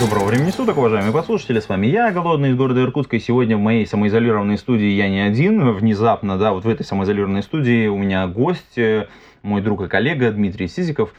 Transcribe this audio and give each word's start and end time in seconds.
Доброго 0.00 0.28
времени 0.28 0.50
суток, 0.50 0.78
уважаемые 0.78 1.12
послушатели, 1.12 1.60
с 1.60 1.68
вами 1.68 1.86
я, 1.86 2.10
Голодный 2.10 2.52
из 2.52 2.56
города 2.56 2.80
Иркутска, 2.80 3.16
и 3.16 3.20
сегодня 3.20 3.58
в 3.58 3.60
моей 3.60 3.86
самоизолированной 3.86 4.56
студии 4.56 4.86
я 4.86 5.10
не 5.10 5.20
один, 5.20 5.72
внезапно, 5.72 6.38
да, 6.38 6.52
вот 6.52 6.64
в 6.64 6.68
этой 6.70 6.86
самоизолированной 6.86 7.42
студии 7.42 7.86
у 7.86 7.98
меня 7.98 8.26
гость, 8.26 8.78
э, 8.78 9.08
мой 9.42 9.60
друг 9.60 9.82
и 9.82 9.88
коллега 9.88 10.32
Дмитрий 10.32 10.68
Сизиков, 10.68 11.12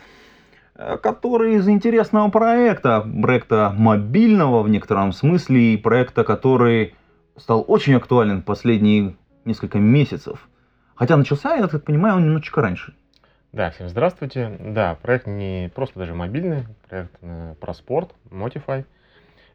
э, 0.74 0.98
который 0.98 1.58
из 1.58 1.70
интересного 1.70 2.32
проекта, 2.32 3.08
проекта 3.22 3.72
мобильного 3.78 4.64
в 4.64 4.70
некотором 4.70 5.14
смысле, 5.14 5.76
и 5.76 5.78
проекта, 5.78 6.24
который 6.24 6.96
стал 7.38 7.64
очень 7.68 7.94
актуален 7.94 8.42
последние 8.42 9.16
несколько 9.46 9.78
месяцев. 9.78 10.50
Хотя 10.96 11.18
начался, 11.18 11.54
я 11.56 11.68
так 11.68 11.84
понимаю, 11.86 12.16
он 12.16 12.24
немножечко 12.24 12.62
раньше. 12.62 12.96
Да, 13.52 13.70
всем 13.72 13.90
здравствуйте. 13.90 14.58
Да, 14.60 14.96
проект 15.02 15.28
не 15.28 15.70
просто 15.76 16.00
даже 16.00 16.14
мобильный, 16.14 16.64
проект 16.88 17.12
э, 17.22 17.56
про 17.60 17.74
спорт, 17.74 18.12
Motify. 18.30 18.86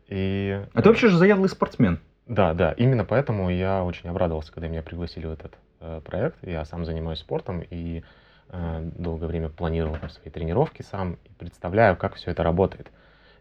И, 0.08 0.62
А 0.74 0.82
ты 0.82 0.90
вообще 0.90 1.08
же 1.08 1.16
заядлый 1.16 1.48
спортсмен. 1.48 1.98
Да, 2.26 2.52
да, 2.52 2.72
именно 2.72 3.06
поэтому 3.06 3.48
я 3.48 3.82
очень 3.84 4.10
обрадовался, 4.10 4.52
когда 4.52 4.68
меня 4.68 4.82
пригласили 4.82 5.26
в 5.26 5.32
этот 5.32 5.54
э, 5.80 6.02
проект. 6.04 6.36
Я 6.42 6.66
сам 6.66 6.84
занимаюсь 6.84 7.20
спортом 7.20 7.62
и 7.70 8.02
э, 8.50 8.90
долгое 8.98 9.28
время 9.28 9.48
планировал 9.48 9.96
там 9.96 10.10
свои 10.10 10.28
тренировки 10.30 10.82
сам 10.82 11.14
и 11.24 11.30
представляю, 11.38 11.96
как 11.96 12.16
все 12.16 12.32
это 12.32 12.42
работает. 12.42 12.88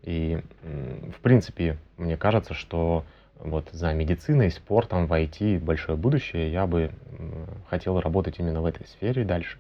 И, 0.04 0.42
м, 0.64 1.12
в 1.12 1.20
принципе, 1.20 1.78
мне 1.98 2.16
кажется, 2.16 2.54
что 2.54 3.04
вот 3.40 3.68
за 3.72 3.94
медициной, 3.94 4.52
спортом 4.52 5.08
в 5.08 5.12
IT 5.14 5.60
большое 5.60 5.98
будущее. 5.98 6.50
Я 6.50 6.66
бы 6.66 6.92
хотел 7.70 8.00
работать 8.00 8.40
именно 8.40 8.62
в 8.62 8.66
этой 8.66 8.88
сфере 8.88 9.26
дальше. 9.26 9.58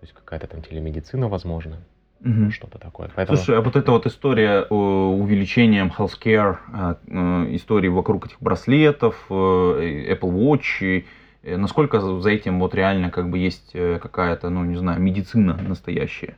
То 0.00 0.06
есть 0.06 0.14
какая-то 0.14 0.46
там 0.46 0.62
телемедицина, 0.62 1.28
возможно, 1.28 1.76
Мгм. 2.20 2.50
что-то 2.50 2.78
такое. 2.78 3.10
Поэтому... 3.14 3.36
Слушай, 3.36 3.58
а 3.58 3.60
вот 3.60 3.76
эта 3.76 3.92
вот 3.92 4.06
история 4.06 4.66
э, 4.68 4.74
увеличением 4.74 5.92
healthcare, 5.96 6.56
э, 6.72 7.54
истории 7.54 7.88
вокруг 7.88 8.26
этих 8.26 8.40
браслетов, 8.40 9.26
э, 9.28 9.34
Apple 9.34 10.32
Watch, 10.32 11.04
насколько 11.42 12.00
за 12.00 12.30
этим 12.30 12.60
вот 12.60 12.74
реально 12.74 13.10
как 13.10 13.28
бы 13.30 13.38
есть 13.38 13.72
какая-то, 13.72 14.48
ну 14.48 14.64
не 14.64 14.76
знаю, 14.76 15.00
медицина 15.00 15.54
настоящая? 15.54 16.36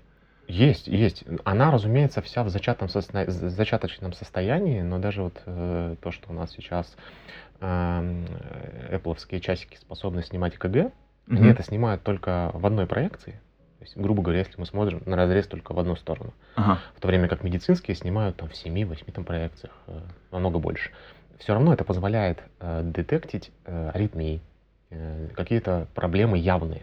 Есть, 0.49 0.89
есть. 0.89 1.25
Она, 1.45 1.71
разумеется, 1.71 2.21
вся 2.21 2.43
в 2.43 2.49
зачатом 2.49 2.89
сосна- 2.89 3.29
зачаточном 3.31 4.13
состоянии, 4.13 4.83
но 4.83 4.99
даже 4.99 5.23
вот 5.23 5.41
э, 5.47 5.95
то, 6.03 6.11
что 6.11 6.31
у 6.31 6.33
нас 6.33 6.51
сейчас 6.51 6.97
эм, 7.61 8.25
э, 8.29 8.97
Apple 8.99 9.41
часики 9.41 9.77
способны 9.77 10.23
снимать 10.23 10.57
КГ, 10.59 10.91
они 11.29 11.41
Мгм. 11.41 11.51
это 11.51 11.63
снимают 11.63 12.03
только 12.03 12.51
в 12.55 12.67
одной 12.67 12.87
проекции. 12.87 13.41
То 13.83 13.87
есть, 13.87 13.97
грубо 13.97 14.23
говоря, 14.23 14.39
если 14.39 14.55
мы 14.61 14.65
смотрим 14.65 15.03
на 15.07 15.17
разрез 15.17 15.49
только 15.49 15.73
в 15.73 15.79
одну 15.81 15.97
сторону. 15.97 16.33
Ага. 16.55 16.79
В 16.95 17.01
то 17.01 17.09
время 17.09 17.27
как 17.27 17.43
медицинские 17.43 17.97
снимают 17.97 18.37
там 18.37 18.49
в 18.49 18.53
7-8 18.53 19.11
там 19.11 19.25
проекциях, 19.25 19.73
э, 19.89 19.99
намного 20.31 20.61
больше. 20.61 20.93
Все 21.41 21.53
равно 21.53 21.73
это 21.75 21.83
позволяет 21.83 22.39
э, 22.61 22.83
детектить 22.85 23.51
э, 23.65 23.91
аритмии, 23.93 24.41
э, 24.91 25.31
какие-то 25.35 25.89
проблемы 25.97 26.39
явные. 26.39 26.83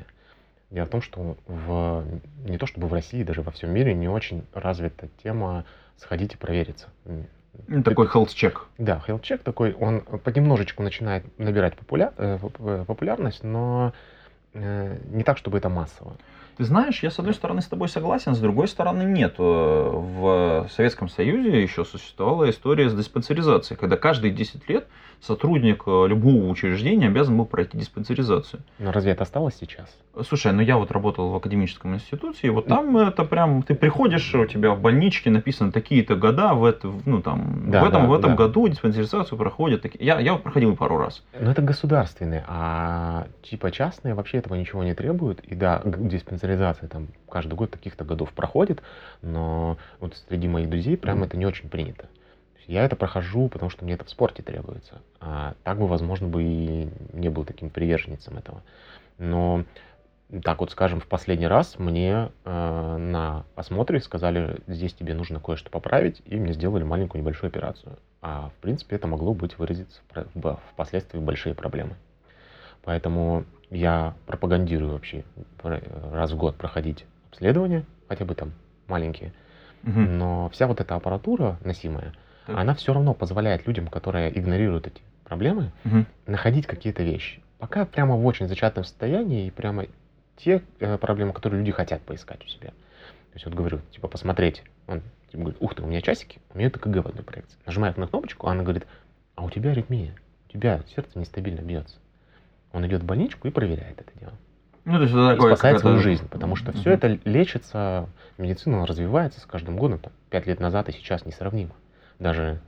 Дело 0.72 0.88
в 0.88 0.90
том, 0.90 1.02
что 1.02 1.38
в, 1.48 2.04
не 2.44 2.58
то 2.58 2.66
чтобы 2.66 2.88
в 2.90 2.94
России, 2.94 3.24
даже 3.24 3.44
во 3.44 3.52
всем 3.52 3.72
мире 3.72 3.94
не 3.94 4.10
очень 4.10 4.44
развита 4.54 5.08
тема 5.24 5.64
«сходите 5.96 6.38
провериться». 6.38 6.88
М, 7.06 7.28
Ну, 7.70 7.82
Такой 7.82 8.08
health 8.08 8.28
check. 8.36 8.58
Да, 8.78 9.02
health 9.08 9.22
check 9.22 9.38
такой, 9.38 9.72
он 9.74 10.02
понемножечку 10.02 10.84
начинает 10.84 11.24
набирать 11.40 11.76
популя- 11.76 12.14
э, 12.18 12.38
э, 12.60 12.84
популярность, 12.86 13.42
но 13.46 13.94
э, 14.54 14.98
не 15.12 15.24
так, 15.24 15.38
чтобы 15.38 15.58
это 15.60 15.70
массово. 15.70 16.18
Ты 16.60 16.66
знаешь, 16.66 17.02
я 17.04 17.10
с 17.10 17.18
одной 17.18 17.34
стороны 17.34 17.62
с 17.62 17.68
тобой 17.68 17.88
согласен, 17.88 18.36
с 18.36 18.40
другой 18.40 18.68
стороны 18.68 19.04
нет. 19.04 19.36
Э, 19.40 19.44
В 19.94 20.68
Советском 20.70 21.08
Союзе 21.08 21.62
еще 21.62 21.86
существовала 21.86 22.50
история 22.50 22.90
с 22.90 22.94
диспансеризацией, 22.94 23.80
когда 23.80 23.96
каждые 23.96 24.34
10 24.34 24.68
лет 24.68 24.86
сотрудник 25.22 25.84
э, 25.88 26.06
любого 26.08 26.50
учреждения 26.50 27.08
обязан 27.08 27.38
был 27.38 27.46
пройти 27.46 27.78
диспансеризацию. 27.78 28.62
Но 28.78 28.92
разве 28.92 29.14
это 29.14 29.24
осталось 29.24 29.56
сейчас? 29.58 29.88
Слушай, 30.28 30.52
ну 30.52 30.62
я 30.62 30.78
вот 30.78 30.92
работал 30.92 31.30
в 31.30 31.36
академическом 31.38 31.94
институте, 31.96 32.48
и 32.48 32.50
вот 32.50 32.68
там 32.68 32.98
это 32.98 33.24
прям, 33.24 33.64
ты 33.64 33.74
приходишь, 33.74 34.36
у 34.36 34.46
тебя 34.46 34.72
в 34.72 34.82
больничке 34.82 35.30
написано 35.30 35.72
такие-то 35.72 36.16
года, 36.18 36.54
в, 36.56 36.66
это, 36.66 36.92
ну, 37.06 37.22
там, 37.22 37.72
Да, 37.72 37.84
в 37.86 37.88
этом, 37.88 38.02
да, 38.04 38.08
в 38.10 38.14
этом 38.14 38.32
да. 38.32 38.36
году 38.36 38.68
диспансеризацию 38.68 39.38
проходят. 39.38 39.82
такие- 39.82 40.06
Я, 40.06 40.20
я 40.20 40.34
вот 40.34 40.44
проходил 40.44 40.76
пару 40.76 40.98
раз. 40.98 41.24
Но 41.40 41.52
это 41.52 41.62
государственные, 41.62 42.44
а 42.50 43.28
типа 43.44 43.72
частные 43.72 44.14
вообще 44.14 44.40
этого 44.40 44.56
ничего 44.56 44.84
не 44.84 44.94
требуют. 44.94 45.40
И 45.42 45.56
да, 45.56 45.82
г- 45.86 45.98
диспансеризация 46.50 46.90
там 46.90 47.08
каждый 47.30 47.54
год 47.54 47.72
таких-то 47.72 48.04
годов 48.04 48.32
проходит, 48.34 48.82
но 49.22 49.78
вот 50.00 50.16
среди 50.28 50.48
моих 50.48 50.70
друзей 50.70 50.98
прям 50.98 51.18
Мгм. 51.18 51.26
это 51.26 51.38
не 51.38 51.46
очень 51.46 51.70
принято. 51.70 52.08
Я 52.68 52.86
это 52.86 52.96
прохожу, 52.96 53.48
потому 53.48 53.70
что 53.72 53.84
мне 53.84 53.94
это 53.96 54.06
в 54.06 54.10
спорте 54.10 54.44
требуется. 54.44 55.02
А 55.20 55.56
так 55.64 55.80
бы, 55.80 55.88
возможно, 55.88 56.28
бы 56.28 56.44
и 56.44 56.90
не 57.14 57.30
был 57.30 57.44
таким 57.44 57.70
приверженцем 57.70 58.38
этого. 58.38 58.62
Но 59.18 59.64
так 60.44 60.60
вот, 60.60 60.72
скажем, 60.72 61.00
в 61.00 61.08
последний 61.08 61.48
раз 61.48 61.80
мне 61.80 62.30
э, 62.46 62.98
на 62.98 63.44
осмотре 63.56 64.00
сказали, 64.02 64.58
здесь 64.68 64.94
тебе 64.94 65.16
нужно 65.16 65.40
кое-что 65.40 65.72
поправить, 65.72 66.22
и 66.26 66.36
мне 66.36 66.54
сделали 66.54 66.84
маленькую 66.84 67.22
небольшую 67.24 67.50
операцию. 67.50 67.98
А 68.22 68.50
в 68.50 68.62
принципе 68.62 68.98
это 68.98 69.08
могло 69.08 69.34
быть 69.34 69.58
выразиться 69.58 70.00
в 70.14 70.28
в- 70.36 70.60
впоследствии 70.74 71.18
в 71.18 71.24
большие 71.24 71.56
проблемы. 71.56 71.96
Поэтому 72.84 73.46
я 73.70 74.16
пропагандирую 74.26 74.94
вообще 74.94 75.24
раз 75.62 76.32
в 76.32 76.38
год 76.38 76.56
проходить 76.56 77.06
обследования, 77.30 77.86
хотя 78.08 78.26
бы 78.26 78.36
там 78.36 78.54
маленькие. 78.88 79.34
Мгм. 79.84 80.18
Но 80.18 80.50
вся 80.50 80.68
вот 80.68 80.82
эта 80.82 80.96
аппаратура 80.96 81.58
носимая, 81.64 82.14
Так. 82.48 82.58
она 82.58 82.74
все 82.74 82.94
равно 82.94 83.14
позволяет 83.14 83.66
людям, 83.68 83.88
которые 83.88 84.38
игнорируют 84.38 84.88
эти 84.88 85.02
проблемы, 85.24 85.72
Мгм. 85.84 86.06
находить 86.26 86.66
какие-то 86.68 87.04
вещи. 87.04 87.42
Пока 87.60 87.86
прямо 87.86 88.16
в 88.16 88.26
очень 88.26 88.48
зачатном 88.48 88.84
состоянии 88.84 89.48
и 89.48 89.52
прямо 89.52 89.86
те 90.38 90.62
э, 90.80 90.98
проблемы, 90.98 91.34
которые 91.34 91.60
люди 91.60 91.72
хотят 91.72 92.02
поискать 92.02 92.44
у 92.44 92.48
себя. 92.48 92.70
То 92.70 93.36
есть 93.36 93.46
вот 93.46 93.54
говорю, 93.54 93.80
типа 93.92 94.08
посмотреть, 94.08 94.64
он 94.88 95.02
типа, 95.30 95.44
говорит, 95.44 95.62
ух 95.62 95.76
ты, 95.76 95.84
у 95.84 95.86
меня 95.86 96.02
часики, 96.02 96.40
у 96.54 96.58
меня 96.58 96.68
это 96.68 96.80
КГ 96.80 97.04
в 97.04 97.08
одной 97.08 97.24
проекции. 97.24 97.58
Нажимает 97.66 97.98
на 97.98 98.08
кнопочку, 98.08 98.48
а 98.48 98.52
она 98.52 98.64
говорит, 98.64 98.88
а 99.36 99.44
у 99.44 99.50
тебя 99.50 99.72
аритмия, 99.72 100.16
у 100.48 100.52
тебя 100.52 100.82
сердце 100.96 101.20
нестабильно 101.20 101.62
бьется. 101.62 101.98
Он 102.72 102.86
идет 102.86 103.02
в 103.02 103.06
больничку 103.06 103.48
и 103.48 103.52
проверяет 103.52 104.00
это 104.02 104.12
дело. 104.20 104.34
Ну, 104.86 104.94
то 104.96 105.02
есть 105.02 105.14
это 105.14 105.32
И 105.32 105.36
такое, 105.36 105.56
спасает 105.56 105.76
как 105.76 105.82
свою 105.82 106.00
жизнь, 106.00 106.28
потому 106.30 106.56
что 106.56 106.72
все 106.72 106.92
это 106.92 107.20
лечится, 107.26 108.08
медицина 108.38 108.86
развивается 108.86 109.40
с 109.40 109.46
каждым 109.46 109.78
годом, 109.78 110.00
там, 110.00 110.14
пять 110.30 110.48
лет 110.48 110.60
назад 110.60 110.90
и 110.90 110.92
сейчас 110.92 111.26
несравнимо. 111.26 111.76
Даже 112.18 112.60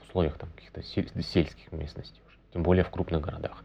в 0.00 0.08
условиях 0.08 0.36
там, 0.38 0.48
каких-то 0.54 0.80
сель- 0.82 1.10
сельских 1.22 1.72
местностей, 1.72 2.20
уже, 2.26 2.36
тем 2.52 2.62
более 2.62 2.84
в 2.84 2.90
крупных 2.90 3.20
городах. 3.20 3.62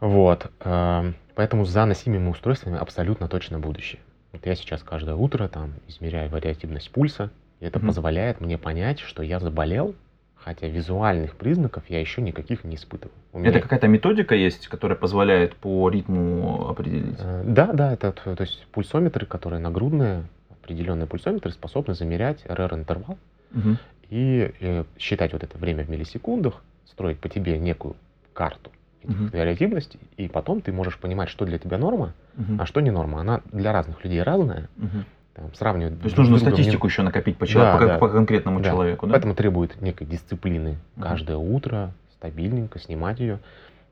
Вот. 0.00 0.50
эм, 0.60 1.14
Поэтому 1.34 1.64
за 1.64 1.86
носимыми 1.86 2.28
устройствами 2.28 2.78
абсолютно 2.78 3.26
точно 3.28 3.58
будущее. 3.58 4.00
Вот 4.32 4.44
я 4.46 4.54
сейчас 4.54 4.82
каждое 4.82 5.14
утро 5.14 5.48
там 5.48 5.72
измеряю 5.88 6.28
вариативность 6.30 6.90
пульса, 6.90 7.30
и 7.60 7.64
это 7.64 7.78
Мгм. 7.78 7.88
позволяет 7.88 8.40
мне 8.40 8.58
понять, 8.58 8.98
что 9.00 9.22
я 9.22 9.38
заболел, 9.40 9.94
хотя 10.44 10.66
визуальных 10.68 11.34
признаков 11.36 11.84
я 11.88 12.00
еще 12.00 12.20
никаких 12.20 12.64
не 12.64 12.76
испытываю. 12.76 13.14
У 13.32 13.38
Это 13.40 13.48
меня- 13.50 13.60
какая-то 13.60 13.88
методика 13.88 14.34
есть, 14.34 14.68
которая 14.68 14.98
позволяет 14.98 15.54
по 15.56 15.88
ритму 15.88 16.68
определить? 16.68 17.16
Э, 17.20 17.42
Да, 17.46 17.72
да, 17.72 17.92
это 17.92 18.12
т- 18.12 18.34
то 18.34 18.42
есть 18.42 18.66
пульсометры, 18.72 19.26
которые 19.26 19.60
нагрудные, 19.60 20.24
определенные 20.50 21.06
пульсометры 21.06 21.52
способны 21.52 21.94
замерять 21.94 22.44
РР-интервал 22.46 23.16
Мгм. 23.52 23.78
и 24.10 24.52
э, 24.60 24.84
считать 24.98 25.32
вот 25.32 25.42
это 25.42 25.56
время 25.58 25.84
в 25.84 25.90
миллисекундах, 25.90 26.62
строить 26.86 27.18
по 27.18 27.28
тебе 27.28 27.58
некую 27.58 27.96
карту 28.34 28.70
этих 29.02 29.16
Мгм. 29.18 29.30
вариативностей, 29.32 29.98
и 30.16 30.28
потом 30.28 30.60
ты 30.60 30.72
можешь 30.72 30.98
понимать, 30.98 31.28
что 31.28 31.44
для 31.44 31.58
тебя 31.58 31.78
норма, 31.78 32.12
Мгм. 32.36 32.60
а 32.60 32.66
что 32.66 32.80
не 32.80 32.90
норма. 32.90 33.20
Она 33.20 33.40
для 33.52 33.72
разных 33.72 34.04
людей 34.04 34.22
разная, 34.22 34.68
Мгм. 34.76 35.04
Там, 35.34 35.52
сравнивать. 35.54 35.98
То 36.00 36.04
есть 36.04 36.16
нужно 36.16 36.34
не- 36.34 36.40
статистику 36.40 36.86
еще 36.86 37.02
накопить 37.02 37.36
по, 37.38 37.46
чело- 37.46 37.62
Да, 37.64 37.78
по- 37.78 37.86
да. 37.86 37.98
по 37.98 38.08
конкретному 38.08 38.60
Да. 38.60 38.70
человеку, 38.70 39.06
да? 39.06 39.12
Поэтому 39.12 39.34
требует 39.34 39.80
некой 39.80 40.06
дисциплины 40.06 40.76
каждое 41.00 41.36
утро, 41.36 41.92
стабильненько 42.14 42.78
снимать 42.78 43.18
ее. 43.20 43.38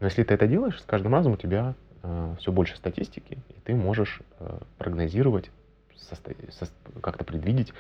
Но 0.01 0.07
если 0.07 0.23
ты 0.23 0.35
это 0.35 0.47
делаешь, 0.47 0.81
с 0.81 0.85
каждым 0.85 1.15
разом 1.15 1.33
у 1.33 1.37
тебя 1.37 1.75
все 2.39 2.51
больше 2.53 2.77
статистики, 2.77 3.39
и 3.51 3.55
ты 3.65 3.75
можешь 3.75 4.21
э, 4.39 4.59
прогнозировать, 4.79 5.51
состо- 6.11 6.35
сос- 6.51 6.73
как-то 7.03 7.25
предвидеть 7.25 7.75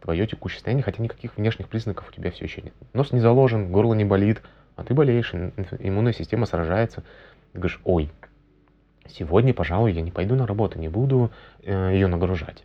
твое 0.00 0.26
текущее 0.26 0.56
состояние, 0.56 0.82
хотя 0.82 1.02
никаких 1.02 1.36
внешних 1.36 1.68
признаков 1.68 2.08
у 2.08 2.12
тебя 2.12 2.30
все 2.32 2.44
еще 2.44 2.62
нет. 2.62 2.74
Нос 2.92 3.12
не 3.12 3.20
заложен, 3.20 3.70
горло 3.70 3.94
не 3.94 4.04
болит, 4.04 4.42
а 4.76 4.82
ты 4.84 4.92
болеешь, 4.92 5.32
иммунная 5.78 6.12
система 6.12 6.46
сражается. 6.46 7.02
Ты 7.52 7.58
говоришь, 7.60 7.80
ой, 7.84 8.10
сегодня, 9.16 9.54
пожалуй, 9.54 9.92
я 9.92 10.02
не 10.02 10.10
пойду 10.10 10.34
на 10.34 10.46
работу, 10.46 10.78
не 10.78 10.88
буду 10.88 11.30
э, 11.62 11.90
ее 11.92 12.06
нагружать. 12.06 12.64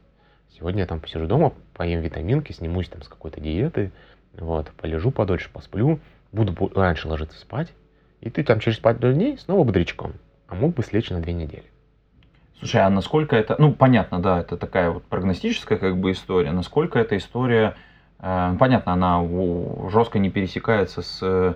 Сегодня 0.58 0.82
я 0.82 0.88
там 0.88 1.00
посижу 1.00 1.28
дома, 1.28 1.54
поем 1.74 2.02
витаминки, 2.02 2.52
снимусь 2.52 2.88
там 2.88 3.02
с 3.02 3.08
какой-то 3.08 3.42
диеты, 3.42 3.92
вот, 4.38 4.72
полежу 4.78 5.12
подольше, 5.12 5.50
посплю, 5.52 6.00
буду 6.32 6.72
раньше 6.74 7.08
ложиться 7.08 7.40
спать, 7.40 7.74
и 8.22 8.30
ты 8.30 8.44
там 8.44 8.60
через 8.60 8.78
пару 8.78 8.98
дней 9.14 9.38
снова 9.38 9.64
бодрячком, 9.64 10.14
а 10.48 10.56
мог 10.56 10.74
бы 10.74 10.84
слечь 10.84 11.10
на 11.10 11.20
две 11.20 11.34
недели. 11.34 11.66
Слушай, 12.60 12.82
а 12.82 12.90
насколько 12.90 13.36
это, 13.36 13.56
ну, 13.60 13.74
понятно, 13.74 14.20
да, 14.20 14.40
это 14.40 14.56
такая 14.58 14.92
вот 14.92 15.04
прогностическая 15.04 15.78
как 15.78 15.98
бы 15.98 16.12
история, 16.12 16.52
насколько 16.52 17.00
эта 17.00 17.18
история, 17.18 17.76
э, 18.20 18.56
понятно, 18.58 18.94
она 18.94 19.22
жестко 19.90 20.20
не 20.20 20.30
пересекается 20.30 21.02
с 21.02 21.20
э, 21.22 21.54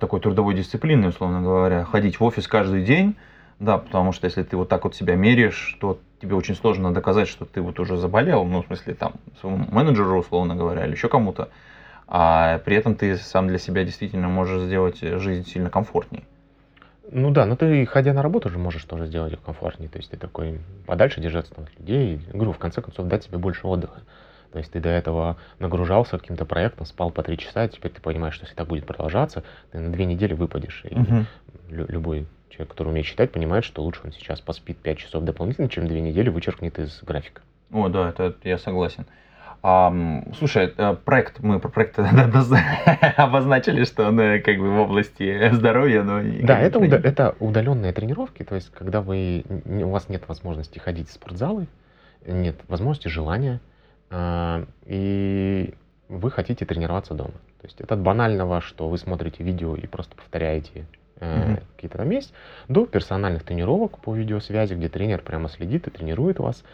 такой 0.00 0.20
трудовой 0.20 0.54
дисциплиной, 0.54 1.10
условно 1.10 1.42
говоря, 1.42 1.84
ходить 1.84 2.18
в 2.18 2.24
офис 2.24 2.48
каждый 2.48 2.82
день, 2.84 3.16
да, 3.58 3.78
потому 3.78 4.12
что 4.12 4.26
если 4.26 4.42
ты 4.42 4.56
вот 4.56 4.68
так 4.68 4.84
вот 4.84 4.94
себя 4.94 5.16
меряешь, 5.16 5.76
то 5.80 5.98
тебе 6.20 6.34
очень 6.34 6.54
сложно 6.54 6.92
доказать, 6.92 7.28
что 7.28 7.44
ты 7.44 7.60
вот 7.60 7.78
уже 7.80 7.96
заболел, 7.96 8.44
ну, 8.44 8.62
в 8.62 8.66
смысле, 8.66 8.94
там, 8.94 9.14
своему 9.40 9.66
менеджеру, 9.70 10.18
условно 10.18 10.54
говоря, 10.54 10.84
или 10.84 10.92
еще 10.92 11.08
кому-то, 11.08 11.48
а 12.06 12.58
при 12.58 12.76
этом 12.76 12.94
ты 12.94 13.16
сам 13.16 13.48
для 13.48 13.58
себя 13.58 13.84
действительно 13.84 14.28
можешь 14.28 14.62
сделать 14.62 15.00
жизнь 15.00 15.46
сильно 15.46 15.70
комфортнее. 15.70 16.24
Ну 17.10 17.30
да, 17.30 17.46
но 17.46 17.56
ты, 17.56 17.86
ходя 17.86 18.12
на 18.12 18.22
работу, 18.22 18.48
уже 18.48 18.58
можешь 18.58 18.84
тоже 18.84 19.06
сделать 19.06 19.32
ее 19.32 19.38
комфортнее. 19.38 19.88
То 19.88 19.98
есть 19.98 20.10
ты 20.10 20.16
такой 20.16 20.60
подальше 20.86 21.20
держаться 21.20 21.54
от 21.56 21.78
людей. 21.78 22.20
Говорю, 22.32 22.52
в 22.52 22.58
конце 22.58 22.82
концов, 22.82 23.06
дать 23.06 23.24
себе 23.24 23.38
больше 23.38 23.66
отдыха. 23.66 24.02
То 24.52 24.58
есть 24.58 24.72
ты 24.72 24.80
до 24.80 24.88
этого 24.88 25.36
нагружался 25.58 26.18
каким-то 26.18 26.44
проектом, 26.44 26.86
спал 26.86 27.10
по 27.10 27.22
три 27.22 27.38
часа, 27.38 27.68
теперь 27.68 27.92
ты 27.92 28.00
понимаешь, 28.00 28.34
что 28.34 28.44
если 28.44 28.56
так 28.56 28.66
будет 28.66 28.86
продолжаться, 28.86 29.44
ты 29.70 29.78
на 29.78 29.92
две 29.92 30.04
недели 30.04 30.34
выпадешь. 30.34 30.82
И 30.84 30.94
угу. 30.94 31.26
любой 31.68 32.26
Человек, 32.50 32.70
который 32.70 32.88
умеет 32.88 33.06
считать, 33.06 33.32
понимает, 33.32 33.64
что 33.64 33.82
лучше 33.82 34.00
он 34.04 34.12
сейчас 34.12 34.40
поспит 34.40 34.78
5 34.78 34.98
часов 34.98 35.24
дополнительно, 35.24 35.68
чем 35.68 35.86
2 35.86 35.96
недели 35.98 36.28
вычеркнет 36.28 36.78
из 36.78 37.02
графика. 37.02 37.42
О, 37.72 37.88
да, 37.88 38.08
это, 38.10 38.24
это 38.24 38.48
я 38.48 38.58
согласен. 38.58 39.06
А, 39.62 39.92
слушай, 40.38 40.72
э, 40.76 40.96
проект, 41.04 41.40
мы 41.40 41.58
про 41.58 41.68
проект 41.68 41.98
обозначили, 43.16 43.84
что 43.84 44.08
он 44.08 44.20
э, 44.20 44.38
как 44.38 44.58
бы 44.58 44.70
в 44.70 44.78
области 44.78 45.50
здоровья, 45.52 46.02
но... 46.02 46.22
Да, 46.46 46.60
это, 46.60 46.78
уда- 46.78 47.00
это 47.02 47.34
удаленные 47.40 47.92
тренировки, 47.92 48.44
то 48.44 48.54
есть 48.54 48.70
когда 48.70 49.00
вы, 49.00 49.44
у 49.64 49.88
вас 49.88 50.08
нет 50.08 50.28
возможности 50.28 50.78
ходить 50.78 51.08
в 51.08 51.12
спортзалы, 51.12 51.66
нет 52.26 52.56
возможности, 52.68 53.08
желания, 53.08 53.60
а, 54.10 54.64
и 54.84 55.74
вы 56.08 56.30
хотите 56.30 56.64
тренироваться 56.64 57.14
дома. 57.14 57.32
То 57.60 57.66
есть 57.66 57.80
это 57.80 57.94
от 57.94 58.00
банального, 58.00 58.60
что 58.60 58.88
вы 58.88 58.98
смотрите 58.98 59.42
видео 59.42 59.74
и 59.74 59.86
просто 59.86 60.14
повторяете 60.14 60.86
mm-hmm. 61.20 61.62
какие-то 61.74 61.98
там 61.98 62.10
есть, 62.10 62.32
до 62.68 62.86
персональных 62.86 63.44
тренировок 63.44 63.98
по 63.98 64.14
видеосвязи, 64.14 64.74
где 64.74 64.88
тренер 64.88 65.22
прямо 65.22 65.48
следит 65.48 65.86
и 65.86 65.90
тренирует 65.90 66.38
вас, 66.38 66.64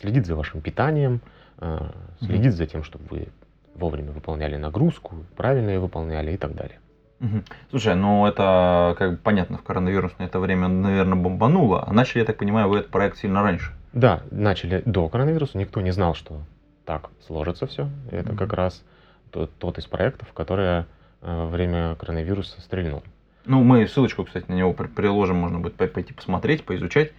следит 0.00 0.26
за 0.26 0.36
вашим 0.36 0.60
питанием, 0.60 1.20
э, 1.58 1.80
следит 2.20 2.52
mm-hmm. 2.52 2.56
за 2.56 2.66
тем, 2.66 2.84
чтобы 2.84 3.04
вы 3.10 3.28
вовремя 3.74 4.12
выполняли 4.12 4.56
нагрузку, 4.56 5.24
правильно 5.36 5.70
ее 5.70 5.80
выполняли 5.80 6.32
и 6.32 6.36
так 6.36 6.54
далее. 6.54 6.78
Угу. 7.20 7.42
Слушай, 7.70 7.94
ну 7.94 8.26
это 8.26 8.94
как 8.98 9.12
бы 9.12 9.16
понятно, 9.16 9.56
в 9.56 9.62
коронавирусное 9.62 10.26
это 10.26 10.40
время, 10.40 10.68
наверное, 10.68 11.16
бомбануло. 11.16 11.84
А 11.86 11.92
начали, 11.92 12.20
я 12.20 12.24
так 12.24 12.36
понимаю, 12.36 12.68
вы 12.68 12.78
этот 12.78 12.90
проект 12.90 13.18
сильно 13.18 13.42
раньше. 13.42 13.72
Да, 13.92 14.22
начали 14.30 14.82
до 14.84 15.08
коронавируса. 15.08 15.56
Никто 15.58 15.80
не 15.80 15.92
знал, 15.92 16.14
что 16.14 16.40
так 16.84 17.10
сложится 17.26 17.66
все. 17.66 17.88
Это 18.10 18.30
угу. 18.30 18.38
как 18.38 18.52
раз 18.52 18.82
тот, 19.30 19.56
тот 19.58 19.78
из 19.78 19.86
проектов, 19.86 20.32
который 20.32 20.84
во 21.20 21.46
время 21.46 21.94
коронавируса 21.94 22.60
стрельнул. 22.60 23.04
Ну, 23.44 23.62
мы 23.62 23.86
ссылочку, 23.86 24.24
кстати, 24.24 24.44
на 24.48 24.54
него 24.54 24.72
приложим, 24.72 25.36
можно 25.36 25.58
будет 25.58 25.74
пойти 25.74 26.12
посмотреть, 26.12 26.64
поизучать. 26.64 27.12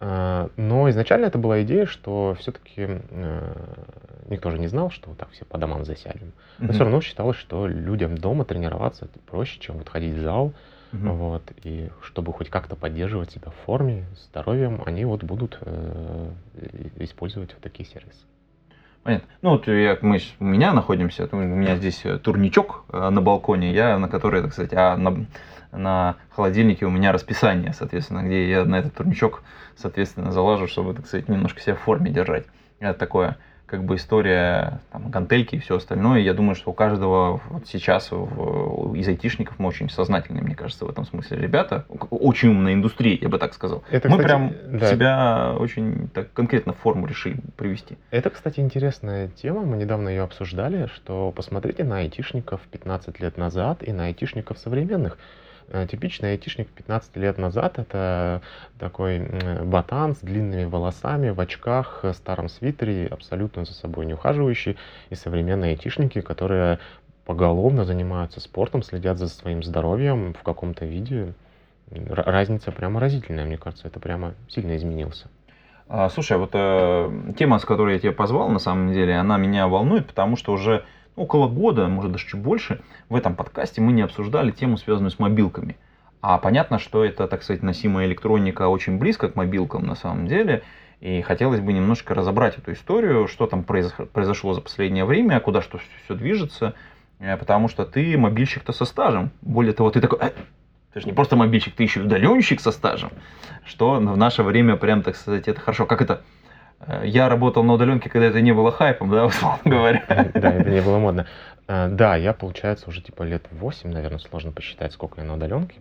А, 0.00 0.50
но 0.56 0.88
изначально 0.90 1.26
это 1.26 1.38
была 1.38 1.62
идея, 1.62 1.86
что 1.86 2.36
все-таки 2.38 2.86
э, 2.86 3.54
никто 4.28 4.50
же 4.50 4.58
не 4.58 4.68
знал, 4.68 4.90
что 4.90 5.12
так 5.14 5.30
все 5.30 5.44
по 5.44 5.58
домам 5.58 5.84
засядем. 5.84 6.32
Но 6.58 6.66
mm-hmm. 6.66 6.72
все 6.72 6.84
равно 6.84 7.00
считалось, 7.00 7.36
что 7.36 7.66
людям 7.66 8.16
дома 8.16 8.44
тренироваться 8.44 9.08
проще, 9.26 9.58
чем 9.58 9.78
вот 9.78 9.88
ходить 9.88 10.14
в 10.14 10.20
зал. 10.20 10.52
Mm-hmm. 10.92 11.12
Вот, 11.12 11.42
и 11.64 11.90
чтобы 12.00 12.32
хоть 12.32 12.48
как-то 12.48 12.76
поддерживать 12.76 13.32
себя 13.32 13.50
в 13.50 13.66
форме, 13.66 14.06
здоровьем, 14.30 14.82
они 14.86 15.04
вот 15.04 15.22
будут 15.24 15.58
э, 15.60 16.30
использовать 16.96 17.52
вот 17.52 17.62
такие 17.62 17.86
сервисы. 17.86 18.20
Понятно. 19.02 19.28
Ну, 19.42 19.50
вот 19.50 19.66
я, 19.66 19.98
мы 20.00 20.18
у 20.38 20.44
меня 20.44 20.72
находимся, 20.72 21.28
у 21.30 21.36
меня 21.36 21.76
здесь 21.76 22.04
турничок 22.22 22.84
э, 22.90 23.10
на 23.10 23.20
балконе, 23.20 23.72
я 23.72 23.98
на 23.98 24.08
который, 24.08 24.42
так 24.42 24.52
сказать, 24.52 24.72
а 24.74 24.96
на, 24.96 25.26
на 25.72 26.16
холодильнике 26.30 26.86
у 26.86 26.90
меня 26.90 27.12
расписание, 27.12 27.72
соответственно, 27.72 28.22
где 28.22 28.48
я 28.48 28.64
на 28.64 28.76
этот 28.76 28.94
турничок, 28.94 29.42
соответственно, 29.76 30.32
залажу, 30.32 30.66
чтобы, 30.66 30.94
так 30.94 31.06
сказать, 31.06 31.28
немножко 31.28 31.60
себя 31.60 31.74
в 31.74 31.80
форме 31.80 32.10
держать. 32.10 32.46
Это 32.80 32.98
такое 32.98 33.36
как 33.68 33.84
бы 33.84 33.96
история 33.96 34.80
там, 34.90 35.10
гантельки 35.10 35.56
и 35.56 35.58
все 35.58 35.76
остальное. 35.76 36.20
Я 36.20 36.32
думаю, 36.32 36.54
что 36.54 36.70
у 36.70 36.72
каждого 36.72 37.40
вот 37.50 37.66
сейчас 37.66 38.08
в, 38.10 38.94
из 38.94 39.06
айтишников 39.06 39.58
мы 39.58 39.68
очень 39.68 39.90
сознательные, 39.90 40.42
мне 40.42 40.54
кажется, 40.54 40.86
в 40.86 40.90
этом 40.90 41.04
смысле 41.04 41.38
ребята. 41.38 41.84
Очень 42.10 42.48
умная 42.48 42.72
индустрия, 42.72 43.18
я 43.20 43.28
бы 43.28 43.38
так 43.38 43.52
сказал. 43.52 43.84
Это, 43.90 44.08
мы 44.08 44.16
кстати, 44.16 44.26
прям 44.26 44.52
да. 44.78 44.90
себя 44.90 45.54
очень 45.58 46.08
так 46.08 46.32
конкретно 46.32 46.72
в 46.72 46.78
форму 46.78 47.06
решили 47.06 47.40
привести. 47.56 47.98
Это, 48.10 48.30
кстати, 48.30 48.60
интересная 48.60 49.28
тема. 49.28 49.62
Мы 49.62 49.76
недавно 49.76 50.08
ее 50.08 50.22
обсуждали, 50.22 50.86
что 50.86 51.30
посмотрите 51.32 51.84
на 51.84 51.98
айтишников 51.98 52.62
15 52.72 53.20
лет 53.20 53.36
назад 53.36 53.82
и 53.82 53.92
на 53.92 54.06
айтишников 54.06 54.58
современных. 54.58 55.18
Э, 55.70 55.86
типичный 55.86 56.32
айтишник 56.32 56.68
15 56.68 57.16
лет 57.16 57.36
назад 57.36 57.78
это 57.78 58.40
такой 58.78 59.20
ботан 59.64 60.14
с 60.14 60.18
длинными 60.18 60.64
волосами, 60.64 61.30
в 61.30 61.40
очках, 61.40 62.00
э, 62.04 62.14
старом 62.14 62.48
свитере, 62.48 63.06
абсолютно 63.06 63.64
за 63.64 63.74
собой 63.74 64.06
не 64.06 64.14
ухаживающий, 64.14 64.78
и 65.10 65.14
современные 65.14 65.72
айтишники, 65.72 66.22
которые 66.22 66.78
поголовно 67.26 67.84
занимаются 67.84 68.40
спортом, 68.40 68.82
следят 68.82 69.18
за 69.18 69.28
своим 69.28 69.62
здоровьем 69.62 70.32
в 70.32 70.42
каком-то 70.42 70.86
виде. 70.86 71.34
Разница 71.90 72.72
прямо 72.72 73.00
разительная, 73.00 73.44
мне 73.44 73.58
кажется, 73.58 73.88
это 73.88 74.00
прямо 74.00 74.34
сильно 74.48 74.74
изменился. 74.76 75.28
А, 75.90 76.08
слушай, 76.08 76.38
вот 76.38 76.50
э, 76.54 77.32
тема, 77.38 77.58
с 77.58 77.64
которой 77.64 77.94
я 77.94 77.98
тебя 77.98 78.12
позвал, 78.12 78.48
на 78.48 78.58
самом 78.58 78.92
деле, 78.92 79.16
она 79.16 79.36
меня 79.36 79.68
волнует, 79.68 80.06
потому 80.06 80.36
что 80.36 80.52
уже 80.52 80.84
около 81.18 81.48
года, 81.48 81.88
может 81.88 82.12
даже 82.12 82.26
чуть 82.26 82.40
больше, 82.40 82.80
в 83.08 83.16
этом 83.16 83.34
подкасте 83.34 83.80
мы 83.80 83.92
не 83.92 84.02
обсуждали 84.02 84.50
тему, 84.50 84.76
связанную 84.76 85.10
с 85.10 85.18
мобилками. 85.18 85.76
А 86.20 86.38
понятно, 86.38 86.78
что 86.78 87.04
это, 87.04 87.28
так 87.28 87.42
сказать, 87.42 87.62
носимая 87.62 88.06
электроника 88.06 88.68
очень 88.68 88.98
близко 88.98 89.28
к 89.28 89.36
мобилкам 89.36 89.86
на 89.86 89.94
самом 89.94 90.26
деле. 90.26 90.62
И 91.00 91.22
хотелось 91.22 91.60
бы 91.60 91.72
немножко 91.72 92.14
разобрать 92.14 92.58
эту 92.58 92.72
историю, 92.72 93.28
что 93.28 93.46
там 93.46 93.62
произошло 93.62 94.52
за 94.52 94.60
последнее 94.60 95.04
время, 95.04 95.38
куда 95.38 95.62
что 95.62 95.78
все 96.04 96.14
движется. 96.14 96.74
Э, 97.20 97.36
потому 97.36 97.68
что 97.68 97.84
ты 97.84 98.16
мобильщик-то 98.16 98.72
со 98.72 98.84
стажем. 98.84 99.30
Более 99.42 99.72
того, 99.72 99.90
ты 99.90 100.00
такой, 100.00 100.18
э, 100.20 100.32
ты 100.92 101.00
же 101.00 101.06
не 101.06 101.12
просто 101.12 101.36
мобильщик, 101.36 101.74
ты 101.74 101.82
еще 101.82 102.00
и 102.00 102.02
удаленщик 102.04 102.60
со 102.60 102.72
стажем. 102.72 103.10
Что 103.64 103.94
в 103.94 104.16
наше 104.16 104.42
время 104.42 104.76
прям, 104.76 105.02
так 105.02 105.16
сказать, 105.16 105.48
это 105.48 105.60
хорошо. 105.60 105.86
Как 105.86 106.02
это? 106.02 106.22
Э, 106.80 107.02
я 107.04 107.28
работал 107.28 107.62
на 107.62 107.74
удаленке, 107.74 108.08
когда 108.08 108.26
это 108.26 108.40
не 108.40 108.52
было 108.52 108.70
хайпом, 108.70 109.10
да, 109.10 109.26
условно 109.26 109.60
говоря. 109.64 110.04
Да, 110.34 110.52
это 110.52 110.70
не 110.70 110.80
было 110.80 110.98
модно. 110.98 111.26
Э, 111.66 111.88
да, 111.88 112.16
я, 112.16 112.32
получается, 112.32 112.88
уже 112.88 113.02
типа 113.02 113.22
лет 113.22 113.46
8, 113.50 113.90
наверное, 113.90 114.18
сложно 114.18 114.52
посчитать, 114.52 114.92
сколько 114.92 115.20
я 115.20 115.26
на 115.26 115.34
удаленке. 115.34 115.76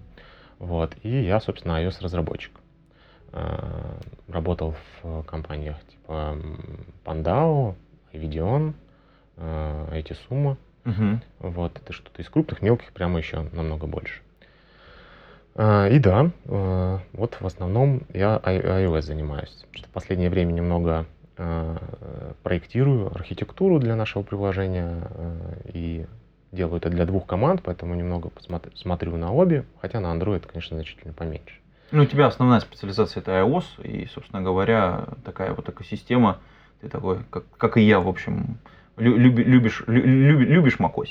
Вот, 0.60 0.96
и 1.04 1.10
я, 1.10 1.40
собственно, 1.40 1.84
iOS-разработчик. 1.84 2.52
Э, 3.32 4.00
работал 4.28 4.76
в 5.02 5.24
компаниях 5.24 5.78
типа 5.88 6.38
Pandao, 7.06 7.76
Videon, 8.14 8.74
IT 9.38 10.18
Summa. 10.28 10.58
Угу. 10.86 11.50
Вот, 11.50 11.78
это 11.78 11.94
что-то 11.94 12.22
из 12.22 12.30
крупных, 12.30 12.62
мелких 12.62 12.92
прямо 12.94 13.20
еще 13.20 13.48
намного 13.52 13.86
больше. 13.86 14.22
А, 15.58 15.88
и 15.88 15.98
да, 15.98 16.30
а, 16.46 17.00
вот 17.14 17.38
в 17.40 17.46
основном 17.46 18.04
я 18.14 18.40
iOS 18.44 19.02
занимаюсь. 19.02 19.66
В 19.74 19.90
последнее 19.90 20.30
время 20.30 20.52
немного 20.52 21.08
а, 21.36 21.78
проектирую 22.44 23.08
архитектуру 23.08 23.80
для 23.80 23.96
нашего 23.96 24.22
приложения 24.22 25.10
и 25.74 26.06
делаю 26.52 26.78
это 26.78 26.90
для 26.90 27.06
двух 27.06 27.26
команд, 27.26 27.62
поэтому 27.64 27.96
немного 27.96 28.30
смотрю 28.76 29.18
на 29.18 29.34
обе, 29.34 29.66
хотя 29.82 30.00
на 30.00 30.16
Android, 30.16 30.46
конечно, 30.46 30.78
значительно 30.78 31.14
поменьше. 31.14 31.60
Ну, 31.92 32.04
у 32.04 32.06
тебя 32.06 32.28
основная 32.28 32.60
специализация 32.60 33.22
это 33.22 33.32
iOS, 33.32 33.82
и, 33.84 34.06
собственно 34.08 34.44
говоря, 34.44 35.06
такая 35.26 35.54
вот 35.54 35.68
экосистема, 35.70 36.40
ты 36.82 36.90
такой, 36.90 37.24
как, 37.32 37.46
как 37.58 37.78
и 37.78 37.82
я, 37.82 38.00
в 38.00 38.08
общем, 38.08 38.60
любишь, 38.98 39.46
любишь, 39.48 39.84
любишь 39.88 40.78
macOS. 40.80 41.10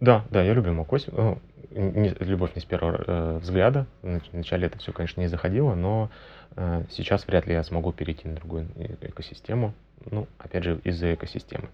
Да, 0.00 0.24
да, 0.30 0.42
я 0.42 0.52
люблю 0.52 0.74
macOS. 0.74 1.38
Не, 1.76 2.14
любовь 2.20 2.54
не 2.54 2.62
с 2.62 2.64
первого 2.64 3.04
э, 3.06 3.38
взгляда. 3.38 3.86
Вначале 4.02 4.66
это 4.66 4.78
все, 4.78 4.92
конечно, 4.92 5.20
не 5.20 5.26
заходило, 5.26 5.74
но 5.74 6.10
э, 6.56 6.84
сейчас 6.90 7.26
вряд 7.26 7.46
ли 7.46 7.52
я 7.52 7.62
смогу 7.62 7.92
перейти 7.92 8.26
на 8.28 8.34
другую 8.34 8.66
экосистему. 9.02 9.74
Ну, 10.10 10.26
опять 10.38 10.64
же, 10.64 10.80
из-за 10.84 11.14
экосистемы. 11.14 11.68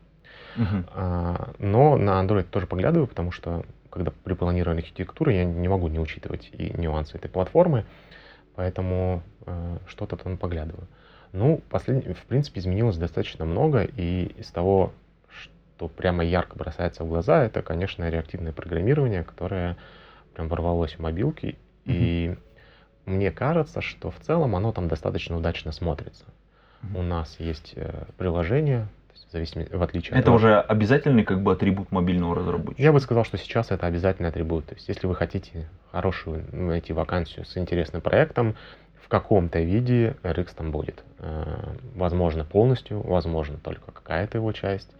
Uh-huh. 0.56 0.84
А, 0.94 1.52
но 1.58 1.96
на 1.96 2.22
Android 2.22 2.44
тоже 2.44 2.66
поглядываю, 2.66 3.06
потому 3.06 3.30
что 3.32 3.64
когда 3.90 4.10
при 4.24 4.34
планировании 4.34 4.82
архитектуры 4.82 5.34
я 5.34 5.44
не 5.44 5.68
могу 5.68 5.88
не 5.88 5.98
учитывать 5.98 6.50
и 6.52 6.72
нюансы 6.76 7.16
этой 7.16 7.28
платформы, 7.28 7.84
поэтому 8.54 9.22
э, 9.46 9.78
что-то 9.86 10.16
там 10.16 10.36
поглядываю. 10.36 10.88
Ну, 11.32 11.60
послед... 11.68 12.16
в 12.16 12.24
принципе, 12.26 12.60
изменилось 12.60 12.96
достаточно 12.96 13.44
много, 13.44 13.82
и 13.84 14.34
из 14.38 14.50
того, 14.50 14.92
что 15.76 15.88
прямо 15.88 16.24
ярко 16.24 16.56
бросается 16.56 17.02
в 17.02 17.08
глаза, 17.08 17.44
это, 17.44 17.62
конечно, 17.62 18.08
реактивное 18.08 18.52
программирование, 18.52 19.24
которое 19.24 19.76
прям 20.34 20.48
ворвалось 20.48 20.94
в 20.94 20.98
мобилки, 21.00 21.46
mm-hmm. 21.46 21.56
и 21.86 22.36
мне 23.04 23.32
кажется, 23.32 23.80
что 23.80 24.10
в 24.10 24.20
целом 24.20 24.54
оно 24.54 24.72
там 24.72 24.88
достаточно 24.88 25.36
удачно 25.36 25.72
смотрится. 25.72 26.24
Mm-hmm. 26.82 26.98
У 26.98 27.02
нас 27.02 27.36
есть 27.40 27.72
э, 27.74 28.04
приложение, 28.16 28.86
в 29.28 29.32
зависимости, 29.32 29.74
в 29.74 29.82
отличие 29.82 30.10
это 30.10 30.18
от... 30.18 30.22
Это 30.22 30.32
уже 30.32 30.60
обязательный 30.60 31.24
как 31.24 31.42
бы 31.42 31.52
атрибут 31.52 31.90
мобильного 31.90 32.36
разработчика? 32.36 32.82
Я 32.82 32.92
бы 32.92 33.00
сказал, 33.00 33.24
что 33.24 33.36
сейчас 33.38 33.70
это 33.70 33.86
обязательный 33.86 34.28
атрибут. 34.28 34.66
То 34.66 34.74
есть 34.74 34.88
если 34.88 35.06
вы 35.06 35.16
хотите 35.16 35.68
хорошую 35.90 36.44
найти 36.52 36.92
вакансию 36.92 37.44
с 37.44 37.56
интересным 37.56 38.02
проектом, 38.02 38.54
в 39.02 39.08
каком-то 39.08 39.58
виде 39.58 40.16
RX 40.22 40.50
там 40.56 40.70
будет. 40.70 41.02
Э, 41.18 41.74
возможно, 41.96 42.44
полностью, 42.44 43.00
возможно, 43.00 43.58
только 43.58 43.90
какая-то 43.90 44.38
его 44.38 44.52
часть, 44.52 44.90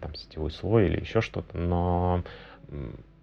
там 0.00 0.14
сетевой 0.14 0.50
слой 0.50 0.86
или 0.86 1.00
еще 1.00 1.20
что-то, 1.20 1.56
но 1.56 2.22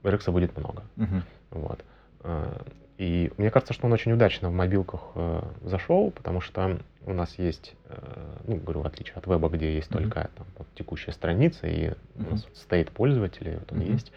RX 0.03 0.31
будет 0.31 0.57
много. 0.57 0.83
Uh-huh. 0.97 1.21
Вот. 1.51 1.83
Э, 2.21 2.63
и 2.97 3.31
мне 3.37 3.51
кажется, 3.51 3.73
что 3.73 3.87
он 3.87 3.93
очень 3.93 4.13
удачно 4.13 4.49
в 4.49 4.53
мобилках 4.53 5.01
э, 5.15 5.41
зашел, 5.63 6.11
потому 6.11 6.39
что 6.39 6.79
у 7.05 7.13
нас 7.13 7.37
есть, 7.37 7.73
э, 7.85 8.37
ну, 8.47 8.55
говорю, 8.55 8.81
в 8.81 8.87
отличие 8.87 9.15
от 9.15 9.27
веба, 9.27 9.49
где 9.49 9.75
есть 9.75 9.89
mm-hmm. 9.89 9.97
только 9.97 10.29
там, 10.35 10.47
вот, 10.57 10.67
текущая 10.75 11.11
страница 11.11 11.67
и 11.67 11.87
mm-hmm. 11.87 12.27
у 12.27 12.31
нас 12.31 12.47
стейт 12.53 12.91
пользователя, 12.91 13.59
вот 13.59 13.71
он 13.73 13.79
mm-hmm. 13.79 13.91
есть, 13.91 14.13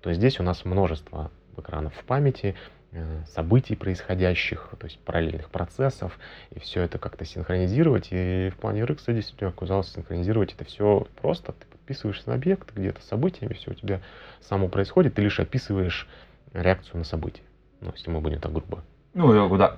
то 0.00 0.12
здесь 0.12 0.38
у 0.38 0.44
нас 0.44 0.64
множество 0.64 1.32
экранов 1.56 1.92
в 1.94 2.04
памяти, 2.04 2.54
э, 2.92 3.24
событий 3.34 3.74
происходящих, 3.74 4.70
то 4.78 4.86
есть 4.86 5.00
параллельных 5.00 5.50
процессов, 5.50 6.16
и 6.50 6.60
все 6.60 6.82
это 6.82 6.98
как-то 6.98 7.24
синхронизировать. 7.24 8.08
И 8.12 8.50
в 8.54 8.60
плане 8.60 8.82
RX 8.82 9.12
действительно 9.12 9.50
оказалось 9.50 9.92
синхронизировать 9.92 10.54
это 10.54 10.64
все 10.64 11.08
просто. 11.20 11.52
Ты 11.52 11.66
подписываешься 11.90 12.28
на 12.28 12.34
объект, 12.36 12.72
где-то 12.74 13.02
событиями, 13.02 13.54
все 13.54 13.72
у 13.72 13.74
тебя 13.74 14.00
само 14.40 14.68
происходит, 14.68 15.14
ты 15.14 15.22
лишь 15.22 15.40
описываешь 15.40 16.06
реакцию 16.52 16.98
на 16.98 17.04
событие. 17.04 17.42
Ну, 17.80 17.90
если 17.92 18.10
мы 18.10 18.20
будем 18.20 18.38
так 18.38 18.52
грубо. 18.52 18.84
Ну, 19.14 19.56
да. 19.56 19.76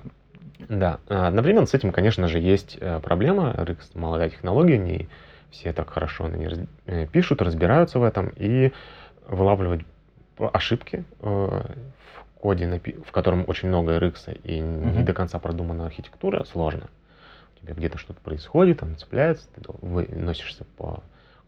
Да. 0.69 0.99
А, 1.09 1.27
одновременно 1.27 1.65
с 1.65 1.73
этим, 1.73 1.91
конечно 1.91 2.27
же, 2.27 2.37
есть 2.37 2.77
э, 2.79 2.99
проблема. 2.99 3.55
RX 3.57 3.79
молодая 3.95 4.29
технология, 4.29 4.77
не 4.77 5.09
все 5.49 5.73
так 5.73 5.89
хорошо 5.89 6.27
на 6.27 6.35
ней 6.35 6.47
раз... 6.49 6.59
Э, 6.85 7.07
пишут, 7.07 7.41
разбираются 7.41 7.97
в 7.97 8.03
этом 8.03 8.31
и 8.35 8.71
вылавливать 9.27 9.81
ошибки 10.37 11.05
э, 11.19 11.25
в 11.25 12.39
коде, 12.39 12.79
в 13.07 13.11
котором 13.11 13.45
очень 13.47 13.69
много 13.69 13.97
RX 13.97 14.39
и 14.43 14.59
mm-hmm. 14.59 14.97
не 14.97 15.03
до 15.03 15.13
конца 15.13 15.39
продумана 15.39 15.87
архитектура, 15.87 16.43
сложно. 16.43 16.89
У 17.55 17.65
тебя 17.65 17.73
где-то 17.73 17.97
что-то 17.97 18.19
происходит, 18.21 18.83
он 18.83 18.97
цепляется, 18.97 19.47
ты 19.55 20.15
носишься 20.15 20.65
по 20.77 21.01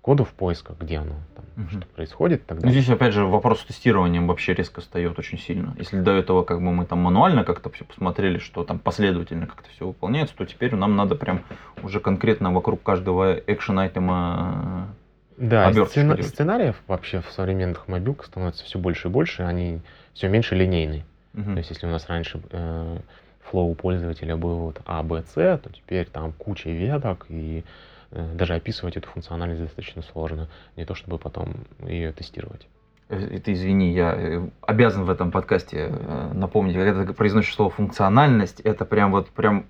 коду 0.05 0.23
в 0.23 0.33
поисках, 0.33 0.77
где 0.79 0.97
оно 0.97 1.15
там, 1.35 1.45
угу. 1.57 1.69
что 1.71 1.87
происходит. 1.95 2.45
Тогда... 2.45 2.67
Ну, 2.67 2.71
здесь, 2.71 2.87
опять 2.89 3.11
же, 3.11 3.25
вопрос 3.25 3.61
с 3.61 3.63
тестированием 3.63 4.27
вообще 4.27 4.53
резко 4.53 4.81
встает 4.81 5.17
очень 5.17 5.39
сильно. 5.39 5.73
Если 5.79 5.99
до 5.99 6.11
этого 6.11 6.43
как 6.43 6.59
бы 6.59 6.71
мы 6.71 6.85
там 6.85 6.99
мануально 6.99 7.43
как-то 7.43 7.71
все 7.71 7.85
посмотрели, 7.85 8.37
что 8.37 8.63
там 8.63 8.77
последовательно 8.77 9.47
как-то 9.47 9.67
все 9.71 9.87
выполняется, 9.87 10.35
то 10.35 10.45
теперь 10.45 10.75
нам 10.75 10.95
надо 10.95 11.15
прям 11.15 11.41
уже 11.81 11.99
конкретно 11.99 12.53
вокруг 12.53 12.83
каждого 12.83 13.33
экшен 13.47 13.79
айтема 13.79 14.89
да, 15.37 15.71
сцена- 15.71 16.21
сценариев 16.21 16.79
вообще 16.85 17.21
в 17.21 17.31
современных 17.31 17.87
мобилках 17.87 18.27
становится 18.27 18.63
все 18.63 18.77
больше 18.77 19.07
и 19.07 19.11
больше, 19.11 19.41
они 19.41 19.79
все 20.13 20.27
меньше 20.27 20.53
линейные. 20.53 21.03
Угу. 21.33 21.53
То 21.53 21.57
есть, 21.57 21.71
если 21.71 21.87
у 21.87 21.89
нас 21.89 22.07
раньше 22.07 22.39
э, 22.51 22.99
флоу 23.41 23.73
пользователя 23.73 24.37
был 24.37 24.57
вот 24.57 24.81
А, 24.85 25.01
Б, 25.01 25.23
С, 25.23 25.33
то 25.33 25.69
теперь 25.73 26.05
там 26.05 26.31
куча 26.31 26.69
веток 26.69 27.25
и 27.29 27.63
Э, 27.63 27.94
даже 28.15 28.55
описывать 28.55 28.97
эту 28.97 29.09
функциональность 29.09 29.61
достаточно 29.61 30.01
сложно, 30.01 30.47
не 30.75 30.85
то 30.85 30.95
чтобы 30.95 31.17
потом 31.17 31.65
ее 31.85 32.11
тестировать. 32.11 32.67
Э, 33.09 33.17
это 33.17 33.53
извини, 33.53 33.91
я 33.91 34.13
э, 34.15 34.47
обязан 34.61 35.03
в 35.03 35.09
этом 35.09 35.31
подкасте 35.31 35.89
напомнить, 36.33 36.75
когда 36.75 37.05
ты 37.05 37.13
произносишь 37.13 37.53
слово 37.53 37.71
функциональность, 37.71 38.61
это 38.61 38.85
прям 38.85 39.11
вот 39.11 39.29
прям 39.29 39.65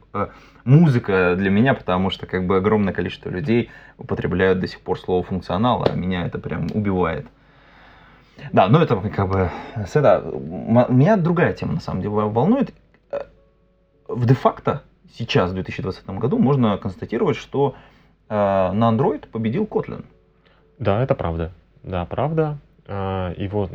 музыка 0.64 1.36
для 1.38 1.50
меня, 1.50 1.74
потому 1.74 2.10
что 2.10 2.26
как 2.26 2.46
бы 2.46 2.58
огромное 2.58 2.94
количество 2.94 3.30
людей 3.30 3.70
употребляют 3.98 4.60
до 4.60 4.68
сих 4.68 4.82
пор 4.82 5.00
слово 5.00 5.24
функционал, 5.24 5.84
а 5.84 5.94
меня 5.94 6.26
это 6.26 6.40
прям 6.40 6.68
убивает. 6.74 7.28
Да, 8.52 8.68
но 8.68 8.82
это 8.82 8.98
как 8.98 9.30
бы... 9.30 9.50
Это, 9.76 10.24
меня 10.90 11.16
другая 11.16 11.54
тема 11.54 11.74
на 11.74 11.80
самом 11.80 12.02
деле 12.02 12.14
волнует. 12.14 12.74
В 14.08 14.26
де-факто 14.26 14.84
сейчас, 15.18 15.52
в 15.52 15.54
2020 15.54 16.06
году, 16.08 16.38
можно 16.38 16.78
констатировать, 16.78 17.38
что 17.38 17.76
Э, 17.76 17.95
на 18.30 18.92
Android 18.92 19.28
победил 19.30 19.66
Kotlin. 19.66 20.06
Да, 20.80 21.02
это 21.04 21.16
правда. 21.16 21.52
Да, 21.84 22.06
правда. 22.06 22.58
Э, 22.88 23.34
его 23.38 23.70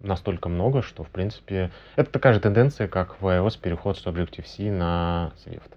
настолько 0.00 0.48
много, 0.48 0.82
что, 0.82 1.04
в 1.04 1.08
принципе, 1.08 1.70
это 1.96 2.10
такая 2.10 2.34
же 2.34 2.40
тенденция, 2.40 2.88
как 2.88 3.20
в 3.20 3.26
iOS 3.26 3.58
переход 3.60 3.98
с 3.98 4.06
Objective-C 4.06 4.70
на 4.70 5.32
Swift. 5.44 5.72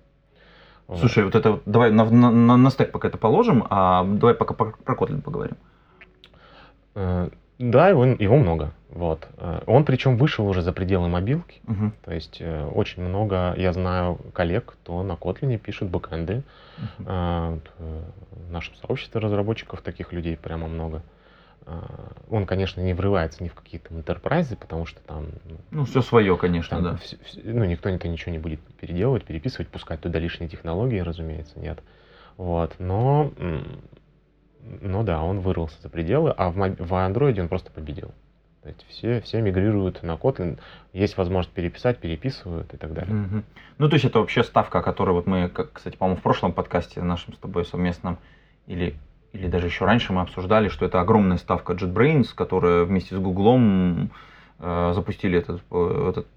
Слушай, 1.00 1.24
вот, 1.24 1.34
вот 1.34 1.40
это 1.40 1.62
давай 1.66 1.92
на, 1.92 2.06
на, 2.06 2.58
на 2.58 2.70
стек 2.70 2.92
пока 2.92 3.08
это 3.08 3.18
положим, 3.18 3.66
а 3.70 4.04
давай 4.04 4.36
пока 4.36 4.54
про, 4.54 4.72
про 4.72 4.96
Kotlin 4.96 5.22
поговорим. 5.22 5.58
Э, 7.60 7.64
да, 7.64 7.90
его, 7.90 8.06
его 8.06 8.38
много. 8.38 8.74
Вот. 8.90 9.28
Он 9.66 9.84
причем 9.84 10.16
вышел 10.16 10.48
уже 10.48 10.62
за 10.62 10.72
пределы 10.72 11.10
мобилки. 11.10 11.62
Угу. 11.68 11.92
То 12.06 12.14
есть 12.14 12.42
очень 12.74 13.04
много, 13.04 13.54
я 13.58 13.74
знаю 13.74 14.18
коллег, 14.34 14.78
кто 14.82 15.04
на 15.04 15.14
Kotlin 15.14 15.58
пишет 15.58 15.90
бэкэнды. 15.90 16.44
Э, 17.00 17.60
в 18.32 18.52
нашем 18.52 18.76
сообществе 18.76 19.20
разработчиков 19.20 19.82
таких 19.82 20.14
людей 20.14 20.38
прямо 20.38 20.68
много. 20.68 21.02
Он, 22.30 22.46
конечно, 22.46 22.80
не 22.80 22.94
врывается 22.94 23.44
ни 23.44 23.48
в 23.48 23.56
какие-то 23.56 23.92
интерпрайзы, 23.92 24.56
потому 24.56 24.86
что 24.86 25.00
там... 25.02 25.30
Ну, 25.46 25.58
ну 25.72 25.86
все 25.86 26.04
свое, 26.04 26.38
конечно, 26.38 26.80
да. 26.80 26.98
Все, 26.98 27.18
все, 27.24 27.42
ну, 27.44 27.66
никто 27.66 27.90
это 27.90 28.08
ничего 28.08 28.32
не 28.32 28.38
будет 28.38 28.60
переделывать, 28.80 29.24
переписывать, 29.24 29.70
пускать 29.70 30.00
туда 30.00 30.20
лишние 30.20 30.48
технологии, 30.48 31.00
разумеется, 31.00 31.60
нет. 31.60 31.80
Вот, 32.38 32.76
но... 32.78 33.32
Ну 34.82 35.04
да, 35.04 35.22
он 35.22 35.40
вырвался 35.40 35.82
за 35.82 35.90
пределы, 35.90 36.32
а 36.32 36.50
в, 36.50 36.56
в 36.56 36.94
Android 36.94 37.40
он 37.40 37.48
просто 37.48 37.72
победил. 37.72 38.12
То 38.64 38.70
есть 38.70 38.86
все, 38.90 39.22
все 39.22 39.42
мигрируют 39.42 40.02
на 40.02 40.16
Kotlin, 40.16 40.58
есть 40.92 41.18
возможность 41.18 41.54
переписать, 41.54 42.00
переписывают 42.00 42.74
и 42.74 42.78
так 42.78 42.94
далее. 42.94 43.16
Угу. 43.16 43.44
Ну, 43.78 43.90
то 43.90 43.94
есть 43.94 44.06
это 44.06 44.20
вообще 44.20 44.44
ставка, 44.44 44.82
которую 44.82 45.16
вот 45.16 45.28
мы, 45.28 45.50
кстати, 45.50 45.96
по-моему, 45.96 46.20
в 46.20 46.24
прошлом 46.24 46.52
подкасте 46.52 47.02
нашем 47.04 47.36
с 47.36 47.38
тобой 47.38 47.64
совместном, 47.66 48.18
или, 48.66 48.96
или 49.34 49.48
даже 49.48 49.68
еще 49.68 49.86
раньше 49.86 50.14
мы 50.14 50.22
обсуждали, 50.22 50.70
что 50.70 50.84
это 50.84 51.00
огромная 51.00 51.38
ставка 51.38 51.74
JetBrains, 51.74 52.30
которая 52.34 52.86
вместе 52.86 53.16
с 53.16 53.20
Гуглом 53.20 54.10
э, 54.58 54.92
запустили 54.96 55.38
этот, 55.38 55.62
э, 55.70 56.10
этот, 56.10 56.28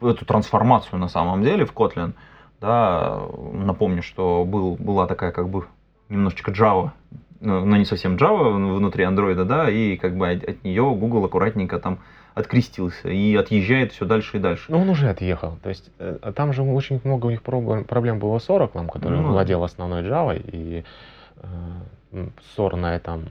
эту 0.00 0.24
трансформацию 0.24 1.00
на 1.00 1.08
самом 1.08 1.42
деле 1.42 1.66
в 1.66 1.74
Kotlin. 1.74 2.12
Да, 2.60 3.22
напомню, 3.52 4.04
что 4.04 4.44
был, 4.44 4.76
была 4.76 5.08
такая 5.08 5.32
как 5.32 5.48
бы 5.48 5.66
немножечко 6.08 6.52
Java 6.52 6.92
ну, 7.42 7.64
но 7.64 7.76
не 7.76 7.84
совсем 7.84 8.16
Java 8.16 8.54
внутри 8.76 9.04
Android, 9.04 9.44
да, 9.44 9.68
и 9.68 9.96
как 9.96 10.16
бы 10.16 10.30
от, 10.30 10.44
от 10.44 10.64
нее 10.64 10.82
Google 10.94 11.24
аккуратненько 11.24 11.78
там 11.78 11.98
открестился 12.34 13.08
и 13.08 13.34
отъезжает 13.34 13.92
все 13.92 14.06
дальше 14.06 14.38
и 14.38 14.40
дальше. 14.40 14.66
Ну, 14.68 14.80
он 14.80 14.88
уже 14.88 15.10
отъехал. 15.10 15.58
То 15.62 15.68
есть 15.68 15.90
э, 15.98 16.32
там 16.34 16.52
же 16.52 16.62
очень 16.62 17.00
много 17.04 17.26
у 17.26 17.30
них 17.30 17.42
проблем 17.42 18.18
было 18.18 18.38
с 18.38 18.48
Oracle, 18.48 18.88
который 18.88 19.18
ну, 19.18 19.32
владел 19.32 19.64
основной 19.64 20.02
Java, 20.02 20.40
и 20.40 20.84
э, 21.36 22.28
ссор 22.54 22.76
на, 22.76 22.94
этом, 22.94 23.24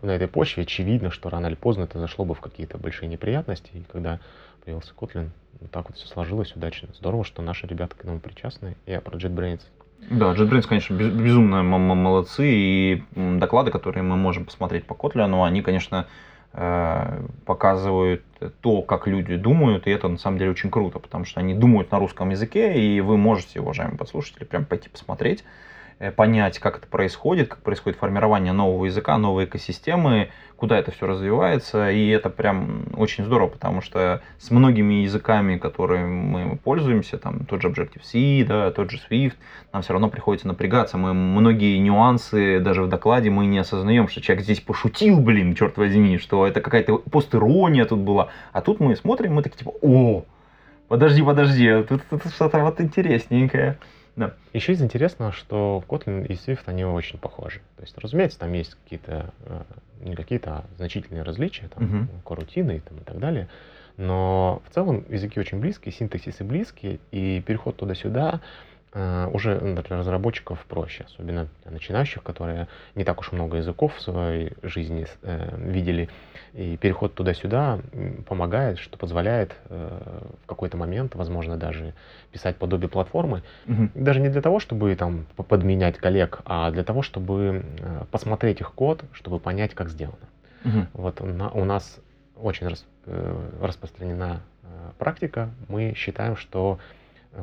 на 0.00 0.12
этой 0.12 0.28
почве, 0.28 0.62
очевидно, 0.62 1.10
что 1.10 1.28
рано 1.28 1.48
или 1.48 1.54
поздно 1.54 1.82
это 1.82 1.98
зашло 1.98 2.24
бы 2.24 2.34
в 2.34 2.40
какие-то 2.40 2.78
большие 2.78 3.08
неприятности, 3.08 3.70
и 3.74 3.82
когда 3.90 4.20
появился 4.64 4.92
Kotlin, 4.96 5.30
вот 5.60 5.70
так 5.70 5.88
вот 5.88 5.98
все 5.98 6.06
сложилось 6.06 6.54
удачно. 6.54 6.88
Здорово, 6.94 7.24
что 7.24 7.42
наши 7.42 7.66
ребята 7.66 7.96
к 7.96 8.00
этому 8.00 8.20
причастны. 8.20 8.76
Я 8.86 9.00
про 9.00 9.16
JetBrains 9.16 9.62
да, 9.98 10.32
JetBrains, 10.34 10.68
конечно, 10.68 10.94
безумно 10.94 11.62
молодцы, 11.62 12.46
и 12.46 13.02
доклады, 13.14 13.70
которые 13.70 14.02
мы 14.02 14.16
можем 14.16 14.44
посмотреть 14.44 14.86
по 14.86 14.94
Kotlin, 14.94 15.44
они, 15.44 15.62
конечно, 15.62 16.06
э, 16.52 17.22
показывают 17.44 18.22
то, 18.60 18.82
как 18.82 19.06
люди 19.06 19.36
думают, 19.36 19.86
и 19.86 19.90
это 19.90 20.08
на 20.08 20.18
самом 20.18 20.38
деле 20.38 20.52
очень 20.52 20.70
круто, 20.70 20.98
потому 20.98 21.24
что 21.24 21.40
они 21.40 21.54
думают 21.54 21.90
на 21.90 21.98
русском 21.98 22.30
языке, 22.30 22.80
и 22.80 23.00
вы 23.00 23.16
можете, 23.16 23.60
уважаемые 23.60 23.98
подслушатели, 23.98 24.44
прям 24.44 24.64
пойти 24.64 24.88
посмотреть. 24.88 25.44
Э, 25.98 26.10
понять, 26.10 26.58
как 26.58 26.78
это 26.78 26.86
происходит, 26.86 27.48
как 27.48 27.58
происходит 27.62 27.98
формирование 27.98 28.52
нового 28.52 28.86
языка, 28.86 29.18
новой 29.18 29.44
экосистемы, 29.44 30.30
куда 30.56 30.78
это 30.78 30.90
все 30.90 31.06
развивается, 31.06 31.90
и 31.90 32.08
это 32.08 32.30
прям 32.30 32.86
очень 32.96 33.24
здорово, 33.24 33.48
потому 33.48 33.82
что 33.82 34.22
с 34.38 34.50
многими 34.50 35.02
языками, 35.02 35.58
которыми 35.58 36.06
мы 36.06 36.56
пользуемся, 36.56 37.18
там 37.18 37.44
тот 37.44 37.62
же 37.62 37.68
Objective-C, 37.68 38.44
да, 38.46 38.70
тот 38.70 38.90
же 38.90 38.98
Swift, 38.98 39.34
нам 39.72 39.82
все 39.82 39.92
равно 39.92 40.08
приходится 40.08 40.48
напрягаться, 40.48 40.96
мы 40.96 41.12
многие 41.12 41.78
нюансы 41.78 42.60
даже 42.60 42.82
в 42.82 42.88
докладе 42.88 43.30
мы 43.30 43.46
не 43.46 43.58
осознаем, 43.58 44.08
что 44.08 44.20
человек 44.22 44.44
здесь 44.44 44.60
пошутил, 44.60 45.20
блин, 45.20 45.54
черт 45.54 45.76
возьми, 45.76 46.18
что 46.18 46.46
это 46.46 46.60
какая-то 46.60 46.98
постирония 46.98 47.84
тут 47.84 48.00
была, 48.00 48.28
а 48.52 48.62
тут 48.62 48.80
мы 48.80 48.96
смотрим, 48.96 49.34
мы 49.34 49.42
такие 49.42 49.58
типа, 49.58 49.72
о, 49.82 50.24
подожди, 50.88 51.22
подожди, 51.22 51.82
тут, 51.82 52.02
тут 52.08 52.24
что-то 52.32 52.60
вот 52.60 52.80
интересненькое. 52.80 53.78
Да. 54.16 54.34
Еще 54.54 54.72
из 54.72 54.82
интересного, 54.82 55.30
что 55.30 55.84
Kotlin 55.86 56.26
и 56.26 56.32
Swift, 56.32 56.62
они 56.66 56.84
очень 56.84 57.18
похожи. 57.18 57.60
То 57.76 57.82
есть, 57.82 57.96
разумеется, 57.98 58.38
там 58.38 58.52
есть 58.54 58.74
какие-то, 58.74 59.30
э, 59.44 59.62
не 60.00 60.14
какие-то, 60.14 60.50
а 60.50 60.64
значительные 60.78 61.22
различия, 61.22 61.68
там, 61.68 61.84
uh-huh. 61.84 62.22
корутины 62.24 62.78
и, 62.78 62.80
там, 62.80 62.98
и 62.98 63.02
так 63.02 63.18
далее. 63.18 63.48
Но 63.98 64.62
в 64.68 64.74
целом 64.74 65.04
языки 65.10 65.38
очень 65.38 65.60
близкие, 65.60 65.92
синтаксисы 65.92 66.44
близкие, 66.44 66.98
и 67.12 67.42
переход 67.46 67.76
туда-сюда 67.76 68.40
уже 69.32 69.58
для 69.60 69.98
разработчиков 69.98 70.64
проще, 70.66 71.04
особенно 71.04 71.48
для 71.62 71.72
начинающих, 71.72 72.22
которые 72.22 72.66
не 72.94 73.04
так 73.04 73.20
уж 73.20 73.32
много 73.32 73.58
языков 73.58 73.94
в 73.96 74.00
своей 74.00 74.52
жизни 74.62 75.06
э, 75.22 75.56
видели. 75.58 76.08
И 76.54 76.78
переход 76.78 77.14
туда-сюда 77.14 77.80
помогает, 78.26 78.78
что 78.78 78.96
позволяет 78.96 79.54
э, 79.68 80.22
в 80.42 80.46
какой-то 80.46 80.78
момент, 80.78 81.14
возможно, 81.14 81.58
даже 81.58 81.92
писать 82.32 82.56
подобие 82.56 82.88
платформы. 82.88 83.42
Угу. 83.66 83.90
Даже 83.94 84.20
не 84.20 84.30
для 84.30 84.40
того, 84.40 84.60
чтобы 84.60 84.94
там 84.96 85.26
подменять 85.48 85.98
коллег, 85.98 86.40
а 86.46 86.70
для 86.70 86.82
того, 86.82 87.02
чтобы 87.02 87.64
э, 87.78 88.04
посмотреть 88.10 88.60
их 88.62 88.72
код, 88.72 89.04
чтобы 89.12 89.38
понять, 89.38 89.74
как 89.74 89.90
сделано. 89.90 90.16
Угу. 90.64 90.86
Вот 90.94 91.20
у 91.20 91.64
нас 91.64 92.00
очень 92.36 92.68
рас, 92.68 92.86
э, 93.04 93.48
распространена 93.60 94.40
э, 94.62 94.66
практика. 94.98 95.50
Мы 95.68 95.94
считаем, 95.94 96.36
что 96.36 96.78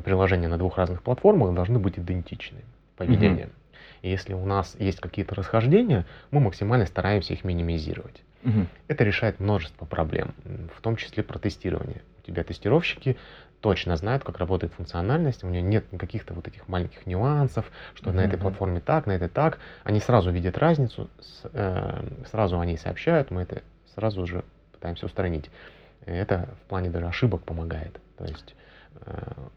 приложения 0.02 0.48
на 0.48 0.58
двух 0.58 0.78
разных 0.78 1.02
платформах 1.02 1.54
должны 1.54 1.78
быть 1.78 1.98
идентичны 1.98 2.58
поведением. 2.96 3.48
Mm-hmm. 3.48 4.00
И 4.02 4.10
если 4.10 4.34
у 4.34 4.44
нас 4.44 4.76
есть 4.78 5.00
какие-то 5.00 5.34
расхождения, 5.34 6.04
мы 6.30 6.40
максимально 6.40 6.86
стараемся 6.86 7.32
их 7.32 7.44
минимизировать. 7.44 8.22
Mm-hmm. 8.42 8.66
Это 8.88 9.04
решает 9.04 9.40
множество 9.40 9.86
проблем, 9.86 10.34
в 10.76 10.80
том 10.80 10.96
числе 10.96 11.22
про 11.22 11.38
тестирование. 11.38 12.02
У 12.22 12.26
тебя 12.26 12.44
тестировщики 12.44 13.16
точно 13.60 13.96
знают, 13.96 14.22
как 14.24 14.38
работает 14.38 14.74
функциональность, 14.74 15.42
у 15.42 15.48
них 15.48 15.64
нет 15.64 15.86
каких-то 15.98 16.34
вот 16.34 16.46
этих 16.46 16.68
маленьких 16.68 17.06
нюансов, 17.06 17.70
что 17.94 18.10
mm-hmm. 18.10 18.14
на 18.14 18.20
этой 18.20 18.38
платформе 18.38 18.80
так, 18.80 19.06
на 19.06 19.12
этой 19.12 19.28
так. 19.28 19.58
Они 19.84 20.00
сразу 20.00 20.30
видят 20.30 20.58
разницу, 20.58 21.08
с, 21.18 21.48
э, 21.52 22.04
сразу 22.30 22.60
они 22.60 22.76
сообщают, 22.76 23.30
мы 23.30 23.42
это 23.42 23.62
сразу 23.94 24.26
же 24.26 24.44
пытаемся 24.72 25.06
устранить. 25.06 25.50
Это 26.04 26.50
в 26.64 26.68
плане 26.68 26.90
даже 26.90 27.06
ошибок 27.06 27.42
помогает. 27.44 27.98
То 28.18 28.26
есть 28.26 28.54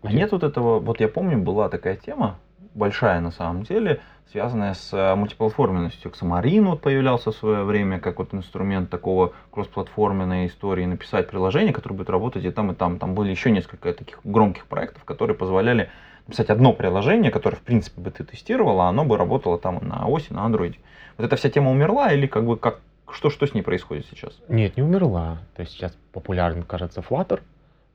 а 0.07 0.13
нет 0.13 0.31
вот 0.31 0.43
этого, 0.43 0.79
вот 0.79 0.99
я 0.99 1.07
помню, 1.07 1.37
была 1.37 1.69
такая 1.69 1.95
тема, 1.95 2.37
большая 2.73 3.19
на 3.19 3.31
самом 3.31 3.63
деле, 3.63 3.99
связанная 4.31 4.73
с 4.73 4.93
э, 4.93 5.15
мультиплатформенностью. 5.15 6.11
Xamarin 6.11 6.65
вот 6.65 6.81
появлялся 6.81 7.31
в 7.31 7.35
свое 7.35 7.63
время 7.63 7.99
как 7.99 8.19
вот 8.19 8.33
инструмент 8.33 8.89
такого 8.89 9.33
кроссплатформенной 9.51 10.47
истории, 10.47 10.85
написать 10.85 11.29
приложение, 11.29 11.73
которое 11.73 11.95
будет 11.95 12.09
работать 12.09 12.45
и 12.45 12.51
там, 12.51 12.71
и 12.71 12.75
там. 12.75 12.99
Там 12.99 13.15
были 13.15 13.31
еще 13.31 13.51
несколько 13.51 13.93
таких 13.93 14.19
громких 14.23 14.65
проектов, 14.67 15.03
которые 15.03 15.35
позволяли 15.35 15.89
написать 16.27 16.49
одно 16.49 16.73
приложение, 16.73 17.31
которое, 17.31 17.57
в 17.57 17.61
принципе, 17.61 18.01
бы 18.01 18.11
ты 18.11 18.23
тестировала, 18.23 18.85
а 18.85 18.89
оно 18.89 19.05
бы 19.05 19.17
работало 19.17 19.57
там 19.57 19.79
на 19.81 20.05
оси, 20.07 20.31
на 20.33 20.45
Android. 20.47 20.75
Вот 21.17 21.25
эта 21.25 21.35
вся 21.35 21.49
тема 21.49 21.71
умерла 21.71 22.11
или 22.11 22.27
как 22.27 22.45
бы 22.45 22.57
как, 22.57 22.79
что, 23.11 23.29
что 23.29 23.47
с 23.47 23.53
ней 23.53 23.61
происходит 23.61 24.05
сейчас? 24.11 24.37
Нет, 24.49 24.77
не 24.77 24.83
умерла. 24.83 25.39
То 25.55 25.61
есть 25.61 25.73
сейчас 25.73 25.97
популярен, 26.11 26.63
кажется, 26.63 27.01
Flutter, 27.01 27.41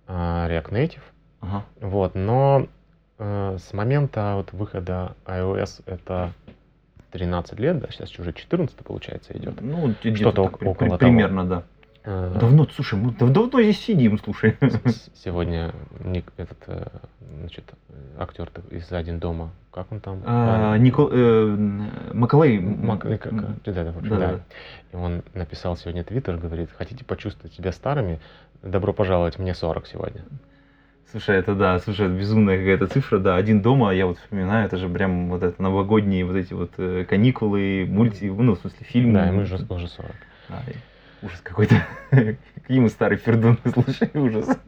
а, 0.09 0.49
React 0.49 0.71
Native, 0.71 1.03
Ага. 1.43 1.65
Вот, 1.81 2.15
но 2.15 2.67
э, 3.19 3.57
с 3.59 3.73
момента 3.75 4.35
вот 4.37 4.53
выхода 4.53 5.15
iOS 5.27 5.83
это 5.87 6.33
13 7.11 7.59
лет, 7.59 7.81
да, 7.81 7.89
сейчас 7.91 8.19
уже 8.19 8.33
14 8.33 8.75
получается 8.79 9.37
идет. 9.37 9.61
Ну, 9.61 9.95
что-то 10.15 10.45
так, 10.45 10.63
около 10.63 10.97
при, 10.97 11.07
примерно, 11.07 11.43
того. 11.47 11.55
да. 11.55 11.63
Э, 12.05 12.37
давно, 12.41 12.67
слушай, 12.75 12.99
мы 12.99 13.13
давно 13.13 13.63
здесь 13.63 13.81
сидим, 13.81 14.19
слушай. 14.19 14.57
Сегодня 15.15 15.73
Ник, 16.05 16.33
этот, 16.37 16.59
э, 16.67 16.87
значит, 17.41 17.65
актер 18.19 18.51
из 18.71 18.91
«Один 18.93 19.19
дома», 19.19 19.51
как 19.71 19.93
он 19.93 20.01
там? 20.01 20.23
А, 20.25 20.77
Никол, 20.79 21.11
э, 21.13 21.57
как, 23.19 23.35
да, 23.65 23.85
да. 23.85 23.93
да. 24.01 24.41
И 24.93 24.97
он 24.97 25.23
написал 25.35 25.77
сегодня 25.77 26.03
твиттер, 26.03 26.39
говорит, 26.39 26.71
хотите 26.77 27.05
почувствовать 27.05 27.55
себя 27.55 27.73
старыми, 27.73 28.21
добро 28.63 28.93
пожаловать, 28.93 29.39
мне 29.39 29.55
40 29.55 29.87
сегодня. 29.87 30.23
Слушай, 31.13 31.37
это 31.37 31.55
да, 31.55 31.79
слушай, 31.79 32.07
это 32.07 32.15
безумная 32.15 32.57
какая-то 32.57 32.87
цифра, 32.87 33.19
да, 33.19 33.37
один 33.37 33.61
дома, 33.61 33.93
я 33.93 34.07
вот 34.07 34.19
вспоминаю, 34.19 34.65
это 34.65 34.79
же 34.79 34.89
прям 34.89 35.29
вот 35.29 35.43
это 35.43 35.61
новогодние 35.61 36.25
вот 36.25 36.37
эти 36.37 36.55
вот 36.55 36.73
э, 36.79 37.05
каникулы, 37.05 37.85
мульти, 37.87 38.25
ну, 38.25 38.55
в 38.55 38.61
смысле, 38.61 38.79
фильмы. 38.81 39.13
Да, 39.13 39.29
и 39.29 39.31
мы 39.31 39.43
уже, 39.43 39.57
уже 39.69 39.89
40. 39.89 40.11
А, 40.49 40.63
ужас 41.21 41.39
какой-то. 41.43 41.75
Какие 42.55 42.81
мы 42.81 42.89
старые 42.89 43.19
фердуны, 43.19 43.59
слушай, 43.75 44.11
ужас. 44.15 44.59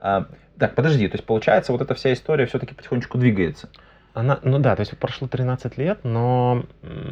А, 0.00 0.26
так, 0.58 0.74
подожди, 0.74 1.06
то 1.08 1.16
есть 1.16 1.26
получается, 1.26 1.72
вот 1.72 1.82
эта 1.82 1.92
вся 1.94 2.14
история 2.14 2.46
все-таки 2.46 2.74
потихонечку 2.74 3.18
двигается. 3.18 3.68
Она, 4.12 4.40
ну 4.42 4.58
да, 4.58 4.74
то 4.74 4.80
есть 4.80 4.96
прошло 4.98 5.28
13 5.28 5.78
лет, 5.78 6.00
но... 6.02 6.64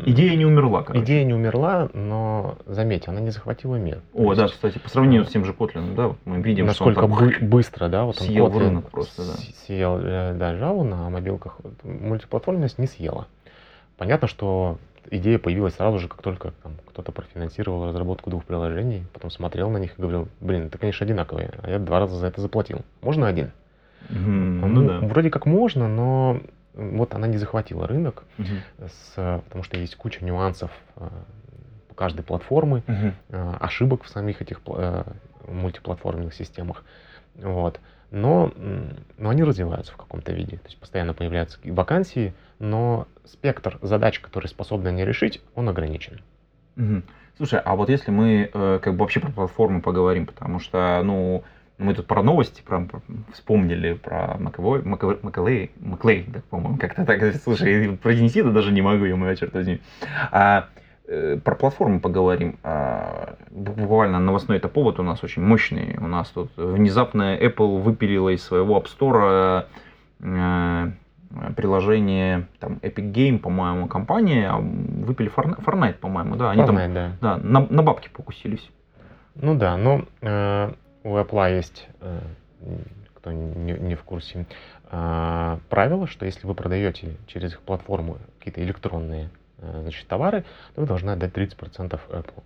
Идея 0.05 0.37
не 0.37 0.45
умерла, 0.45 0.83
короче. 0.83 1.05
Идея 1.05 1.25
не 1.25 1.33
умерла, 1.33 1.89
но, 1.95 2.59
заметьте, 2.67 3.11
она 3.11 3.21
не 3.21 3.31
захватила 3.31 3.77
мир. 3.77 4.01
О, 4.15 4.35
да, 4.35 4.49
кстати, 4.49 4.79
по 4.79 4.89
сравнению 4.89 5.25
с 5.25 5.29
тем 5.29 5.45
же 5.45 5.53
Kotlin, 5.53 5.95
да, 5.95 6.17
мы 6.25 6.41
видим, 6.41 6.67
Насколько 6.67 7.03
что 7.03 7.13
он 7.13 7.29
бы- 7.29 7.37
быстро, 7.41 7.89
да, 7.89 8.05
вот 8.05 8.21
он 8.21 8.27
съел 8.27 8.49
Kotlin 8.49 8.59
рынок 8.59 8.91
просто, 8.91 9.23
да. 9.25 9.33
Съел, 9.67 9.99
э, 9.99 10.35
да, 10.35 10.55
Java 10.55 10.83
на 10.83 11.09
мобилках, 11.09 11.59
мультиплатформенность 11.85 12.79
не 12.79 12.89
съела. 12.89 13.29
Понятно, 13.97 14.27
что 14.27 14.79
идея 15.11 15.39
появилась 15.39 15.75
сразу 15.75 16.01
же, 16.01 16.09
как 16.09 16.23
только 16.23 16.53
там, 16.63 16.73
кто-то 16.89 17.13
профинансировал 17.13 17.87
разработку 17.87 18.29
двух 18.31 18.45
приложений, 18.45 19.05
потом 19.13 19.31
смотрел 19.31 19.71
на 19.71 19.79
них 19.79 19.97
и 19.97 20.03
говорил, 20.03 20.29
блин, 20.41 20.67
это, 20.67 20.79
конечно, 20.79 21.05
одинаковые, 21.05 21.51
а 21.63 21.71
я 21.71 21.79
два 21.79 22.01
раза 22.01 22.17
за 22.17 22.27
это 22.27 22.41
заплатил. 22.41 22.81
Можно 23.03 23.29
один? 23.29 23.53
Mm-hmm, 24.11 24.17
ну, 24.61 24.67
ну 24.67 24.89
да. 24.89 24.99
Вроде 25.07 25.31
как 25.31 25.47
можно, 25.47 25.89
но 25.89 26.41
вот 26.79 27.15
она 27.15 27.27
не 27.27 27.37
захватила 27.37 27.87
рынок, 27.87 28.25
угу. 28.39 28.47
с, 28.79 29.15
потому 29.45 29.65
что 29.65 29.79
есть 29.79 29.97
куча 29.97 30.25
нюансов 30.25 30.71
э, 30.97 31.09
каждой 31.95 32.23
платформы, 32.23 32.85
угу. 32.87 33.13
ошибок 33.61 34.05
в 34.05 34.09
самих 34.09 34.41
этих 34.41 34.61
э, 34.67 35.03
мультиплатформенных 35.49 36.33
системах. 36.33 36.85
Вот. 37.35 37.81
Но, 38.11 38.53
но 39.19 39.29
они 39.29 39.45
развиваются 39.45 39.93
в 39.93 39.97
каком-то 39.97 40.33
виде. 40.33 40.57
То 40.57 40.67
есть 40.67 40.79
постоянно 40.79 41.13
появляются 41.13 41.59
вакансии, 41.65 42.33
но 42.59 43.07
спектр 43.25 43.79
задач, 43.83 44.21
которые 44.21 44.49
способны 44.49 44.89
они 44.89 45.05
решить, 45.05 45.43
он 45.55 45.69
ограничен. 45.69 46.21
Угу. 46.77 47.03
Слушай, 47.37 47.61
а 47.65 47.77
вот 47.77 47.89
если 47.89 48.11
мы 48.11 48.51
э, 48.53 48.79
как 48.83 48.95
бы 48.95 49.01
вообще 49.01 49.21
про 49.21 49.31
платформу 49.31 49.83
поговорим, 49.83 50.27
потому 50.27 50.59
что, 50.59 51.03
ну, 51.05 51.45
мы 51.79 51.95
тут 51.95 52.07
про 52.07 52.23
новости 52.23 52.63
про, 52.63 52.87
вспомнили 53.33 53.95
про 53.95 54.37
Маковой, 54.39 54.83
Маклей, 54.83 55.71
Маклей, 55.81 56.25
да, 56.27 56.41
по-моему, 56.51 56.77
как-то 56.77 57.05
так. 57.05 57.21
Слушай, 57.43 57.97
произнести 57.97 58.41
это 58.41 58.51
даже 58.51 58.73
не 58.73 58.83
могу, 58.83 59.05
я 59.05 59.17
мой 59.17 59.37
черт 59.37 59.55
возьми. 59.55 59.81
А, 60.33 60.67
э, 61.07 61.39
про 61.43 61.55
платформу 61.55 62.01
поговорим. 62.01 62.59
А, 62.65 63.37
буквально 63.51 64.19
новостной 64.19 64.59
это 64.59 64.69
повод 64.69 64.99
у 64.99 65.05
нас 65.05 65.23
очень 65.23 65.43
мощный. 65.43 65.97
У 65.99 66.09
нас 66.09 66.29
тут 66.31 66.51
внезапно 66.57 67.37
Apple 67.37 67.81
выпилила 67.81 68.31
из 68.31 68.43
своего 68.43 68.79
App 68.79 68.87
Store 68.87 69.67
э, 70.21 70.91
приложение 71.57 72.49
там 72.59 72.81
Epic 72.83 73.13
Game, 73.13 73.39
по-моему, 73.39 73.87
компания, 73.87 74.53
выпили 74.53 75.31
Fortnite, 75.31 75.95
по-моему, 75.95 76.37
да, 76.37 76.51
они 76.51 76.63
Fortnite, 76.63 76.67
там 76.67 76.95
да. 76.95 77.13
Да, 77.21 77.37
на, 77.37 77.67
на 77.69 77.83
бабки 77.83 78.09
покусились. 78.09 78.69
Ну 79.37 79.55
да, 79.55 79.77
но 79.77 80.03
э, 80.21 80.73
у 81.05 81.17
Apple 81.17 81.57
есть, 81.57 81.89
э, 82.01 82.21
кто 83.15 83.33
не, 83.33 83.73
не 83.73 83.95
в 83.95 84.03
курсе, 84.03 84.47
э, 84.91 85.59
правило, 85.69 86.07
что 86.07 86.27
если 86.27 86.47
вы 86.47 86.55
продаете 86.55 87.17
через 87.27 87.53
их 87.53 87.61
платформу 87.61 88.19
какие-то 88.39 88.63
электронные 88.63 89.31
э, 89.59 89.81
значит, 89.83 90.07
товары, 90.07 90.45
то 90.75 90.81
вы 90.81 90.87
должны 90.87 91.11
отдать 91.11 91.33
30% 91.33 91.99
Apple. 92.11 92.43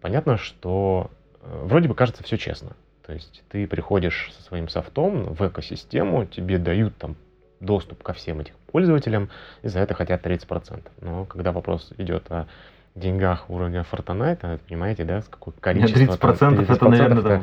Понятно, 0.00 0.36
что 0.36 1.10
вроде 1.42 1.88
бы 1.88 1.94
кажется 1.94 2.22
все 2.22 2.36
честно. 2.36 2.76
То 3.06 3.12
есть 3.12 3.42
ты 3.48 3.66
приходишь 3.66 4.32
со 4.34 4.42
своим 4.42 4.68
софтом 4.68 5.34
в 5.34 5.46
экосистему, 5.46 6.24
тебе 6.24 6.58
дают 6.58 6.96
там 6.96 7.16
доступ 7.60 8.02
ко 8.02 8.12
всем 8.12 8.40
этим 8.40 8.54
пользователям, 8.66 9.30
и 9.62 9.68
за 9.68 9.80
это 9.80 9.94
хотят 9.94 10.24
30%. 10.24 10.82
Но 11.00 11.24
когда 11.24 11.52
вопрос 11.52 11.92
идет 11.98 12.30
о 12.30 12.46
деньгах 12.94 13.50
уровня 13.50 13.84
Fortnite, 13.90 14.58
понимаете, 14.68 15.04
да, 15.04 15.20
с 15.20 15.26
какой 15.28 15.52
количество... 15.54 16.14
30%, 16.14 16.36
там, 16.38 16.54
30% 16.54 16.72
это, 16.72 16.88
наверное, 16.88 17.18
это 17.18 17.42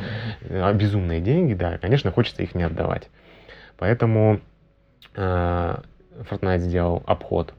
там... 0.49 0.77
безумные 0.77 1.19
деньги, 1.21 1.53
да, 1.53 1.77
конечно, 1.77 2.11
хочется 2.11 2.43
их 2.43 2.55
не 2.55 2.63
отдавать. 2.63 3.09
Поэтому 3.77 4.39
э, 5.15 5.75
Fortnite 6.29 6.59
сделал 6.59 7.03
обход 7.05 7.53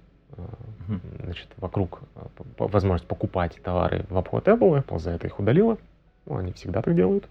Мгм. 0.88 1.00
значит, 1.24 1.48
вокруг 1.58 2.00
п- 2.36 2.66
возможность 2.66 3.06
покупать 3.06 3.60
товары 3.62 4.04
в 4.08 4.16
обход 4.16 4.48
Apple, 4.48 4.82
Apple 4.82 4.98
за 4.98 5.10
это 5.12 5.26
их 5.26 5.38
удалила. 5.38 5.78
Ну, 6.26 6.36
они 6.38 6.52
всегда 6.52 6.82
так 6.82 6.94
делают. 6.94 7.28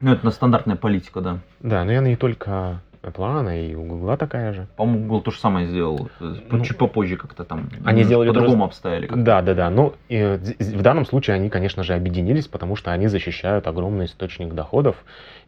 Ну, 0.00 0.12
это 0.12 0.30
стандартная 0.30 0.76
политика, 0.76 1.20
да. 1.20 1.38
Да, 1.60 1.84
но 1.84 1.92
и 1.92 1.94
она 1.96 2.08
не 2.08 2.16
только 2.16 2.80
Apple, 3.10 3.70
и 3.70 3.74
у 3.74 3.84
Google 3.84 4.16
такая 4.16 4.52
же. 4.52 4.66
По-моему, 4.76 5.02
Google 5.06 5.22
то 5.22 5.30
же 5.30 5.38
самое 5.38 5.66
сделал. 5.66 6.08
э, 6.20 6.34
Ну, 6.50 6.64
Чуть 6.64 6.76
попозже 6.78 7.16
как-то 7.16 7.44
там. 7.44 7.68
они 7.84 8.02
сделали 8.04 8.28
же 8.28 8.34
По-другому 8.34 8.64
с- 8.64 8.66
обстояли. 8.68 9.06
как-то. 9.06 9.22
Да, 9.22 9.42
да, 9.42 9.54
да. 9.54 9.70
Ну, 9.70 9.94
з- 10.08 10.76
в 10.76 10.82
данном 10.82 11.04
случае 11.06 11.36
они, 11.36 11.48
конечно 11.50 11.82
же, 11.82 11.94
объединились, 11.94 12.46
потому 12.46 12.76
что 12.76 12.92
они 12.92 13.06
защищают 13.08 13.66
огромный 13.66 14.06
источник 14.06 14.54
доходов. 14.54 14.96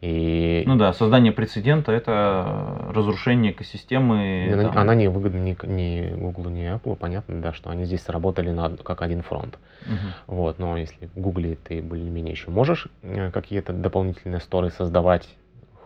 И 0.01 0.63
Ну 0.65 0.75
да, 0.77 0.93
создание 0.93 1.31
прецедента 1.31 1.91
это 1.91 2.91
разрушение 2.93 3.51
экосистемы. 3.51 4.49
она, 4.53 4.63
там. 4.69 4.77
она 4.77 4.95
не 4.95 5.07
выгодна 5.07 5.37
ни, 5.37 5.57
ни 5.67 6.13
Google, 6.15 6.49
ни 6.49 6.63
Apple. 6.75 6.95
Понятно, 6.95 7.41
да, 7.41 7.53
что 7.53 7.69
они 7.69 7.85
здесь 7.85 8.01
сработали 8.03 8.49
на, 8.51 8.69
как 8.77 9.01
один 9.01 9.21
фронт. 9.21 9.57
Мгм. 9.85 9.97
Вот, 10.27 10.59
но 10.59 10.77
если 10.77 11.07
в 11.15 11.19
Гугле 11.19 11.55
ты 11.55 11.81
более-менее 11.81 12.31
еще 12.31 12.49
можешь 12.51 12.87
э, 13.03 13.31
какие-то 13.31 13.73
дополнительные 13.73 14.39
сторы 14.39 14.69
создавать 14.71 15.27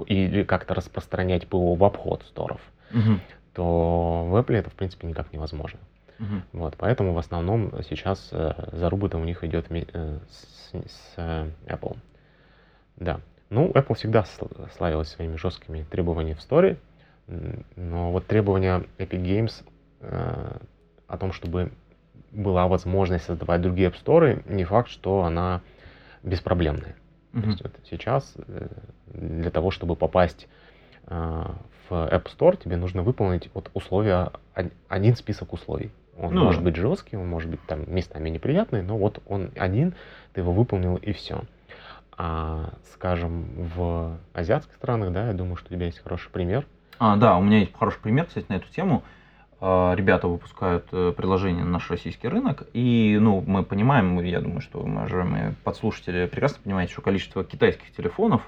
или 0.03 0.43
как-то 0.43 0.73
распространять 0.73 1.47
ПО 1.47 1.75
в 1.75 1.84
обход 1.84 2.23
сторов, 2.23 2.62
Мгм. 2.91 3.21
то 3.53 4.25
в 4.29 4.36
Apple 4.36 4.55
это, 4.55 4.69
в 4.69 4.73
принципе, 4.73 5.08
никак 5.08 5.31
невозможно. 5.34 5.79
Мгм. 6.19 6.43
Вот, 6.53 6.75
поэтому 6.77 7.13
в 7.13 7.17
основном 7.17 7.71
сейчас 7.89 8.29
э, 8.31 8.53
заруба-то 8.73 9.17
у 9.17 9.23
них 9.23 9.43
идет 9.43 9.65
э, 9.69 10.19
с, 10.29 10.71
с, 10.73 11.13
э, 11.17 11.49
Apple. 11.67 11.97
Да. 12.95 13.19
Ну, 13.49 13.69
Apple 13.71 13.95
всегда 13.95 14.21
сл- 14.21 14.69
славилась 14.77 15.10
своими 15.10 15.36
жесткими 15.36 15.84
требованиями 15.84 16.38
в 16.38 16.41
сторе, 16.41 16.77
но 17.75 18.12
вот 18.12 18.27
требования 18.27 18.84
Epic 18.97 19.21
Games 19.21 19.63
э, 20.01 20.58
о 21.08 21.17
том, 21.17 21.31
чтобы 21.31 21.71
была 22.31 22.67
возможность 22.67 23.25
создавать 23.25 23.62
другие 23.62 23.89
App 23.89 23.95
Store, 24.03 24.41
не 24.51 24.63
факт, 24.63 24.89
что 24.89 25.23
она 25.23 25.62
беспроблемная. 26.23 26.95
То 27.39 27.48
Мгм. 27.48 27.50
есть 27.52 27.63
вот 27.63 27.74
сейчас 27.89 28.34
э, 28.48 28.67
для 29.08 29.52
того, 29.52 29.71
чтобы 29.71 29.95
попасть 29.95 30.48
э, 31.08 31.45
в 31.89 31.91
App 31.91 32.26
Store, 32.26 32.58
тебе 32.62 32.78
нужно 32.78 33.04
выполнить 33.04 33.50
вот 33.54 33.69
условия, 33.74 34.32
од- 34.56 34.74
один 34.89 35.15
список 35.15 35.54
условий. 35.54 35.91
Он 36.17 36.34
Ну 36.36 36.45
может 36.45 36.63
быть 36.63 36.76
жесткий, 36.78 37.17
он 37.17 37.28
может 37.28 37.50
быть 37.50 37.65
там 37.67 37.93
местами 37.93 38.30
неприятный, 38.30 38.82
но 38.84 38.98
вот 38.98 39.21
он 39.28 39.52
один, 39.58 39.95
ты 40.34 40.41
его 40.41 40.54
выполнил 40.54 40.95
и 40.98 41.12
все. 41.13 41.41
А, 42.17 42.74
скажем, 42.93 43.45
в 43.76 44.17
азиатских 44.34 44.76
странах, 44.76 45.12
да, 45.12 45.28
я 45.28 45.34
думаю, 45.34 45.58
что 45.58 45.69
у 45.69 45.76
тебя 45.76 45.88
есть 45.88 46.00
хороший 46.00 46.32
пример. 46.32 46.65
А, 46.98 47.17
да, 47.17 47.38
у 47.38 47.41
меня 47.41 47.60
есть 47.60 47.74
хороший 47.74 48.00
пример, 48.02 48.26
кстати, 48.26 48.45
на 48.50 48.56
эту 48.56 48.69
тему. 48.69 49.04
А, 49.61 49.93
Ребята 49.95 50.27
выпускают 50.27 50.85
э, 50.91 51.13
приложение 51.15 51.63
на 51.63 51.71
наш 51.71 51.89
российский 51.89 52.27
рынок, 52.27 52.63
и, 52.73 53.17
ну, 53.21 53.43
мы 53.47 53.63
понимаем, 53.63 54.21
я 54.21 54.41
думаю, 54.41 54.61
что 54.61 54.83
мы, 54.83 55.01
уважаемые 55.01 55.55
подслушатели, 55.63 56.25
прекрасно 56.25 56.59
понимаете, 56.63 56.91
что 56.91 57.01
количество 57.01 57.43
китайских 57.43 57.91
телефонов, 57.95 58.41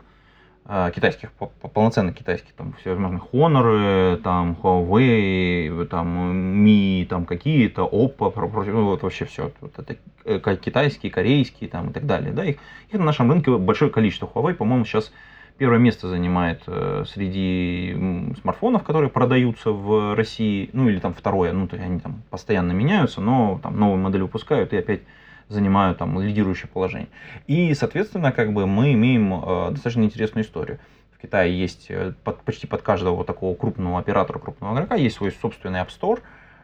а, 0.66 0.92
китайских, 0.92 1.32
по- 1.32 1.48
по- 1.48 1.70
полноценных 1.70 2.14
китайских, 2.14 2.52
там, 2.54 2.74
всевозможные 2.74 3.22
Honor, 3.32 4.18
там, 4.18 4.58
Huawei, 4.62 5.86
там, 5.86 6.66
Mi, 6.66 7.06
там, 7.06 7.26
какие-то, 7.26 7.84
Oppo, 7.84 8.34
ну, 8.66 8.86
вот 8.86 9.02
вообще 9.02 9.24
все, 9.24 9.52
вот 9.62 9.80
это 9.80 9.96
э, 10.26 10.40
китайские, 10.58 11.10
корейские, 11.10 11.70
там, 11.70 11.92
и 11.92 11.94
так 11.94 12.06
далее, 12.06 12.34
да, 12.34 12.44
их, 12.44 12.58
их 12.90 13.00
на 13.00 13.06
нашем 13.06 13.32
рынке 13.32 13.56
большое 13.58 13.90
количество. 13.92 14.26
Huawei, 14.26 14.56
по-моему, 14.56 14.84
сейчас 14.84 15.14
первое 15.58 15.80
место 15.80 16.08
занимает 16.08 16.64
э, 16.68 17.04
среди 17.08 18.34
смартфонов, 18.42 18.84
которые 18.84 19.10
продаются 19.10 19.72
в 19.72 20.16
России, 20.16 20.70
ну 20.74 20.88
или 20.90 21.00
там 21.00 21.14
второе, 21.14 21.52
ну 21.54 21.68
то 21.68 21.76
есть 21.76 21.88
они 21.88 22.00
там 22.00 22.22
постоянно 22.30 22.72
меняются, 22.72 23.22
но 23.22 23.60
там 23.62 23.80
новые 23.80 23.98
модели 23.98 24.22
выпускают 24.22 24.74
и 24.74 24.78
опять 24.78 25.02
занимают 25.50 25.98
там 25.98 26.20
лидирующее 26.20 26.68
положение. 26.68 27.08
И, 27.48 27.74
соответственно, 27.74 28.32
как 28.32 28.54
бы 28.54 28.68
мы 28.68 28.94
имеем 28.94 29.34
э, 29.34 29.72
достаточно 29.72 30.04
интересную 30.04 30.44
историю. 30.44 30.80
В 31.18 31.22
Китае 31.22 31.58
есть 31.58 31.88
э, 31.90 32.14
под- 32.24 32.42
почти 32.42 32.68
под 32.68 32.82
каждого 32.82 33.24
такого 33.24 33.56
крупного 33.56 34.00
оператора, 34.00 34.40
крупного 34.40 34.76
игрока 34.76 34.96
есть 34.96 35.16
свой 35.16 35.32
собственный 35.32 35.80
App 35.80 35.90
Store. 35.90 36.20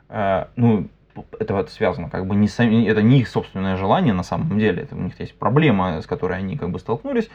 Э, 0.09 0.45
ну, 0.55 0.89
это 1.39 1.53
вот 1.53 1.69
связано, 1.69 2.09
как 2.09 2.25
бы 2.27 2.35
не 2.35 2.47
сами, 2.47 2.85
это 2.87 3.01
не 3.01 3.19
их 3.19 3.27
собственное 3.27 3.77
желание 3.77 4.13
на 4.13 4.23
самом 4.23 4.57
деле, 4.59 4.83
это 4.83 4.95
у 4.95 4.99
них 4.99 5.19
есть 5.19 5.35
проблема, 5.35 6.01
с 6.01 6.05
которой 6.05 6.37
они 6.37 6.57
как 6.57 6.69
бы 6.71 6.79
столкнулись. 6.79 7.29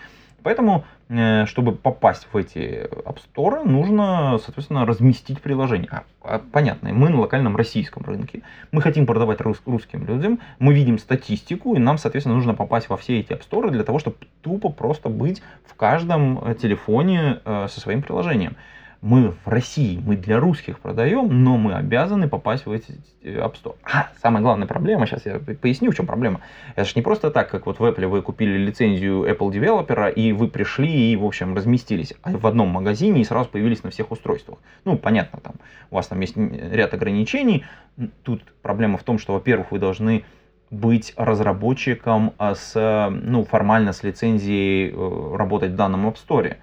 Поэтому, 0.49 0.87
э, 1.11 1.45
чтобы 1.45 1.73
попасть 1.73 2.27
в 2.33 2.35
эти 2.35 2.89
App 3.05 3.19
Store, 3.19 3.69
нужно, 3.69 4.39
соответственно, 4.43 4.87
разместить 4.87 5.43
приложение. 5.43 5.91
А, 5.93 6.05
а, 6.23 6.39
понятно, 6.39 6.89
мы 6.95 7.11
на 7.11 7.21
локальном 7.21 7.55
российском 7.55 8.03
рынке. 8.07 8.41
Мы 8.73 8.81
хотим 8.81 9.05
продавать 9.05 9.43
рус- 9.43 9.61
русским 9.67 10.07
людям, 10.07 10.41
мы 10.59 10.73
видим 10.73 10.99
статистику, 10.99 11.75
и 11.75 11.79
нам, 11.79 11.99
соответственно, 11.99 12.37
нужно 12.37 12.55
попасть 12.55 12.89
во 12.89 12.97
все 12.97 13.21
эти 13.21 13.33
App 13.33 13.43
Store 13.47 13.71
для 13.71 13.85
того, 13.85 13.99
чтобы 13.99 14.17
тупо 14.41 14.71
просто 14.71 15.11
быть 15.11 15.43
в 15.67 15.75
каждом 15.75 16.43
э, 16.43 16.55
телефоне 16.55 17.41
э, 17.45 17.67
со 17.69 17.79
своим 17.79 18.01
приложением. 18.01 18.57
Мы 19.01 19.31
в 19.31 19.47
России, 19.47 20.03
мы 20.05 20.17
для 20.17 20.41
русских 20.41 20.81
продаем, 20.81 21.45
но 21.45 21.57
мы 21.57 21.75
обязаны 21.75 22.29
попасть 22.29 22.67
в 22.67 22.73
эти 22.73 23.01
э, 23.23 23.39
App 23.39 23.55
Store. 23.55 23.77
А, 23.85 24.09
самая 24.21 24.43
главная 24.43 24.67
проблема, 24.67 25.07
сейчас 25.07 25.25
я 25.25 25.39
поясню, 25.39 25.93
в 25.93 25.95
чем 25.95 26.05
проблема. 26.07 26.41
Это 26.75 26.85
же 26.85 26.95
не 26.97 27.03
просто 27.03 27.31
так, 27.31 27.49
как 27.49 27.67
вот 27.67 27.79
в 27.79 27.85
Apple 27.85 28.09
вы 28.09 28.23
купили 28.23 28.59
лицензию 28.59 29.23
Apple 29.23 29.53
Developer, 29.53 30.13
и 30.13 30.33
вы 30.33 30.49
пришли 30.49 31.13
и, 31.13 31.17
в 31.17 31.25
общем, 31.25 31.55
разместились 31.55 32.13
а 32.23 32.33
в 32.33 32.45
одном 32.45 32.71
магазине 32.71 33.21
и 33.21 33.25
сразу 33.25 33.49
появились 33.49 33.85
на 33.85 33.91
всех 33.91 34.11
устройствах. 34.11 34.59
Ну, 34.85 34.99
понятно, 34.99 35.39
там 35.39 35.55
у 35.93 35.95
вас 35.95 36.09
там 36.09 36.19
есть 36.19 36.37
ряд 36.37 36.93
ограничений. 36.93 37.65
Тут 38.25 38.43
проблема 38.63 38.99
в 38.99 39.05
том, 39.05 39.21
что, 39.21 39.35
во-первых, 39.35 39.71
вы 39.71 39.79
должны 39.79 40.25
быть 40.71 41.15
разработчиком 41.17 42.35
а, 42.37 42.57
с, 42.57 43.09
ну, 43.11 43.45
формально 43.45 43.93
с 43.93 44.03
лицензией 44.03 44.91
э, 44.91 45.37
работать 45.37 45.71
в 45.71 45.77
данном 45.77 46.09
App 46.09 46.17
Store. 46.17 46.57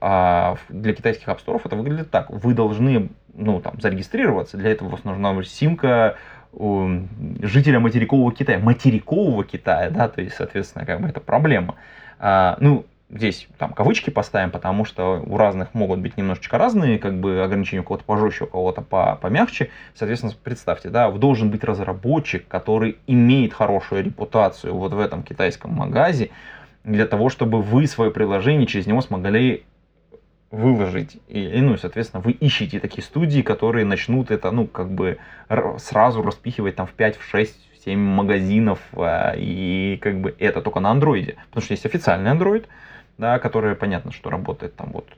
А- 0.00 0.56
для 0.68 0.94
китайских 0.94 1.28
App 1.28 1.60
это 1.64 1.76
выглядит 1.76 2.10
так. 2.10 2.30
Вы 2.30 2.54
должны 2.54 3.10
ну, 3.34 3.60
там, 3.60 3.80
зарегистрироваться. 3.80 4.56
Для 4.56 4.70
этого 4.70 4.90
вас 4.90 5.04
нужна 5.04 5.42
симка 5.42 6.16
жителя 6.52 7.80
материкового 7.80 8.32
Китая. 8.32 8.58
Материкового 8.58 9.44
Китая, 9.44 9.90
да, 9.90 10.08
то 10.08 10.20
есть, 10.20 10.36
соответственно, 10.36 10.84
как 10.84 11.00
бы 11.00 11.08
это 11.08 11.20
проблема. 11.20 11.76
А, 12.18 12.58
ну, 12.60 12.84
здесь 13.08 13.48
там 13.58 13.72
кавычки 13.72 14.10
поставим, 14.10 14.50
потому 14.50 14.84
что 14.84 15.22
у 15.26 15.38
разных 15.38 15.72
могут 15.72 16.00
быть 16.00 16.16
немножечко 16.18 16.58
разные 16.58 16.98
как 16.98 17.18
бы 17.18 17.42
ограничения, 17.42 17.80
у 17.80 17.84
кого-то 17.84 18.04
пожестче, 18.04 18.44
у 18.44 18.48
кого-то 18.48 18.82
по- 18.82 19.16
помягче. 19.16 19.70
Соответственно, 19.94 20.34
представьте, 20.42 20.90
да, 20.90 21.10
должен 21.10 21.50
быть 21.50 21.64
разработчик, 21.64 22.46
который 22.48 22.98
имеет 23.06 23.54
хорошую 23.54 24.04
репутацию 24.04 24.74
вот 24.74 24.92
в 24.92 25.00
этом 25.00 25.22
китайском 25.22 25.72
магазе, 25.72 26.30
для 26.84 27.06
того, 27.06 27.28
чтобы 27.30 27.62
вы 27.62 27.86
свое 27.86 28.10
приложение 28.10 28.66
через 28.66 28.86
него 28.86 29.00
смогли 29.00 29.64
выложить. 30.52 31.18
И, 31.28 31.40
и, 31.40 31.60
ну, 31.60 31.76
соответственно, 31.78 32.22
вы 32.22 32.32
ищете 32.32 32.78
такие 32.78 33.02
студии, 33.02 33.40
которые 33.40 33.84
начнут 33.84 34.30
это, 34.30 34.50
ну, 34.52 34.66
как 34.66 34.92
бы 34.92 35.18
сразу 35.78 36.22
распихивать 36.22 36.76
там 36.76 36.86
в 36.86 36.92
5, 36.92 37.16
в 37.16 37.24
6, 37.24 37.56
в 37.72 37.84
7 37.84 37.98
магазинов, 37.98 38.78
а, 38.92 39.32
и 39.34 39.98
как 40.00 40.20
бы 40.20 40.36
это 40.38 40.60
только 40.60 40.78
на 40.80 40.90
андроиде. 40.90 41.36
Потому 41.48 41.64
что 41.64 41.72
есть 41.72 41.86
официальный 41.86 42.30
андроид, 42.30 42.68
да, 43.16 43.38
который, 43.38 43.74
понятно, 43.74 44.12
что 44.12 44.30
работает 44.30 44.76
там 44.76 44.92
вот 44.92 45.08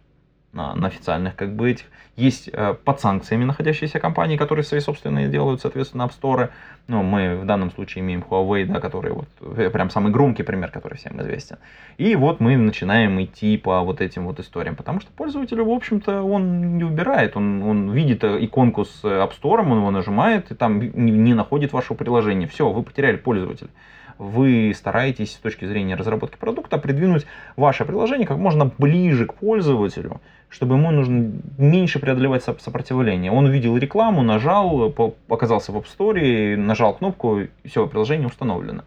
на, 0.54 0.74
на 0.74 0.86
официальных 0.86 1.36
как 1.36 1.54
бы 1.54 1.70
этих. 1.70 1.86
Есть 2.16 2.48
э, 2.52 2.74
под 2.84 3.00
санкциями 3.00 3.44
находящиеся 3.44 3.98
компании, 3.98 4.36
которые 4.36 4.64
свои 4.64 4.80
собственные 4.80 5.28
делают, 5.28 5.60
соответственно, 5.60 6.02
App 6.02 6.12
Store. 6.20 6.50
Ну, 6.86 7.02
мы 7.02 7.36
в 7.36 7.44
данном 7.44 7.72
случае 7.72 8.04
имеем 8.04 8.24
Huawei, 8.28 8.66
да, 8.66 8.78
который 8.78 9.12
вот 9.12 9.28
э, 9.40 9.68
прям 9.70 9.90
самый 9.90 10.12
громкий 10.12 10.44
пример, 10.44 10.70
который 10.70 10.96
всем 10.96 11.20
известен. 11.20 11.58
И 11.98 12.14
вот 12.14 12.38
мы 12.38 12.56
начинаем 12.56 13.20
идти 13.20 13.56
по 13.56 13.80
вот 13.80 14.00
этим 14.00 14.26
вот 14.26 14.38
историям, 14.38 14.76
потому 14.76 15.00
что 15.00 15.10
пользователю, 15.12 15.64
в 15.64 15.70
общем-то, 15.70 16.22
он 16.22 16.78
не 16.78 16.84
убирает, 16.84 17.36
он, 17.36 17.62
он 17.62 17.90
видит 17.90 18.22
э, 18.22 18.44
иконку 18.44 18.84
с 18.84 19.04
App 19.04 19.32
Store, 19.40 19.62
он 19.62 19.78
его 19.78 19.90
нажимает, 19.90 20.52
и 20.52 20.54
там 20.54 20.78
не, 20.80 21.34
находит 21.34 21.72
ваше 21.72 21.94
приложение. 21.94 22.46
Все, 22.46 22.70
вы 22.70 22.84
потеряли 22.84 23.16
пользователя. 23.16 23.70
Вы 24.18 24.72
стараетесь 24.76 25.32
с 25.32 25.38
точки 25.38 25.64
зрения 25.64 25.96
разработки 25.96 26.36
продукта 26.36 26.78
придвинуть 26.78 27.26
ваше 27.56 27.84
приложение 27.84 28.26
как 28.26 28.38
можно 28.38 28.70
ближе 28.78 29.26
к 29.26 29.34
пользователю, 29.34 30.20
чтобы 30.48 30.76
ему 30.76 30.90
нужно 30.90 31.32
меньше 31.58 31.98
преодолевать 31.98 32.46
соп- 32.46 32.60
сопротивление. 32.60 33.32
Он 33.32 33.46
увидел 33.46 33.76
рекламу, 33.76 34.22
нажал, 34.22 34.94
оказался 35.28 35.72
в 35.72 35.76
App 35.76 35.86
Store, 35.86 36.56
нажал 36.56 36.94
кнопку, 36.94 37.40
все, 37.64 37.86
приложение 37.86 38.28
установлено. 38.28 38.84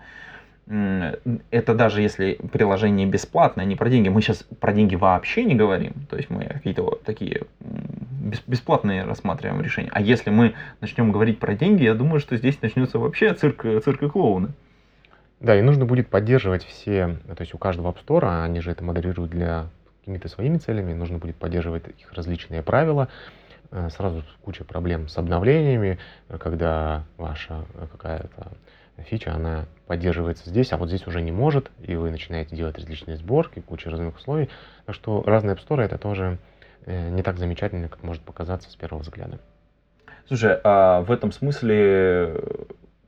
Это 1.50 1.74
даже 1.74 2.02
если 2.02 2.38
приложение 2.52 3.08
бесплатное, 3.08 3.64
не 3.64 3.78
про 3.78 3.90
деньги. 3.90 4.10
Мы 4.10 4.22
сейчас 4.22 4.44
про 4.60 4.74
деньги 4.74 4.96
вообще 4.96 5.46
не 5.46 5.56
говорим. 5.56 5.94
То 6.10 6.18
есть 6.18 6.30
мы 6.30 6.44
какие-то 6.44 6.84
вот 6.84 7.04
такие 7.04 7.44
бесплатные 8.48 9.04
рассматриваем 9.04 9.62
решения. 9.62 9.90
А 9.94 10.02
если 10.02 10.30
мы 10.30 10.56
начнем 10.82 11.14
говорить 11.14 11.40
про 11.40 11.54
деньги, 11.54 11.84
я 11.84 11.94
думаю, 11.94 12.20
что 12.20 12.36
здесь 12.36 12.62
начнется 12.62 13.00
вообще 13.00 13.34
цирк, 13.34 13.66
цирк 13.84 14.04
и 14.04 14.10
клоуны. 14.10 14.50
Да, 15.40 15.56
и 15.56 15.62
нужно 15.62 15.86
будет 15.86 16.10
поддерживать 16.10 16.66
все, 16.66 17.18
то 17.28 17.42
есть 17.42 17.54
у 17.54 17.58
каждого 17.58 17.92
App 17.92 17.98
Store, 18.04 18.44
они 18.44 18.60
же 18.60 18.72
это 18.72 18.84
модерируют 18.84 19.32
для 19.32 19.68
какими-то 20.00 20.30
своими 20.30 20.58
целями, 20.58 20.94
нужно 20.94 21.20
будет 21.20 21.36
поддерживать 21.36 21.84
их 22.00 22.12
различные 22.14 22.64
правила. 22.64 23.08
э, 23.72 23.90
сразу 23.90 24.24
куча 24.42 24.64
проблем 24.64 25.08
с 25.08 25.18
обновлениями, 25.18 26.00
когда 26.40 27.04
ваша 27.18 27.66
какая-то 27.92 28.54
фича, 29.04 29.34
она 29.34 29.66
поддерживается 29.86 30.50
здесь, 30.50 30.72
а 30.74 30.78
вот 30.78 30.90
здесь 30.90 31.06
уже 31.06 31.22
не 31.22 31.32
может, 31.32 31.70
и 31.82 31.96
вы 31.96 32.10
начинаете 32.10 32.56
делать 32.56 32.78
различные 32.78 33.18
сборки, 33.18 33.60
куча 33.60 33.92
разных 33.92 34.16
условий. 34.16 34.50
Так 34.86 34.96
что 34.96 35.22
разные 35.24 35.56
App 35.56 35.68
Store 35.68 35.82
это 35.82 35.98
тоже 35.98 36.40
не 36.88 37.22
так 37.22 37.38
замечательно, 37.38 37.90
как 37.90 38.02
может 38.02 38.24
показаться 38.24 38.72
с 38.72 38.76
первого 38.76 39.02
взгляда. 39.02 39.40
Слушай, 40.28 40.60
а 40.64 41.02
в 41.02 41.12
этом 41.12 41.32
смысле, 41.32 42.42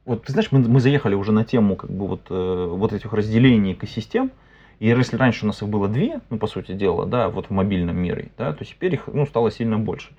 вот 0.10 0.24
ты 0.24 0.32
знаешь, 0.32 0.52
мы, 0.52 0.60
мы 0.60 0.80
заехали 0.80 1.16
уже 1.16 1.32
на 1.32 1.46
тему 1.46 1.76
как 1.76 1.92
бы 1.92 2.08
вот, 2.08 2.30
вот 2.30 2.94
этих 2.94 3.14
разделений 3.14 3.74
экосистем, 3.74 4.32
и 4.80 4.88
если 4.88 5.18
раньше 5.18 5.46
у 5.46 5.48
нас 5.48 5.62
их 5.62 5.68
было 5.68 5.88
две, 5.88 6.22
ну, 6.30 6.38
по 6.38 6.48
сути 6.48 6.72
дела, 6.72 7.06
да, 7.06 7.30
вот 7.30 7.48
в 7.48 7.50
мобильном 7.52 7.98
мире, 7.98 8.32
да, 8.38 8.54
то 8.54 8.64
теперь 8.64 8.94
их, 8.96 9.08
ну, 9.08 9.26
стало 9.26 9.52
сильно 9.52 9.78
больше. 9.78 10.10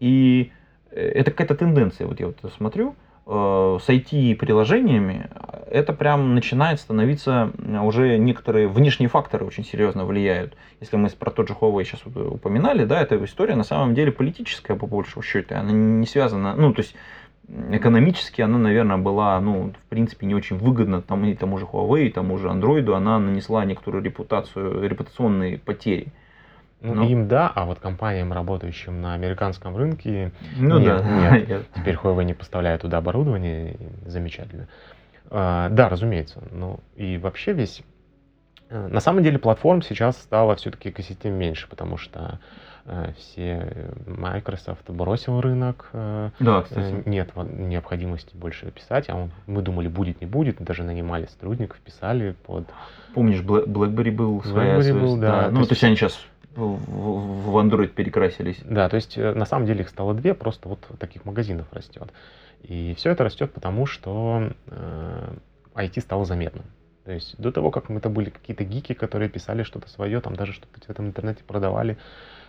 И 0.00 0.52
э, 0.90 1.00
это 1.00 1.30
какая-то 1.32 1.56
тенденция, 1.56 2.06
вот 2.06 2.20
я 2.20 2.28
вот 2.28 2.38
смотрю, 2.56 2.94
э, 3.26 3.78
с 3.82 3.88
IT-приложениями, 3.88 5.28
это 5.68 5.92
прям 5.92 6.36
начинает 6.36 6.78
становиться, 6.78 7.50
уже 7.82 8.16
некоторые 8.16 8.68
внешние 8.68 9.08
факторы 9.08 9.44
очень 9.44 9.64
серьезно 9.64 10.04
влияют. 10.04 10.56
Если 10.80 10.96
мы 10.96 11.08
про 11.08 11.32
тот 11.32 11.48
же 11.48 11.54
Huawei 11.54 11.82
сейчас 11.82 12.00
упоминали, 12.06 12.84
да, 12.84 13.02
эта 13.02 13.22
история 13.24 13.56
на 13.56 13.64
самом 13.64 13.94
деле 13.94 14.12
политическая, 14.12 14.76
по 14.76 14.86
большему 14.86 15.22
счету, 15.22 15.56
она 15.56 15.72
не 15.72 16.06
связана, 16.06 16.54
ну, 16.54 16.72
то 16.72 16.82
есть 16.82 16.94
экономически 17.48 18.40
она, 18.40 18.58
наверное, 18.58 18.96
была, 18.96 19.40
ну, 19.40 19.72
в 19.72 19.88
принципе, 19.88 20.26
не 20.26 20.34
очень 20.34 20.56
выгодна 20.56 21.02
там, 21.02 21.24
и 21.24 21.34
тому 21.34 21.58
же 21.58 21.66
Huawei, 21.66 22.06
и 22.06 22.10
тому 22.10 22.38
же 22.38 22.48
Android, 22.48 22.92
она 22.94 23.18
нанесла 23.18 23.64
некоторую 23.64 24.02
репутацию, 24.02 24.88
репутационные 24.88 25.58
потери. 25.58 26.12
Ну, 26.80 26.94
ну, 26.94 27.08
им 27.08 27.28
да, 27.28 27.50
а 27.54 27.64
вот 27.64 27.78
компаниям, 27.78 28.32
работающим 28.32 29.00
на 29.00 29.14
американском 29.14 29.74
рынке, 29.74 30.32
ну, 30.56 30.78
нет, 30.78 31.02
да. 31.02 31.38
нет. 31.38 31.66
Теперь 31.74 31.94
Huawei 31.94 32.24
не 32.24 32.34
поставляет 32.34 32.82
туда 32.82 32.98
оборудование, 32.98 33.76
замечательно. 34.04 34.68
А, 35.30 35.68
да, 35.70 35.88
разумеется. 35.88 36.42
Ну, 36.50 36.80
и 36.96 37.16
вообще 37.16 37.52
весь... 37.52 37.82
Э, 38.68 38.86
на 38.88 39.00
самом 39.00 39.22
деле 39.22 39.38
платформ 39.38 39.80
сейчас 39.80 40.18
стало 40.18 40.56
все-таки 40.56 40.90
экосистем 40.90 41.32
меньше, 41.32 41.68
потому 41.68 41.96
что 41.96 42.38
все 43.16 43.70
э, 43.70 43.92
Microsoft 44.06 44.90
бросил 44.90 45.40
рынок. 45.40 45.88
Э, 45.94 46.30
да, 46.38 46.62
кстати. 46.62 47.02
Нет 47.08 47.30
необходимости 47.34 48.36
больше 48.36 48.70
писать. 48.70 49.08
А 49.08 49.16
он, 49.16 49.30
мы 49.46 49.62
думали, 49.62 49.88
будет, 49.88 50.20
не 50.20 50.26
будет. 50.26 50.62
Даже 50.62 50.82
нанимали 50.82 51.26
сотрудников, 51.26 51.78
писали 51.80 52.34
под... 52.46 52.68
Помнишь, 53.14 53.40
BlackBerry 53.40 54.10
был 54.10 54.42
своя... 54.44 54.78
BlackBerry 54.78 55.00
был, 55.00 55.16
да. 55.16 55.42
да. 55.42 55.50
Ну, 55.50 55.54
то, 55.54 55.58
есть, 55.60 55.68
то 55.68 55.72
есть 55.74 55.84
они 55.84 55.96
сейчас 55.96 56.20
в 56.54 57.56
Android 57.56 57.88
перекрасились. 57.88 58.60
Да, 58.64 58.88
то 58.88 58.96
есть 58.96 59.16
на 59.16 59.46
самом 59.46 59.66
деле 59.66 59.80
их 59.80 59.88
стало 59.88 60.12
две, 60.12 60.34
просто 60.34 60.68
вот 60.68 60.86
таких 60.98 61.24
магазинов 61.24 61.66
растет. 61.72 62.12
И 62.62 62.94
все 62.98 63.10
это 63.10 63.24
растет 63.24 63.52
потому, 63.52 63.86
что 63.86 64.52
э, 64.66 65.34
IT 65.74 66.00
стало 66.00 66.26
заметным. 66.26 66.66
То 67.04 67.12
есть 67.12 67.34
до 67.38 67.50
того, 67.50 67.70
как 67.70 67.88
мы 67.88 67.98
это 67.98 68.08
были 68.08 68.30
какие-то 68.30 68.64
гики, 68.64 68.92
которые 68.92 69.28
писали 69.28 69.62
что-то 69.62 69.88
свое, 69.88 70.20
там 70.20 70.36
даже 70.36 70.52
что-то 70.52 70.86
в 70.86 70.90
этом 70.90 71.06
интернете 71.06 71.42
продавали, 71.44 71.92
Э, 71.92 71.98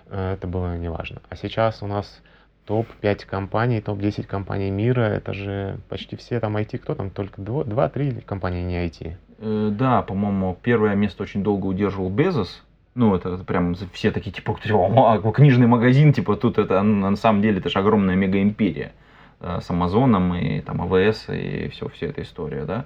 это 0.09 0.47
было 0.47 0.77
неважно. 0.77 1.21
А 1.29 1.35
сейчас 1.35 1.81
у 1.81 1.87
нас 1.87 2.21
топ-5 2.65 3.25
компаний, 3.25 3.81
топ-10 3.81 4.23
компаний 4.23 4.71
мира, 4.71 5.01
это 5.01 5.33
же 5.33 5.79
почти 5.89 6.15
все 6.15 6.39
там 6.39 6.57
IT, 6.57 6.77
кто 6.79 6.95
там, 6.95 7.09
только 7.09 7.41
2-3 7.41 8.21
компании 8.21 8.63
не 8.63 8.85
IT. 8.87 9.15
Э, 9.39 9.69
да, 9.71 10.01
по-моему, 10.01 10.57
первое 10.61 10.95
место 10.95 11.23
очень 11.23 11.43
долго 11.43 11.67
удерживал 11.67 12.09
Безос, 12.09 12.63
ну, 12.95 13.13
это, 13.13 13.37
прям 13.39 13.75
все 13.93 14.11
такие, 14.11 14.31
типа, 14.31 14.57
а, 14.63 15.31
книжный 15.31 15.67
магазин, 15.67 16.13
типа, 16.13 16.37
тут 16.37 16.57
это, 16.57 16.81
на 16.81 17.15
самом 17.17 17.41
деле, 17.41 17.59
это 17.59 17.69
же 17.69 17.79
огромная 17.79 18.15
мегаимперия 18.15 18.93
э, 19.41 19.59
с 19.61 19.69
Амазоном 19.69 20.33
и 20.33 20.61
там 20.61 20.81
АВС 20.81 21.29
и 21.29 21.67
все, 21.69 21.89
вся 21.89 22.07
эта 22.07 22.21
история, 22.21 22.65
да. 22.65 22.85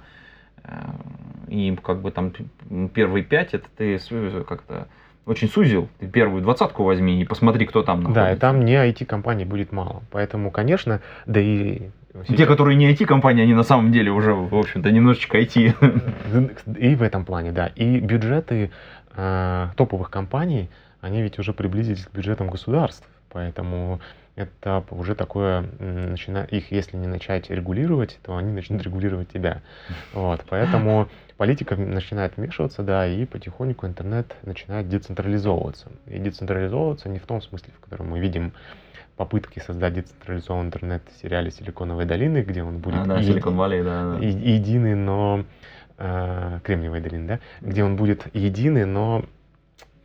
И 1.48 1.74
как 1.82 2.02
бы 2.02 2.10
там 2.10 2.32
первые 2.92 3.24
пять, 3.24 3.54
это 3.54 3.66
ты 3.76 3.98
как-то 4.46 4.88
очень 5.26 5.48
сузил. 5.48 5.88
Ты 5.98 6.06
первую 6.08 6.42
двадцатку 6.42 6.84
возьми 6.84 7.20
и 7.20 7.24
посмотри, 7.24 7.66
кто 7.66 7.82
там 7.82 8.02
находится. 8.02 8.24
Да, 8.24 8.32
и 8.32 8.36
там 8.36 8.64
не 8.64 8.74
IT-компаний 8.74 9.44
будет 9.44 9.72
мало. 9.72 10.02
Поэтому, 10.10 10.50
конечно, 10.50 11.00
да 11.26 11.40
и... 11.40 11.90
Сейчас... 12.12 12.36
Те, 12.38 12.46
которые 12.46 12.76
не 12.76 12.92
IT-компании, 12.92 13.42
они 13.42 13.54
на 13.54 13.62
самом 13.62 13.92
деле 13.92 14.10
уже, 14.10 14.34
в 14.34 14.54
общем-то, 14.54 14.90
немножечко 14.90 15.38
IT. 15.38 16.78
И 16.78 16.94
в 16.96 17.02
этом 17.02 17.24
плане, 17.24 17.52
да. 17.52 17.68
И 17.68 18.00
бюджеты 18.00 18.70
э, 19.14 19.66
топовых 19.76 20.10
компаний, 20.10 20.68
они 21.00 21.22
ведь 21.22 21.38
уже 21.38 21.52
приблизились 21.52 22.04
к 22.04 22.12
бюджетам 22.12 22.50
государств. 22.50 23.06
Поэтому 23.32 24.00
это 24.34 24.84
уже 24.90 25.14
такое, 25.14 25.64
начина... 25.78 26.44
их 26.50 26.72
если 26.72 26.96
не 26.96 27.06
начать 27.06 27.50
регулировать, 27.50 28.18
то 28.22 28.36
они 28.36 28.52
начнут 28.52 28.82
регулировать 28.82 29.30
тебя. 29.30 29.62
Вот, 30.12 30.44
поэтому 30.48 31.08
политика 31.40 31.74
начинает 31.74 32.36
вмешиваться, 32.36 32.82
да, 32.82 33.06
и 33.06 33.24
потихоньку 33.24 33.86
интернет 33.86 34.36
начинает 34.42 34.90
децентрализовываться. 34.90 35.90
И 36.06 36.18
децентрализовываться 36.18 37.08
не 37.08 37.18
в 37.18 37.24
том 37.24 37.40
смысле, 37.40 37.72
в 37.78 37.80
котором 37.80 38.10
мы 38.10 38.20
видим 38.20 38.52
попытки 39.16 39.58
создать 39.58 39.94
децентрализованный 39.94 40.66
интернет 40.66 41.02
в 41.10 41.18
сериале 41.22 41.50
«Силиконовой 41.50 42.04
долины», 42.04 42.42
где 42.42 42.62
он 42.62 42.76
будет 42.76 43.00
а, 43.00 43.04
да, 43.06 43.20
еди... 43.20 43.38
Valley, 43.38 43.82
да, 43.82 44.18
да. 44.18 44.26
единый, 44.26 44.94
но... 44.94 45.46
Э, 45.96 46.60
Кремниевой 46.62 47.00
долины, 47.00 47.26
да? 47.26 47.40
Где 47.62 47.84
он 47.84 47.96
будет 47.96 48.26
единый, 48.34 48.84
но 48.84 49.24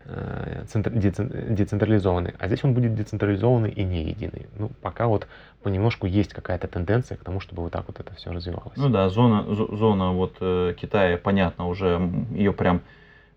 децентрализованный, 0.06 2.34
а 2.38 2.48
здесь 2.48 2.64
он 2.64 2.74
будет 2.74 2.96
децентрализованный 2.96 3.72
и 3.72 3.84
не 3.84 4.04
единый. 4.04 4.48
Ну, 4.58 4.70
пока 4.82 5.08
вот 5.08 5.28
понемножку 5.64 6.06
есть 6.06 6.34
какая-то 6.34 6.68
тенденция 6.68 7.18
к 7.18 7.24
тому, 7.24 7.40
чтобы 7.40 7.64
вот 7.64 7.72
так 7.72 7.86
вот 7.88 8.00
это 8.00 8.14
все 8.14 8.32
развивалось. 8.32 8.78
Ну 8.78 8.90
да, 8.90 9.10
зона, 9.10 9.46
зона 9.48 10.12
вот 10.12 10.36
э, 10.42 10.76
Китая, 10.80 11.18
понятно, 11.18 11.68
уже 11.68 12.00
ее 12.32 12.54
прям, 12.54 12.82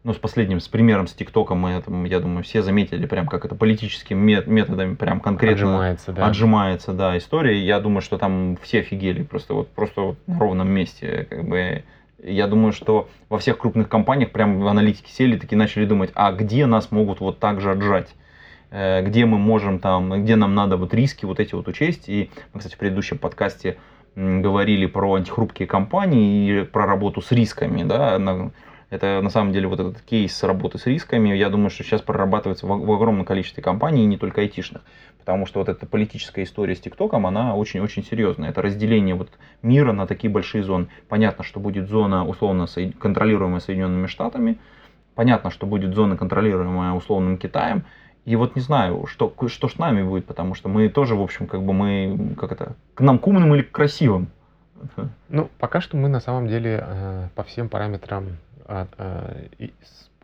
ну, 0.04 0.12
с 0.12 0.18
последним, 0.18 0.60
с 0.60 0.68
примером 0.68 1.06
с 1.06 1.14
ТикТоком, 1.14 1.58
мы 1.58 1.70
это, 1.70 1.90
я 1.90 2.20
думаю, 2.20 2.44
все 2.44 2.62
заметили 2.62 3.06
прям, 3.06 3.26
как 3.26 3.46
это 3.46 3.54
политическими 3.54 4.42
методами 4.46 4.94
прям 4.94 5.20
конкретно 5.20 5.54
отжимается, 5.54 6.12
да. 6.12 6.26
отжимается, 6.26 6.92
да, 6.92 7.16
история. 7.16 7.64
Я 7.64 7.80
думаю, 7.80 8.02
что 8.02 8.18
там 8.18 8.58
все 8.62 8.80
офигели 8.80 9.22
просто 9.22 9.54
вот, 9.54 9.68
просто 9.68 10.02
вот 10.02 10.18
на 10.26 10.38
ровном 10.38 10.70
месте, 10.70 11.26
как 11.30 11.48
бы 11.48 11.82
я 12.22 12.46
думаю, 12.46 12.72
что 12.72 13.08
во 13.28 13.38
всех 13.38 13.58
крупных 13.58 13.88
компаниях 13.88 14.30
прям 14.30 14.66
аналитики 14.66 15.10
сели, 15.10 15.36
таки 15.36 15.56
начали 15.56 15.84
думать, 15.84 16.10
а 16.14 16.32
где 16.32 16.66
нас 16.66 16.90
могут 16.90 17.20
вот 17.20 17.38
так 17.38 17.60
же 17.60 17.70
отжать? 17.70 18.08
Э, 18.70 19.02
где 19.02 19.24
мы 19.24 19.38
можем 19.38 19.78
там, 19.78 20.22
где 20.22 20.36
нам 20.36 20.54
надо 20.54 20.76
вот 20.76 20.92
риски 20.94 21.24
вот 21.24 21.40
эти 21.40 21.54
вот 21.54 21.68
учесть. 21.68 22.08
И 22.08 22.30
мы, 22.52 22.58
кстати, 22.58 22.74
в 22.74 22.78
предыдущем 22.78 23.18
подкасте 23.18 23.78
говорили 24.16 24.86
про 24.86 25.14
антихрупкие 25.14 25.68
компании 25.68 26.62
и 26.62 26.64
про 26.64 26.86
работу 26.86 27.22
с 27.22 27.30
рисками, 27.30 27.84
да, 27.84 28.18
это 28.90 29.20
на 29.22 29.30
самом 29.30 29.52
деле 29.52 29.68
вот 29.68 29.78
этот 29.78 30.00
кейс 30.00 30.42
работы 30.42 30.78
с 30.78 30.86
рисками, 30.86 31.36
я 31.36 31.50
думаю, 31.50 31.70
что 31.70 31.84
сейчас 31.84 32.00
прорабатывается 32.00 32.66
в, 32.66 32.70
в 32.70 32.90
огромном 32.90 33.24
количестве 33.24 33.62
компаний, 33.62 34.06
не 34.06 34.16
только 34.16 34.40
айтишных. 34.40 34.82
Потому 35.28 35.44
что 35.44 35.58
вот 35.58 35.68
эта 35.68 35.84
политическая 35.84 36.42
история 36.42 36.74
с 36.74 36.80
ТикТоком, 36.80 37.26
она 37.26 37.54
очень-очень 37.54 38.02
серьезная. 38.02 38.48
Это 38.48 38.62
разделение 38.62 39.14
вот 39.14 39.28
мира 39.60 39.92
на 39.92 40.06
такие 40.06 40.32
большие 40.32 40.64
зоны. 40.64 40.88
Понятно, 41.06 41.44
что 41.44 41.60
будет 41.60 41.90
зона 41.90 42.26
условно 42.26 42.66
контролируемая 42.98 43.60
Соединенными 43.60 44.06
Штатами, 44.06 44.58
понятно, 45.14 45.50
что 45.50 45.66
будет 45.66 45.94
зона 45.94 46.16
контролируемая 46.16 46.94
условным 46.94 47.36
Китаем, 47.36 47.84
и 48.24 48.36
вот 48.36 48.56
не 48.56 48.62
знаю, 48.62 49.04
что, 49.06 49.30
что 49.48 49.68
с 49.68 49.76
нами 49.76 50.02
будет, 50.02 50.24
потому 50.24 50.54
что 50.54 50.70
мы 50.70 50.88
тоже, 50.88 51.14
в 51.14 51.20
общем, 51.20 51.46
как 51.46 51.62
бы 51.62 51.74
мы, 51.74 52.34
как 52.38 52.52
это, 52.52 52.72
к 52.94 53.02
нам 53.02 53.18
к 53.18 53.26
умным 53.26 53.54
или 53.54 53.60
к 53.60 53.70
красивым. 53.70 54.28
Ну, 55.28 55.50
пока 55.58 55.82
что 55.82 55.98
мы 55.98 56.08
на 56.08 56.20
самом 56.20 56.48
деле 56.48 56.82
э, 56.82 57.28
по 57.34 57.42
всем 57.42 57.68
параметрам 57.68 58.28
а, 58.64 58.86
а, 58.96 59.36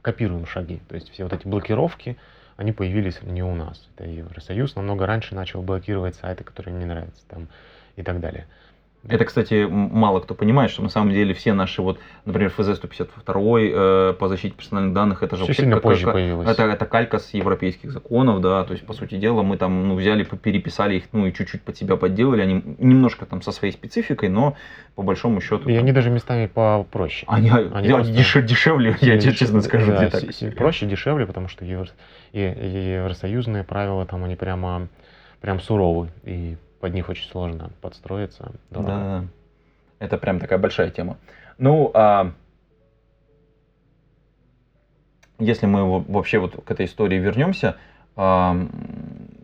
копируем 0.01 0.47
шаги. 0.47 0.81
То 0.89 0.95
есть 0.95 1.11
все 1.11 1.25
вот 1.25 1.35
эти 1.35 1.47
блокировки, 1.47 2.17
они 2.57 2.73
появились 2.73 3.21
не 3.23 3.43
у 3.43 3.55
нас. 3.55 3.89
Это 3.97 4.09
Евросоюз 4.09 4.77
намного 4.77 5.07
раньше 5.07 5.35
начал 5.35 5.63
блокировать 5.63 6.15
сайты, 6.17 6.45
которые 6.45 6.75
им 6.75 6.81
не 6.81 6.87
нравятся 6.87 7.23
там, 7.29 7.49
и 7.97 8.03
так 8.03 8.21
далее. 8.21 8.47
Это, 9.07 9.25
кстати, 9.27 9.67
мало 9.69 10.21
кто 10.21 10.35
понимает, 10.35 10.71
что 10.71 10.83
на 10.83 10.89
самом 10.89 11.13
деле 11.13 11.35
все 11.35 11.53
наши, 11.53 11.83
вот, 11.83 11.99
например, 12.25 12.51
ФЗ-152 12.57 13.73
э, 13.75 14.13
по 14.15 14.29
защите 14.29 14.55
персональных 14.55 14.95
данных, 14.95 15.23
это 15.23 15.37
же 15.37 15.45
все 15.45 15.55
сильно 15.55 15.75
как, 15.75 15.83
позже 15.83 16.11
появилось. 16.11 16.49
Это, 16.49 16.63
это 16.65 16.87
калька 16.87 17.19
с 17.19 17.35
европейских 17.35 17.93
законов, 17.93 18.41
да, 18.41 18.65
то 18.65 18.73
есть, 18.73 18.87
по 18.87 18.95
сути 18.95 19.17
дела, 19.17 19.43
мы 19.43 19.59
там, 19.59 19.89
ну, 19.89 19.95
взяли, 19.95 20.25
переписали 20.25 20.97
их, 20.97 21.05
ну, 21.13 21.27
и 21.27 21.35
чуть-чуть 21.35 21.63
под 21.63 21.77
себя 21.77 21.97
подделали, 21.97 22.41
они 22.41 22.63
немножко 22.79 23.27
там 23.27 23.43
со 23.43 23.53
своей 23.53 23.75
спецификой, 23.75 24.31
но 24.31 24.57
по 24.95 25.03
большому 25.03 25.41
счету... 25.43 25.69
И 25.69 25.75
там... 25.75 25.83
они 25.83 25.93
даже 25.93 26.09
местами 26.09 26.47
попроще. 26.47 27.25
Они, 27.29 27.51
они 27.51 27.89
просто... 27.91 28.13
дешев, 28.13 28.47
дешевле, 28.47 28.97
я 29.01 29.19
тебе 29.19 29.35
честно 29.35 29.61
скажу. 29.61 29.93
Да, 29.93 30.09
так. 30.09 30.23
проще, 30.57 30.87
дешевле, 30.87 31.27
потому 31.27 31.49
что 31.49 31.65
евро... 31.67 31.89
и, 32.33 32.41
и 32.41 32.95
евросоюзные 32.95 33.65
правила 33.65 34.07
там, 34.07 34.25
они 34.25 34.37
прямо, 34.37 34.89
прям 35.43 35.61
суровы, 35.61 36.09
и 36.25 36.57
под 36.85 36.93
них 36.93 37.09
очень 37.09 37.27
сложно 37.31 37.71
подстроиться. 37.81 38.53
Дорого. 38.69 38.89
Да, 38.89 39.25
это 40.01 40.19
прям 40.19 40.39
такая 40.39 40.59
большая 40.59 40.91
тема. 40.91 41.17
Ну, 41.57 41.91
а 41.95 42.33
если 45.39 45.65
мы 45.65 46.01
вообще 46.01 46.39
вот 46.41 46.63
к 46.63 46.71
этой 46.71 46.85
истории 46.85 47.17
вернемся, 47.17 47.79
а, 48.17 48.55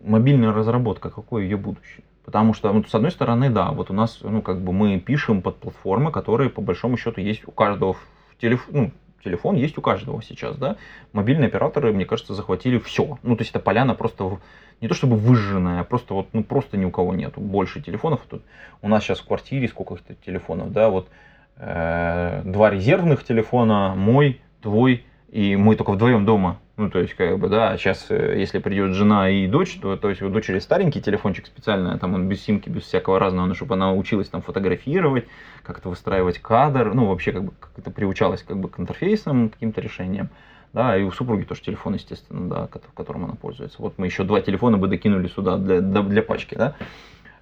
мобильная 0.04 0.52
разработка, 0.52 1.08
какое 1.08 1.44
ее 1.44 1.56
будущее? 1.56 2.04
Потому 2.26 2.52
что, 2.52 2.70
ну, 2.74 2.84
с 2.84 2.94
одной 2.94 3.10
стороны, 3.10 3.48
да, 3.48 3.70
вот 3.70 3.90
у 3.90 3.94
нас, 3.94 4.18
ну, 4.20 4.42
как 4.42 4.60
бы 4.60 4.74
мы 4.74 5.00
пишем 5.00 5.40
под 5.40 5.56
платформы, 5.60 6.12
которые, 6.12 6.50
по 6.50 6.60
большому 6.60 6.98
счету, 6.98 7.22
есть 7.22 7.48
у 7.48 7.52
каждого 7.52 7.94
в 7.94 8.06
телеф... 8.38 8.68
ну, 8.70 8.90
телефон 9.22 9.56
есть 9.56 9.78
у 9.78 9.80
каждого 9.80 10.22
сейчас, 10.22 10.56
да. 10.56 10.76
Мобильные 11.12 11.48
операторы, 11.48 11.92
мне 11.92 12.04
кажется, 12.04 12.34
захватили 12.34 12.78
все. 12.78 13.18
Ну, 13.22 13.36
то 13.36 13.42
есть 13.42 13.50
это 13.50 13.60
поляна 13.60 13.94
просто 13.94 14.38
не 14.80 14.88
то 14.88 14.94
чтобы 14.94 15.16
выжженная, 15.16 15.80
а 15.80 15.84
просто 15.84 16.14
вот, 16.14 16.28
ну, 16.32 16.42
просто 16.42 16.76
ни 16.76 16.84
у 16.84 16.90
кого 16.90 17.14
нету 17.14 17.40
больше 17.40 17.80
телефонов. 17.80 18.20
Тут 18.28 18.42
у 18.82 18.88
нас 18.88 19.04
сейчас 19.04 19.20
в 19.20 19.26
квартире 19.26 19.68
сколько-то 19.68 20.14
телефонов, 20.14 20.72
да, 20.72 20.88
вот 20.88 21.08
э, 21.56 22.42
два 22.44 22.70
резервных 22.70 23.24
телефона, 23.24 23.94
мой, 23.94 24.40
твой, 24.62 25.04
и 25.30 25.56
мы 25.56 25.76
только 25.76 25.92
вдвоем 25.92 26.24
дома. 26.24 26.58
Ну, 26.80 26.88
то 26.88 26.98
есть, 26.98 27.12
как 27.12 27.38
бы, 27.38 27.50
да, 27.50 27.76
сейчас, 27.76 28.06
э, 28.08 28.38
если 28.38 28.58
придет 28.58 28.94
жена 28.94 29.28
и 29.28 29.46
дочь, 29.46 29.78
то, 29.82 29.98
то 29.98 30.08
есть, 30.08 30.22
у 30.22 30.30
дочери 30.30 30.60
старенький 30.60 31.02
телефончик 31.02 31.44
специально, 31.44 31.98
там 31.98 32.14
он 32.14 32.26
без 32.26 32.42
симки, 32.42 32.70
без 32.70 32.84
всякого 32.84 33.18
разного, 33.18 33.44
ну, 33.44 33.54
чтобы 33.54 33.74
она 33.74 33.92
училась 33.92 34.30
там 34.30 34.40
фотографировать, 34.40 35.26
как-то 35.62 35.90
выстраивать 35.90 36.38
кадр, 36.38 36.94
ну, 36.94 37.04
вообще, 37.04 37.32
как 37.32 37.44
бы, 37.44 37.52
как 37.60 37.72
это 37.76 37.90
приучалась, 37.90 38.42
как 38.42 38.56
бы, 38.56 38.70
к 38.70 38.80
интерфейсам, 38.80 39.50
к 39.50 39.52
каким-то 39.52 39.82
решениям. 39.82 40.30
Да, 40.72 40.96
и 40.96 41.02
у 41.02 41.10
супруги 41.10 41.42
тоже 41.42 41.60
телефон, 41.60 41.94
естественно, 41.94 42.48
да, 42.48 42.68
которым 42.94 43.26
она 43.26 43.34
пользуется. 43.34 43.76
Вот 43.82 43.98
мы 43.98 44.06
еще 44.06 44.24
два 44.24 44.40
телефона 44.40 44.78
бы 44.78 44.88
докинули 44.88 45.28
сюда 45.28 45.58
для, 45.58 45.82
для 45.82 46.22
пачки, 46.22 46.54
да. 46.54 46.76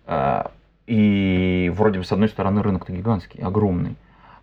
А, 0.04 0.50
и 0.88 1.70
вроде 1.76 2.00
бы, 2.00 2.04
с 2.04 2.10
одной 2.10 2.28
стороны, 2.28 2.60
рынок-то 2.60 2.92
гигантский, 2.92 3.40
огромный. 3.40 3.94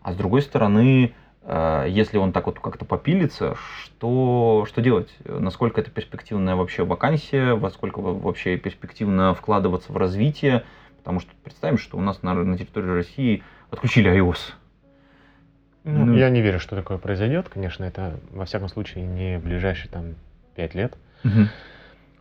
А 0.04 0.14
с 0.14 0.16
другой 0.16 0.42
стороны, 0.42 1.12
а, 1.12 1.25
если 1.48 2.18
он 2.18 2.32
так 2.32 2.48
вот 2.48 2.60
как-то 2.60 2.86
попилится, 2.86 3.56
что, 3.84 4.66
что 4.68 4.82
делать? 4.82 5.16
Насколько 5.26 5.82
это 5.82 5.92
перспективная 5.92 6.56
вообще 6.56 6.84
вакансия, 6.84 7.54
во 7.54 7.70
сколько 7.70 8.00
вообще 8.00 8.58
перспективно 8.58 9.36
вкладываться 9.36 9.92
в 9.92 9.98
развитие? 9.98 10.64
Потому 10.98 11.20
что 11.20 11.32
представим, 11.44 11.78
что 11.78 11.98
у 11.98 12.02
нас 12.02 12.24
на, 12.24 12.34
на 12.34 12.58
территории 12.58 12.90
России 12.90 13.44
отключили 13.70 14.12
iOS. 14.12 14.54
Ну, 15.84 16.06
ну, 16.06 16.18
я 16.18 16.32
не 16.32 16.42
верю, 16.42 16.60
что 16.60 16.76
такое 16.76 16.98
произойдет. 16.98 17.48
Конечно, 17.48 17.84
это 17.84 18.20
во 18.32 18.46
всяком 18.46 18.70
случае 18.70 19.06
не 19.06 19.38
ближайшие 19.38 19.92
там 19.92 20.16
пять 20.56 20.74
лет. 20.74 20.98
Угу. 21.24 21.48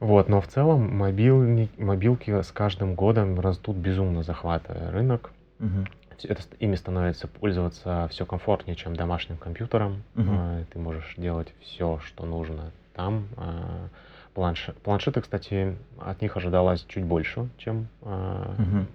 Вот, 0.01 0.29
но 0.29 0.43
в 0.43 0.49
целом 0.49 0.95
мобильни, 0.99 1.71
мобилки 1.79 2.43
с 2.43 2.53
каждым 2.53 2.95
годом 2.95 3.41
растут 3.41 3.77
безумно, 3.77 4.23
захватывая 4.23 4.91
рынок. 4.91 5.31
Угу 5.61 5.87
это, 6.25 6.43
ими 6.59 6.77
становится 6.77 7.27
пользоваться 7.29 8.09
все 8.11 8.27
комфортнее, 8.27 8.77
чем 8.77 8.95
домашним 8.95 9.37
компьютером. 9.37 10.03
Угу. 10.17 10.67
Ты 10.73 10.79
можешь 10.79 11.15
делать 11.17 11.53
все, 11.61 11.99
что 12.05 12.27
нужно 12.27 12.71
там. 12.95 13.27
А, 13.37 13.89
планшет, 14.35 14.77
планшеты, 14.79 15.21
кстати, 15.21 15.77
от 16.01 16.21
них 16.21 16.37
ожидалось 16.37 16.85
чуть 16.89 17.05
больше, 17.05 17.49
чем 17.59 17.89
угу. 18.03 18.87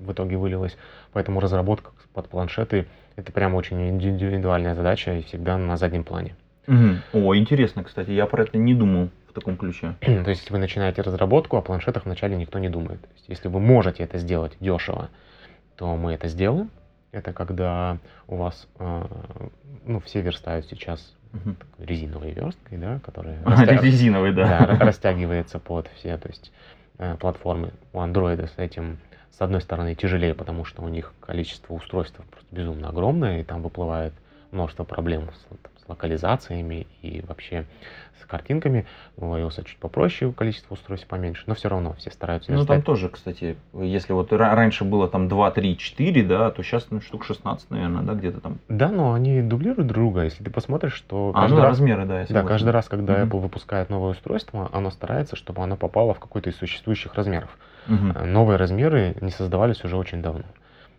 в 0.00 0.12
итоге 0.12 0.36
вылилось. 0.36 0.76
Поэтому 1.12 1.40
разработка 1.40 1.90
под 2.14 2.28
планшеты 2.28 2.86
это 3.16 3.32
прям 3.32 3.54
очень 3.54 3.88
индивидуальная 3.88 4.74
задача 4.74 5.14
и 5.14 5.22
всегда 5.22 5.58
на 5.58 5.76
заднем 5.76 6.04
плане. 6.04 6.34
Угу. 6.68 7.24
О, 7.24 7.36
интересно, 7.36 7.82
кстати, 7.82 8.10
я 8.10 8.26
про 8.26 8.42
это 8.42 8.58
не 8.58 8.74
думал 8.74 9.10
в 9.28 9.32
таком 9.32 9.56
ключе. 9.56 9.96
То 10.00 10.10
есть, 10.10 10.42
если 10.42 10.52
вы 10.52 10.58
начинаете 10.58 11.02
разработку, 11.02 11.56
о 11.56 11.62
планшетах 11.62 12.04
вначале 12.04 12.36
никто 12.36 12.58
не 12.58 12.68
думает. 12.68 13.00
То 13.00 13.08
есть, 13.14 13.28
если 13.28 13.48
вы 13.48 13.58
можете 13.60 14.04
это 14.04 14.18
сделать 14.18 14.52
дешево, 14.60 15.08
то 15.78 15.96
мы 15.96 16.12
это 16.12 16.28
сделаем. 16.28 16.70
Это 17.12 17.32
когда 17.32 17.98
у 18.26 18.36
вас, 18.36 18.68
э, 18.78 19.04
ну, 19.86 20.00
все 20.00 20.20
верстают 20.20 20.66
сейчас 20.66 21.14
угу. 21.32 21.54
резиновой 21.78 22.32
версткой, 22.32 22.78
да, 22.78 22.98
которая 22.98 23.38
а, 23.46 23.50
растя... 23.50 23.80
резиновой, 23.80 24.34
да. 24.34 24.66
да, 24.66 24.78
растягивается 24.80 25.58
под 25.58 25.88
все, 25.96 26.18
то 26.18 26.28
есть 26.28 26.52
э, 26.98 27.16
платформы 27.16 27.72
у 27.92 28.00
Android 28.00 28.46
с 28.46 28.58
этим 28.58 28.98
с 29.30 29.40
одной 29.40 29.60
стороны 29.60 29.94
тяжелее, 29.94 30.34
потому 30.34 30.64
что 30.64 30.82
у 30.82 30.88
них 30.88 31.14
количество 31.20 31.72
устройств 31.72 32.20
просто 32.30 32.54
безумно 32.54 32.88
огромное, 32.88 33.40
и 33.40 33.44
там 33.44 33.62
выплывает 33.62 34.12
множество 34.50 34.82
проблем 34.82 35.30
с, 35.30 35.77
с 35.88 35.90
локализациями 35.90 36.86
и 37.02 37.22
вообще 37.26 37.64
с 38.20 38.26
картинками. 38.26 38.86
У 39.16 39.24
iOS 39.24 39.64
чуть 39.64 39.78
попроще, 39.78 40.32
количество 40.32 40.74
устройств 40.74 41.08
поменьше, 41.08 41.44
но 41.46 41.54
все 41.54 41.68
равно 41.68 41.94
все 41.94 42.10
стараются 42.10 42.52
Ну 42.52 42.66
там 42.66 42.82
тоже, 42.82 43.08
кстати, 43.08 43.56
если 43.72 44.12
вот 44.12 44.32
раньше 44.32 44.84
было 44.84 45.08
там 45.08 45.28
2, 45.28 45.50
3, 45.52 45.76
4, 45.76 46.22
да, 46.24 46.50
то 46.50 46.62
сейчас 46.62 46.86
ну, 46.90 47.00
штук 47.00 47.24
16, 47.24 47.70
наверное, 47.70 48.02
да, 48.02 48.14
где-то 48.14 48.40
там. 48.40 48.58
Да, 48.68 48.90
но 48.90 49.14
они 49.14 49.40
дублируют 49.40 49.88
друга. 49.88 50.24
Если 50.24 50.44
ты 50.44 50.50
посмотришь, 50.50 50.94
что 50.94 51.32
а, 51.34 51.48
ну, 51.48 51.56
раз, 51.56 51.70
размеры, 51.70 52.04
да, 52.04 52.26
Да, 52.28 52.42
каждый 52.42 52.70
раз, 52.70 52.88
когда 52.88 53.14
mm-hmm. 53.14 53.28
Apple 53.28 53.40
выпускает 53.40 53.90
новое 53.90 54.10
устройство, 54.10 54.68
оно 54.72 54.90
старается, 54.90 55.36
чтобы 55.36 55.62
оно 55.62 55.76
попало 55.76 56.14
в 56.14 56.18
какой-то 56.18 56.50
из 56.50 56.56
существующих 56.56 57.14
размеров. 57.14 57.56
Mm-hmm. 57.86 58.26
Новые 58.26 58.56
размеры 58.56 59.16
не 59.20 59.30
создавались 59.30 59.82
уже 59.84 59.96
очень 59.96 60.20
давно. 60.20 60.44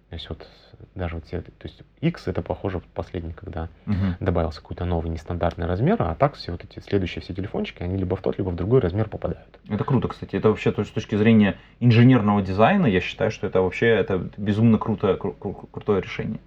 То 0.10 0.15
есть 0.15 0.28
вот 0.30 0.47
даже 0.96 1.15
вот 1.15 1.26
все, 1.26 1.42
то 1.42 1.52
есть 1.63 1.82
X 2.02 2.28
это 2.28 2.42
похоже 2.42 2.82
последний, 2.94 3.34
когда 3.34 3.70
угу. 3.86 3.96
добавился 4.20 4.62
какой-то 4.62 4.86
новый 4.86 5.10
нестандартный 5.10 5.65
размер, 5.65 5.98
а 6.00 6.15
так 6.15 6.36
все 6.36 6.52
вот 6.52 6.63
эти 6.63 6.80
следующие 6.80 7.22
все 7.22 7.34
телефончики, 7.34 7.84
они 7.84 7.98
либо 7.98 8.15
в 8.15 8.22
тот, 8.22 8.38
либо 8.38 8.50
в 8.50 8.56
другой 8.56 8.80
размер 8.80 9.10
попадают. 9.10 9.60
Это 9.68 9.84
круто, 9.84 10.08
кстати. 10.08 10.36
Это 10.36 10.50
вообще 10.50 10.72
то, 10.72 10.84
с 10.84 10.89
точки 10.89 11.15
зрения 11.15 11.58
инженерного 11.80 12.42
дизайна, 12.42 12.86
я 12.86 13.02
считаю, 13.02 13.32
что 13.32 13.48
это 13.48 13.62
вообще 13.62 13.88
это 13.88 14.30
безумно 14.38 14.78
круто, 14.78 15.13
кру- 15.13 15.36
кру- 15.38 15.70
крутое 15.72 16.02
решение. 16.02 16.39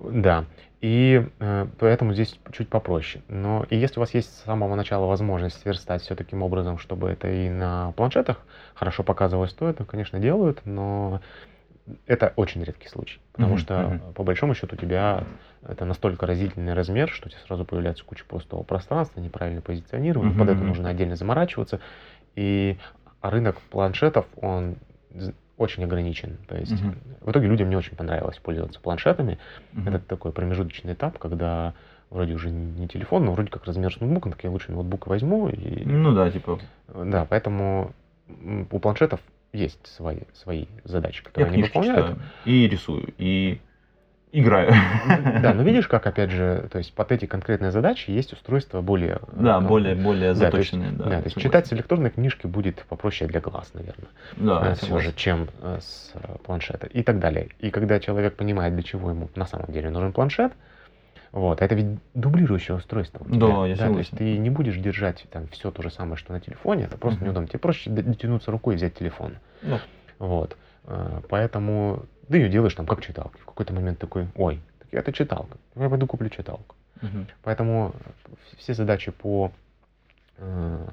Да. 0.00 0.44
И 0.80 1.26
э, 1.40 1.66
поэтому 1.78 2.12
здесь 2.12 2.38
чуть 2.52 2.68
попроще. 2.68 3.24
Но 3.28 3.66
и 3.68 3.76
если 3.76 3.98
у 3.98 4.00
вас 4.00 4.14
есть 4.14 4.32
с 4.32 4.44
самого 4.44 4.76
начала 4.76 5.06
возможность 5.06 5.60
сверстать 5.60 6.02
все 6.02 6.14
таким 6.14 6.42
образом, 6.42 6.78
чтобы 6.78 7.10
это 7.10 7.28
и 7.28 7.48
на 7.48 7.92
планшетах 7.92 8.38
хорошо 8.74 9.02
показывалось, 9.02 9.52
то 9.52 9.68
это, 9.68 9.84
конечно, 9.84 10.20
делают, 10.20 10.60
но 10.64 11.20
это 12.06 12.32
очень 12.36 12.62
редкий 12.62 12.88
случай, 12.88 13.20
потому 13.32 13.54
mm-hmm. 13.54 13.58
что 13.58 13.74
mm-hmm. 13.74 14.12
по 14.12 14.22
большому 14.22 14.54
счету 14.54 14.76
у 14.76 14.78
тебя 14.78 15.24
это 15.66 15.84
настолько 15.84 16.26
разительный 16.26 16.74
размер, 16.74 17.08
что 17.10 17.28
у 17.28 17.30
тебя 17.30 17.40
сразу 17.46 17.64
появляется 17.64 18.04
куча 18.04 18.24
пустого 18.24 18.62
пространства, 18.62 19.20
неправильное 19.20 19.62
позиционирование, 19.62 20.34
mm-hmm. 20.34 20.38
под 20.38 20.48
это 20.48 20.60
нужно 20.60 20.88
отдельно 20.88 21.16
заморачиваться. 21.16 21.80
И 22.34 22.78
рынок 23.22 23.60
планшетов, 23.70 24.26
он 24.40 24.76
очень 25.56 25.84
ограничен. 25.84 26.38
То 26.46 26.56
есть 26.56 26.72
mm-hmm. 26.72 27.24
в 27.26 27.30
итоге 27.30 27.48
людям 27.48 27.68
не 27.68 27.76
очень 27.76 27.96
понравилось 27.96 28.38
пользоваться 28.38 28.80
планшетами. 28.80 29.38
Mm-hmm. 29.72 29.88
Это 29.88 29.98
такой 30.00 30.32
промежуточный 30.32 30.92
этап, 30.92 31.18
когда 31.18 31.74
вроде 32.10 32.34
уже 32.34 32.50
не 32.50 32.88
телефон, 32.88 33.24
но 33.24 33.32
вроде 33.32 33.50
как 33.50 33.64
размер 33.64 33.92
с 33.92 34.00
ноутбуком, 34.00 34.32
так 34.32 34.42
я 34.44 34.50
лучше 34.50 34.72
ноутбук 34.72 35.06
возьму. 35.08 35.48
И... 35.48 35.84
Ну 35.84 36.14
да, 36.14 36.30
типа. 36.30 36.58
Да, 36.88 37.26
поэтому 37.28 37.92
у 38.70 38.78
планшетов 38.78 39.20
есть 39.52 39.86
свои, 39.86 40.20
свои 40.34 40.66
задачи, 40.84 41.22
которые 41.22 41.50
Я 41.50 41.54
они 41.54 41.62
выполняют. 41.62 42.06
Читаю, 42.06 42.18
и 42.44 42.68
рисую, 42.68 43.14
и 43.18 43.60
играю. 44.32 44.72
Да, 45.42 45.54
но 45.54 45.62
видишь, 45.64 45.88
как, 45.88 46.06
опять 46.06 46.30
же, 46.30 46.68
то 46.70 46.78
есть 46.78 46.92
под 46.92 47.12
эти 47.12 47.26
конкретные 47.26 47.70
задачи 47.70 48.10
есть 48.10 48.32
устройства 48.32 48.80
более... 48.80 49.20
Да, 49.32 49.58
как, 49.58 49.68
более, 49.68 49.94
более 49.94 50.34
заточенные. 50.34 50.92
Да, 50.92 50.96
то 50.96 51.02
есть, 51.02 51.04
да, 51.04 51.16
да, 51.16 51.22
то 51.22 51.26
есть 51.26 51.40
читать 51.40 51.66
с 51.66 51.72
электронной 51.72 52.10
книжки 52.10 52.46
будет 52.46 52.84
попроще 52.88 53.30
для 53.30 53.40
глаз, 53.40 53.72
наверное. 53.74 54.08
Да, 54.36 54.70
э, 54.70 54.74
все 54.74 54.98
же, 54.98 55.12
чем 55.14 55.48
э, 55.62 55.78
с 55.80 56.12
э, 56.14 56.36
планшета 56.44 56.86
и 56.86 57.02
так 57.02 57.18
далее. 57.18 57.48
И 57.60 57.70
когда 57.70 58.00
человек 58.00 58.36
понимает, 58.36 58.74
для 58.74 58.82
чего 58.82 59.10
ему 59.10 59.28
на 59.34 59.46
самом 59.46 59.72
деле 59.72 59.90
нужен 59.90 60.12
планшет, 60.12 60.52
вот, 61.32 61.60
это 61.60 61.74
ведь 61.74 61.98
дублирующее 62.14 62.76
устройство. 62.76 63.24
Да, 63.28 63.66
я 63.66 63.76
да, 63.76 63.84
согласен. 63.84 63.92
То 63.92 63.98
есть 63.98 64.10
ты 64.10 64.38
не 64.38 64.50
будешь 64.50 64.76
держать 64.76 65.26
там 65.30 65.46
все 65.48 65.70
то 65.70 65.82
же 65.82 65.90
самое, 65.90 66.16
что 66.16 66.32
на 66.32 66.40
телефоне, 66.40 66.84
это 66.84 66.96
просто 66.96 67.20
uh-huh. 67.20 67.26
неудобно. 67.26 67.48
Тебе 67.48 67.58
проще 67.58 67.90
дотянуться 67.90 68.50
рукой 68.50 68.74
и 68.74 68.76
взять 68.76 68.94
телефон. 68.94 69.34
Ну. 69.62 69.78
Вот. 70.18 70.56
Э, 70.84 71.20
поэтому 71.28 72.06
ты 72.28 72.38
ее 72.38 72.48
делаешь 72.48 72.74
там 72.74 72.86
как 72.86 73.02
читалку. 73.04 73.38
В 73.38 73.44
какой-то 73.44 73.74
момент 73.74 73.98
такой, 73.98 74.28
ой, 74.36 74.60
так 74.78 74.88
это 74.92 75.12
читалка. 75.12 75.58
Я 75.76 75.90
пойду 75.90 76.06
куплю 76.06 76.30
читалку. 76.30 76.76
Uh-huh. 77.00 77.26
Поэтому 77.42 77.94
все 78.56 78.72
задачи 78.72 79.12
по 79.12 79.52
э, 80.38 80.86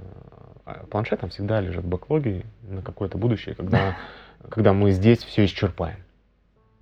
планшетам 0.92 1.30
всегда 1.30 1.62
лежат 1.62 1.86
в 1.86 1.88
бэклоге 1.88 2.44
на 2.64 2.82
какое-то 2.82 3.18
будущее, 3.18 3.56
когда, 3.56 3.98
когда 4.50 4.74
мы 4.74 4.92
здесь 4.92 5.24
все 5.24 5.46
исчерпаем. 5.46 5.98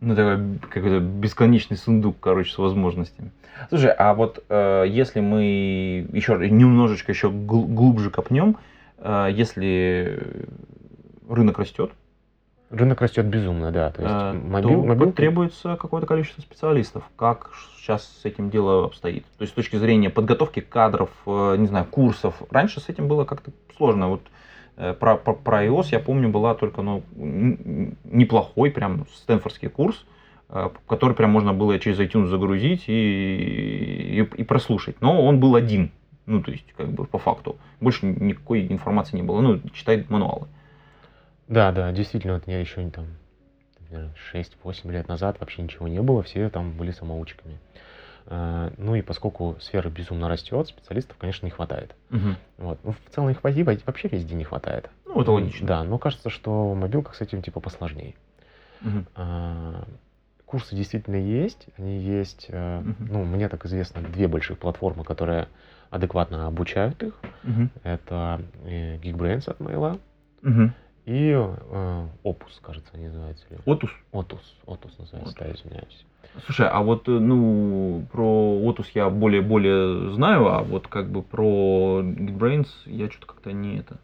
Ну, 0.03 0.15
такой 0.15 0.59
какой-то 0.69 0.99
бесконечный 0.99 1.77
сундук, 1.77 2.17
короче, 2.19 2.51
с 2.51 2.57
возможностями. 2.57 3.31
Слушай, 3.69 3.91
а 3.91 4.13
вот 4.13 4.43
э, 4.49 4.83
если 4.87 5.21
мы 5.21 6.07
еще 6.11 6.37
немножечко 6.49 7.13
еще 7.13 7.29
глубже 7.29 8.09
копнем, 8.09 8.57
э, 8.97 9.29
если 9.31 10.37
рынок 11.29 11.59
растет, 11.59 11.91
Рынок 12.73 13.01
растет 13.01 13.27
безумно, 13.27 13.71
да. 13.71 13.91
То 13.91 14.01
есть 14.01 14.13
э, 14.15 14.33
мобил, 14.33 14.81
то 14.81 14.87
мобилки... 14.87 15.15
требуется 15.15 15.77
какое-то 15.79 16.07
количество 16.07 16.41
специалистов. 16.41 17.03
Как 17.15 17.51
сейчас 17.77 18.03
с 18.03 18.25
этим 18.25 18.49
дело 18.49 18.85
обстоит? 18.85 19.25
То 19.37 19.43
есть 19.43 19.53
с 19.53 19.55
точки 19.55 19.75
зрения 19.75 20.09
подготовки 20.09 20.59
кадров, 20.59 21.11
э, 21.27 21.55
не 21.59 21.67
знаю, 21.67 21.85
курсов. 21.85 22.41
Раньше 22.49 22.79
с 22.79 22.89
этим 22.89 23.07
было 23.07 23.25
как-то 23.25 23.51
сложно. 23.77 24.09
Вот 24.09 24.21
про, 24.75 25.17
про, 25.17 25.33
про 25.33 25.65
iOS 25.65 25.87
я 25.91 25.99
помню 25.99 26.29
была 26.29 26.55
только 26.55 26.81
ну, 26.81 27.03
неплохой 27.15 28.71
прям 28.71 29.05
стэнфордский 29.13 29.69
курс, 29.69 30.05
э, 30.49 30.69
который 30.87 31.15
прям 31.15 31.31
можно 31.31 31.53
было 31.53 31.77
через 31.79 31.99
iTunes 31.99 32.27
загрузить 32.27 32.85
и, 32.87 34.19
и, 34.19 34.41
и 34.41 34.43
прослушать. 34.43 34.99
Но 35.01 35.23
он 35.23 35.39
был 35.39 35.55
один. 35.55 35.91
Ну, 36.25 36.41
то 36.41 36.51
есть, 36.51 36.65
как 36.77 36.89
бы 36.89 37.05
по 37.05 37.19
факту. 37.19 37.57
Больше 37.81 38.05
никакой 38.05 38.65
информации 38.67 39.17
не 39.17 39.23
было. 39.23 39.41
Ну, 39.41 39.59
читай 39.73 40.05
мануалы. 40.09 40.47
Да, 41.47 41.71
да, 41.71 41.91
действительно, 41.91 42.35
вот 42.35 42.47
я 42.47 42.59
еще 42.59 42.89
там, 42.89 43.05
6-8 44.33 44.91
лет 44.91 45.07
назад 45.07 45.39
вообще 45.39 45.61
ничего 45.61 45.87
не 45.87 46.01
было, 46.01 46.23
все 46.23 46.49
там 46.49 46.71
были 46.71 46.91
самоучками. 46.91 47.57
Э, 48.27 48.71
ну 48.77 48.95
и 48.95 49.01
поскольку 49.01 49.57
сфера 49.59 49.89
безумно 49.89 50.29
растет, 50.29 50.67
специалистов, 50.67 51.17
конечно, 51.17 51.45
не 51.45 51.51
хватает. 51.51 51.95
Мгм. 52.09 52.37
Вот. 52.57 52.79
Ну, 52.83 52.91
в 52.91 53.13
целом 53.13 53.29
их 53.29 53.43
вообще 53.43 54.07
везде 54.07 54.35
не 54.35 54.43
хватает. 54.43 54.89
Ну, 55.05 55.21
это 55.21 55.31
логично. 55.31 55.67
Да, 55.67 55.83
но 55.83 55.97
кажется, 55.97 56.29
что 56.29 56.69
в 56.69 56.75
мобилках 56.75 57.15
с 57.15 57.21
этим 57.21 57.41
типа 57.41 57.59
посложнее. 57.59 58.15
А, 59.15 59.85
Курсы 60.45 60.75
действительно 60.75 61.15
есть, 61.15 61.67
они 61.77 61.97
есть, 61.97 62.47
Мгм. 62.49 62.95
ну, 62.99 63.23
мне 63.23 63.49
так 63.49 63.65
известно, 63.65 64.01
две 64.01 64.27
больших 64.27 64.59
платформы, 64.59 65.03
которые 65.03 65.47
адекватно 65.89 66.45
обучают 66.45 67.01
их. 67.01 67.19
Мгм. 67.41 67.71
Это 67.83 68.41
э, 68.63 68.97
Geekbrains 68.97 69.49
от 69.49 69.59
Mail 69.59 69.99
Мгм. 70.43 70.73
И 71.05 71.31
э, 71.35 72.07
Opus, 72.23 72.59
кажется, 72.61 72.89
они 72.93 73.07
называются. 73.07 73.45
Otus. 73.65 73.89
Otus, 74.13 74.39
Otus 74.65 74.91
называется, 74.99 75.35
да, 75.39 75.51
извиняюсь. 75.51 76.05
Слушай, 76.45 76.67
а 76.69 76.81
вот, 76.81 77.07
э, 77.07 77.11
ну, 77.11 78.05
про 78.11 78.59
Otus 78.63 78.87
я 78.93 79.09
более-более 79.09 80.11
знаю, 80.13 80.47
а 80.47 80.63
вот 80.63 80.87
как 80.87 81.09
бы 81.09 81.21
про 81.21 82.01
GetBrains 82.01 82.67
я 82.85 83.09
что-то 83.09 83.27
как-то 83.27 83.51
не 83.51 83.79
это. 83.79 83.97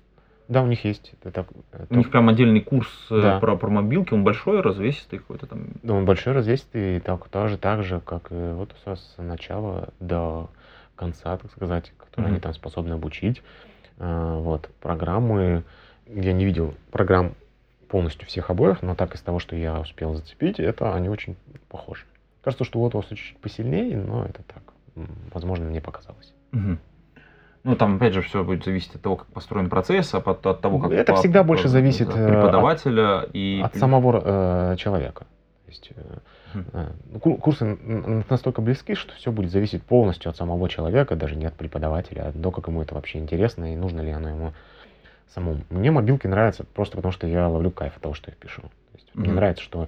Да, 0.50 0.64
у 0.64 0.68
них 0.68 0.84
есть. 0.84 1.14
Это, 1.24 1.45
это- 1.72 1.86
У 1.91 1.95
них 1.95 2.10
прям 2.10 2.28
отдельный 2.28 2.62
курс 2.62 2.89
э, 3.12 3.22
Да. 3.22 3.39
про, 3.39 3.56
про 3.56 3.70
мобилки, 3.70 4.14
он 4.14 4.24
большой, 4.24 4.62
развесистый 4.62 5.20
какой-то 5.20 5.45
там. 5.45 5.68
Ну, 5.84 5.97
он 5.97 6.06
большой 6.06 6.34
развесистый, 6.34 6.97
и 6.97 7.00
так, 7.00 7.28
тоже 7.30 7.58
так 7.58 7.84
же, 7.84 8.00
как 8.02 8.32
и 8.32 8.54
вот 8.54 8.76
с 8.84 9.14
начала 9.18 9.89
до 10.00 10.50
конца, 10.95 11.38
так 11.38 11.52
сказать, 11.52 11.93
которые 11.97 12.26
Мгм. 12.28 12.34
они 12.34 12.41
там 12.41 12.54
способны 12.54 12.93
обучить. 12.93 13.41
А, 14.00 14.39
Вот, 14.39 14.70
программы, 14.82 15.64
я 16.14 16.34
не 16.34 16.45
видел 16.45 16.74
программ 16.91 17.34
полностью 17.88 18.28
всех 18.28 18.49
обоих, 18.49 18.82
но 18.82 18.95
так 18.95 19.16
из 19.16 19.22
того, 19.22 19.39
что 19.39 19.55
я 19.55 19.80
успел 19.80 20.14
зацепить, 20.14 20.60
это 20.60 20.93
они 20.93 21.10
очень 21.10 21.36
похожи. 21.70 22.05
Кажется, 22.43 22.64
что 22.64 22.80
у 22.80 22.89
вас 22.89 23.05
чуть 23.07 23.38
посильнее, 23.41 23.97
но 23.97 24.26
это 24.26 24.41
так, 24.43 24.64
возможно, 25.34 25.66
мне 25.66 25.82
показалось. 25.82 26.34
Мгм. 26.51 26.80
Ну, 27.64 27.76
там, 27.76 27.97
опять 27.97 28.14
же, 28.14 28.22
все 28.22 28.43
будет 28.43 28.64
зависеть 28.64 28.95
от 28.95 29.01
того, 29.01 29.18
как 29.18 29.28
построен 29.28 29.70
процесс, 29.70 30.14
а 30.14 30.20
от, 30.20 30.45
от 30.45 30.62
того, 30.62 30.80
как 30.80 30.91
Это 30.91 31.14
по- 31.14 31.20
всегда 31.20 31.41
по- 31.41 31.47
больше 31.47 31.68
зависит, 31.68 32.07
от 32.10 32.16
э, 32.16 32.26
преподавателя 32.28 33.24
и 33.34 33.62
От 33.64 33.76
самого 33.76 34.22
э, 34.72 34.76
человека. 34.78 35.26
То 35.66 35.72
есть, 35.72 35.91
э, 36.74 37.20
ку- 37.20 37.36
курсы 37.36 37.66
настолько 38.30 38.62
близки, 38.62 38.95
что 38.95 39.14
все 39.16 39.32
будет 39.32 39.51
зависеть 39.51 39.84
полностью 39.84 40.30
от 40.30 40.38
самого 40.38 40.70
человека, 40.70 41.16
даже 41.16 41.36
не 41.36 41.45
от 41.45 41.53
преподавателя, 41.53 42.30
а 42.30 42.32
до 42.32 42.49
как 42.51 42.68
ему 42.68 42.82
это 42.82 42.95
вообще 42.95 43.20
интересно 43.20 43.74
и 43.74 43.76
нужно 43.76 44.01
ли 44.01 44.12
оно 44.12 44.30
ему 44.30 44.53
самому. 45.34 45.62
Мне 45.70 45.92
мобилки 45.92 46.28
нравятся 46.28 46.64
просто 46.64 46.98
потому, 46.98 47.12
что 47.12 47.28
я 47.28 47.48
ловлю 47.48 47.72
кайф 47.72 47.96
от 47.96 48.02
того, 48.02 48.14
что 48.14 48.32
я 48.32 48.36
пишу. 48.36 48.62
То 48.62 48.70
есть 48.96 49.08
Мне 49.14 49.28
Мгм. 49.30 49.36
нравится, 49.36 49.64
что 49.64 49.88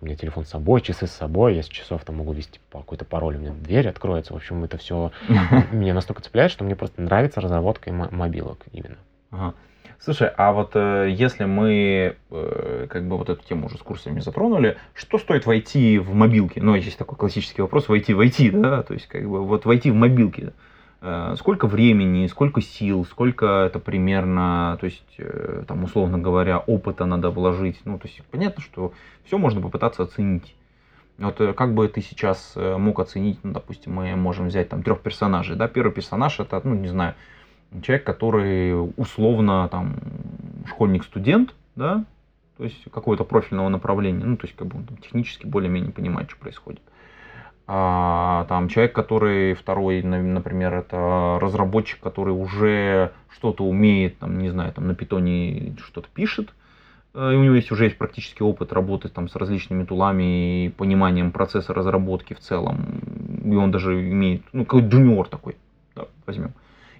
у 0.00 0.04
меня 0.04 0.16
телефон 0.16 0.44
с 0.44 0.48
собой, 0.48 0.80
часы 0.80 1.06
с 1.06 1.12
собой, 1.12 1.54
я 1.54 1.62
с 1.62 1.68
часов 1.68 2.04
там 2.04 2.16
могу 2.16 2.32
вести 2.32 2.58
по 2.70 2.80
какой-то 2.80 3.04
пароль, 3.04 3.36
у 3.36 3.38
меня 3.38 3.52
дверь 3.52 3.88
откроется. 3.88 4.32
В 4.32 4.36
общем, 4.36 4.64
это 4.64 4.76
все 4.76 5.12
меня 5.70 5.94
настолько 5.94 6.22
цепляет, 6.22 6.50
что 6.50 6.64
мне 6.64 6.74
просто 6.74 7.00
нравится 7.00 7.40
разработка 7.40 7.92
мо- 7.92 8.08
мобилок 8.10 8.58
именно. 8.72 8.96
Ага. 9.30 9.54
Слушай, 10.00 10.30
а 10.36 10.52
вот 10.52 10.72
э, 10.74 11.10
если 11.10 11.44
мы 11.44 12.16
э, 12.30 12.86
как 12.90 13.06
бы 13.06 13.16
вот 13.16 13.28
эту 13.28 13.44
тему 13.44 13.66
уже 13.66 13.76
с 13.76 13.82
курсами 13.82 14.18
затронули, 14.18 14.76
что 14.94 15.18
стоит 15.18 15.46
войти 15.46 15.98
в 15.98 16.12
мобилки? 16.12 16.58
Ну, 16.58 16.74
есть 16.74 16.98
такой 16.98 17.16
классический 17.16 17.62
вопрос, 17.62 17.88
войти, 17.88 18.12
войти, 18.12 18.50
да, 18.50 18.82
то 18.82 18.94
есть 18.94 19.06
как 19.06 19.22
бы 19.22 19.44
вот 19.44 19.64
войти 19.64 19.92
в 19.92 19.94
мобилки. 19.94 20.48
Э, 20.48 20.50
сколько 21.36 21.66
времени, 21.66 22.28
сколько 22.28 22.60
сил, 22.60 23.04
сколько 23.04 23.64
это 23.66 23.80
примерно, 23.80 24.76
то 24.80 24.86
есть 24.86 25.14
э, 25.18 25.64
там 25.66 25.82
условно 25.82 26.18
говоря, 26.18 26.58
опыта 26.58 27.06
надо 27.06 27.30
вложить. 27.30 27.80
Ну, 27.84 27.98
то 27.98 28.06
есть 28.06 28.22
понятно, 28.30 28.62
что 28.62 28.92
все 29.24 29.36
можно 29.36 29.60
попытаться 29.60 30.04
оценить. 30.04 30.54
Вот 31.18 31.40
э, 31.40 31.52
как 31.54 31.74
бы 31.74 31.88
ты 31.88 32.02
сейчас 32.02 32.52
э, 32.54 32.76
мог 32.76 33.00
оценить, 33.00 33.40
ну, 33.42 33.52
допустим, 33.52 33.94
мы 33.94 34.14
можем 34.14 34.46
взять 34.46 34.68
там 34.68 34.84
трех 34.84 35.00
персонажей, 35.00 35.56
да, 35.56 35.66
первый 35.66 35.92
персонаж 35.92 36.38
это, 36.38 36.60
ну, 36.62 36.74
не 36.74 36.88
знаю, 36.88 37.14
человек, 37.82 38.04
который 38.04 38.72
условно 38.96 39.68
там 39.70 39.96
школьник-студент, 40.68 41.54
да, 41.74 42.04
то 42.58 42.64
есть 42.64 42.84
какого-то 42.92 43.24
профильного 43.24 43.68
направления, 43.68 44.24
ну, 44.24 44.36
то 44.36 44.46
есть 44.46 44.56
как 44.56 44.68
бы 44.68 44.78
он 44.78 44.84
там 44.84 44.96
технически 44.98 45.46
более-менее 45.46 45.90
понимает, 45.90 46.30
что 46.30 46.38
происходит. 46.38 46.82
А, 47.66 48.44
там 48.48 48.68
человек, 48.68 48.92
который 48.92 49.54
второй, 49.54 50.02
на- 50.02 50.22
например, 50.22 50.74
это 50.74 51.38
разработчик, 51.40 52.00
который 52.00 52.34
уже 52.34 53.12
что-то 53.30 53.64
умеет, 53.64 54.18
там, 54.18 54.38
не 54.38 54.50
знаю, 54.50 54.72
там 54.72 54.88
на 54.88 54.94
питоне 54.94 55.76
что-то 55.84 56.08
пишет, 56.12 56.52
э, 57.14 57.32
и 57.32 57.36
у 57.36 57.42
него 57.42 57.54
есть 57.54 57.70
уже 57.70 57.84
есть 57.84 57.98
практический 57.98 58.42
опыт 58.42 58.72
работы 58.72 59.08
там 59.08 59.28
с 59.28 59.36
различными 59.36 59.84
тулами 59.84 60.66
и 60.66 60.68
пониманием 60.70 61.30
процесса 61.30 61.72
разработки 61.72 62.34
в 62.34 62.40
целом, 62.40 63.00
и 63.44 63.54
он 63.54 63.70
даже 63.70 64.10
имеет, 64.10 64.42
ну, 64.52 64.64
какой 64.64 64.82
джуниор 64.88 65.28
такой, 65.28 65.56
да, 65.94 66.06
возьмем. 66.26 66.52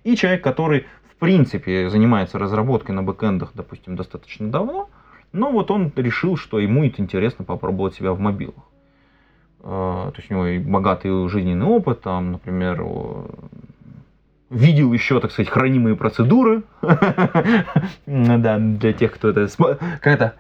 И 0.05 0.17
человек, 0.17 0.45
который, 0.45 0.87
в 1.11 1.17
принципе, 1.17 1.91
занимается 1.91 2.39
разработкой 2.39 2.95
на 2.95 3.03
бэкэндах, 3.03 3.51
допустим, 3.55 3.97
достаточно 3.97 4.51
давно, 4.51 4.89
но 5.33 5.51
вот 5.51 5.71
он 5.71 5.93
решил, 5.97 6.37
что 6.37 6.61
ему 6.61 6.85
это 6.85 7.03
интересно 7.03 7.45
попробовать 7.45 7.95
себя 7.95 8.13
в 8.13 8.21
мобилах. 8.21 8.72
Э, 9.63 10.11
То 10.13 10.15
есть 10.17 10.31
у 10.31 10.35
него 10.35 10.47
и 10.47 10.59
богатый 10.59 11.29
жизненный 11.29 11.67
опыт, 11.67 12.01
там, 12.03 12.33
например, 12.33 12.85
видел 14.51 14.93
еще, 14.93 15.21
так 15.21 15.31
сказать, 15.31 15.51
хранимые 15.51 15.97
процедуры. 15.97 16.63
Да, 18.07 18.59
для 18.59 18.93
тех, 18.93 19.13
кто 19.13 19.31
это... 19.31 19.49
Как 20.01 20.07
это? 20.07 20.35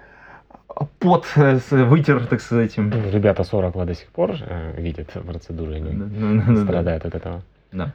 Пот 0.98 1.26
э, 1.36 1.58
вытер, 1.70 2.26
так 2.26 2.40
сказать. 2.40 2.76
Ребята 2.76 3.44
40 3.44 3.86
до 3.86 3.94
сих 3.94 4.08
пор 4.08 4.32
э, 4.40 4.80
видят 4.80 5.10
процедуры, 5.10 5.74
они 5.74 5.92
Да, 5.92 6.04
да, 6.06 6.44
да, 6.46 6.52
да. 6.54 6.64
страдают 6.64 7.04
от 7.04 7.14
этого. 7.14 7.42
Да. 7.72 7.92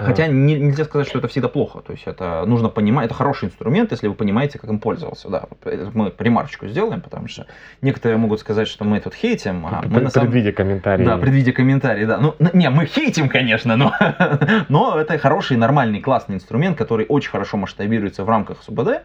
А, 0.00 0.04
Хотя 0.04 0.28
не- 0.28 0.54
нельзя 0.54 0.84
сказать, 0.84 1.08
что 1.08 1.18
это 1.18 1.26
всегда 1.26 1.48
плохо. 1.48 1.80
То 1.80 1.92
есть 1.92 2.06
это 2.06 2.44
нужно 2.46 2.68
понимать, 2.68 3.06
это 3.06 3.14
хороший 3.14 3.46
инструмент, 3.46 3.90
если 3.90 4.06
вы 4.06 4.14
понимаете, 4.14 4.56
как 4.58 4.70
им 4.70 4.78
пользоваться. 4.78 5.28
Да, 5.28 5.46
Это 5.64 5.90
мы 5.92 6.12
ремарочку 6.16 6.68
сделаем, 6.68 7.00
потому 7.00 7.26
что 7.26 7.46
некоторые 7.82 8.16
могут 8.16 8.38
сказать, 8.38 8.68
что 8.68 8.84
мы 8.84 9.00
тут 9.00 9.14
хейтим, 9.14 9.66
а 9.66 9.82
мы 9.84 10.00
на 10.02 10.10
самом 10.10 10.30
Предвидя 10.30 10.52
комментарии. 10.52 11.04
Да, 11.04 11.16
предвидя 11.18 11.52
комментарии, 11.52 12.04
да. 12.04 12.18
Ну, 12.18 12.34
не, 12.52 12.70
мы 12.70 12.86
хейтим, 12.86 13.28
конечно, 13.28 13.76
но, 13.76 13.92
но 14.68 14.98
это 15.00 15.18
хороший, 15.18 15.56
нормальный, 15.56 16.00
классный 16.00 16.36
инструмент, 16.36 16.78
который 16.78 17.04
очень 17.08 17.30
хорошо 17.30 17.56
масштабируется 17.56 18.22
в 18.24 18.28
рамках 18.28 18.62
СУБД, 18.62 19.02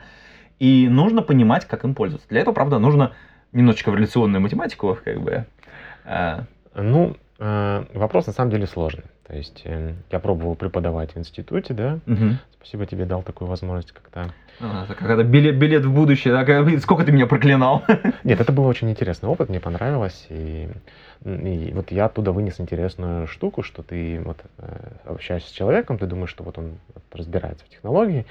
и 0.60 0.88
нужно 0.88 1.24
понимать, 1.24 1.66
как 1.66 1.84
им 1.86 1.96
пользоваться. 1.96 2.30
Для 2.30 2.42
этого, 2.42 2.54
правда, 2.54 2.78
нужно 2.78 3.14
немножечко 3.52 3.90
в 3.90 3.96
реляционную 3.96 4.42
математику, 4.42 4.96
как 5.04 5.20
бы. 5.22 5.46
а, 6.06 6.44
Ну, 6.76 7.16
э, 7.40 7.84
вопрос 7.96 8.28
на 8.28 8.34
самом 8.34 8.52
деле 8.52 8.68
сложный. 8.68 9.04
То 9.28 9.36
есть 9.36 9.62
э, 9.66 9.94
я 10.12 10.20
пробовал 10.20 10.56
преподавать 10.56 11.16
в 11.16 11.18
институте, 11.18 11.74
да. 11.74 12.00
мгм. 12.06 12.40
Спасибо 12.58 12.86
тебе 12.86 13.06
дал 13.06 13.24
такую 13.24 13.48
возможность 13.50 13.92
как-то. 13.92 14.34
А, 14.60 14.84
это 14.86 14.96
как 14.96 15.10
это 15.10 15.24
билет, 15.24 15.58
билет 15.58 15.84
в 15.86 15.94
будущее, 15.94 16.34
да, 16.34 16.46
как- 16.46 16.80
сколько 16.80 17.04
ты 17.04 17.12
меня 17.12 17.26
проклинал. 17.28 17.84
Нет, 18.24 18.40
это 18.40 18.52
был 18.52 18.66
очень 18.66 18.90
интересный 18.90 19.28
опыт, 19.30 19.50
мне 19.50 19.60
понравилось. 19.60 20.28
И, 20.30 20.70
и 21.26 21.72
вот 21.74 21.92
я 21.92 22.06
оттуда 22.06 22.32
вынес 22.32 22.60
интересную 22.60 23.28
штуку, 23.28 23.64
что 23.64 23.82
ты 23.84 24.22
вот 24.22 24.38
э, 24.60 24.92
общаешься 25.06 25.50
с 25.50 25.54
человеком, 25.54 25.98
ты 25.98 26.06
думаешь, 26.06 26.30
что 26.30 26.44
вот 26.44 26.58
он 26.58 26.78
разбирается 27.12 27.66
в 27.66 27.70
технологии, 27.70 28.26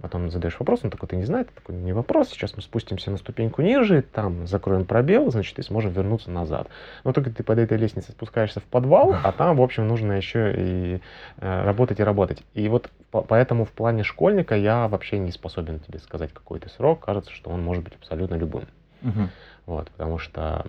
потом 0.00 0.30
задаешь 0.30 0.58
вопрос, 0.58 0.80
он 0.82 0.90
такой, 0.90 1.08
ты 1.08 1.16
не 1.16 1.24
знаешь, 1.24 1.46
такой 1.54 1.74
не 1.74 1.92
вопрос, 1.92 2.28
сейчас 2.30 2.56
мы 2.56 2.62
спустимся 2.62 3.10
на 3.10 3.16
ступеньку 3.16 3.62
ниже, 3.62 4.02
там 4.02 4.46
закроем 4.46 4.84
пробел, 4.84 5.30
значит, 5.30 5.58
и 5.58 5.62
сможем 5.62 5.92
вернуться 5.92 6.30
назад. 6.30 6.68
Но 7.04 7.12
только 7.12 7.30
ты 7.30 7.42
под 7.42 7.58
этой 7.58 7.78
лестницей 7.78 8.12
спускаешься 8.12 8.60
в 8.60 8.64
подвал, 8.64 9.14
а 9.22 9.32
там, 9.32 9.56
в 9.56 9.62
общем, 9.62 9.86
нужно 9.88 10.12
еще 10.12 10.54
и 10.56 11.00
э, 11.38 11.64
работать 11.64 12.00
и 12.00 12.02
работать. 12.02 12.42
И 12.54 12.68
вот 12.68 12.90
по- 13.10 13.22
поэтому 13.22 13.64
в 13.64 13.70
плане 13.70 14.02
школьника 14.02 14.56
я 14.56 14.88
вообще 14.88 15.18
не 15.18 15.30
способен 15.32 15.80
тебе 15.80 15.98
сказать 15.98 16.32
какой-то 16.32 16.68
срок, 16.68 17.00
кажется, 17.04 17.30
что 17.32 17.50
он 17.50 17.62
может 17.62 17.84
быть 17.84 17.94
абсолютно 17.94 18.34
любым. 18.34 18.66
Мгм. 19.02 19.30
Вот, 19.66 19.90
потому 19.90 20.18
что 20.18 20.66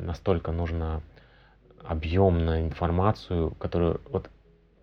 настолько 0.00 0.52
нужно 0.52 1.02
объемную 1.84 2.66
информацию, 2.66 3.50
которую 3.52 4.00
вот 4.10 4.30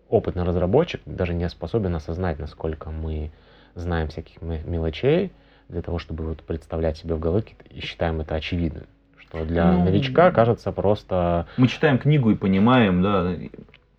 опытный 0.08 0.44
разработчик 0.44 1.00
даже 1.06 1.34
не 1.34 1.48
способен 1.48 1.94
осознать, 1.96 2.38
насколько 2.38 2.90
мы 2.90 3.30
знаем 3.74 4.08
всяких 4.08 4.40
ме- 4.42 4.62
мелочей 4.64 5.32
для 5.68 5.82
того, 5.82 5.98
чтобы 5.98 6.24
вот 6.24 6.42
представлять 6.42 6.98
себе 6.98 7.14
в 7.14 7.20
голове 7.20 7.44
и 7.70 7.80
считаем 7.80 8.20
это 8.20 8.34
очевидным. 8.34 8.84
Что 9.18 9.44
для 9.44 9.72
Ну, 9.72 9.84
новичка 9.84 10.30
кажется 10.30 10.72
просто... 10.72 11.46
Мы 11.56 11.68
читаем 11.68 11.98
книгу 11.98 12.30
и 12.30 12.34
понимаем, 12.34 13.02
да, 13.02 13.34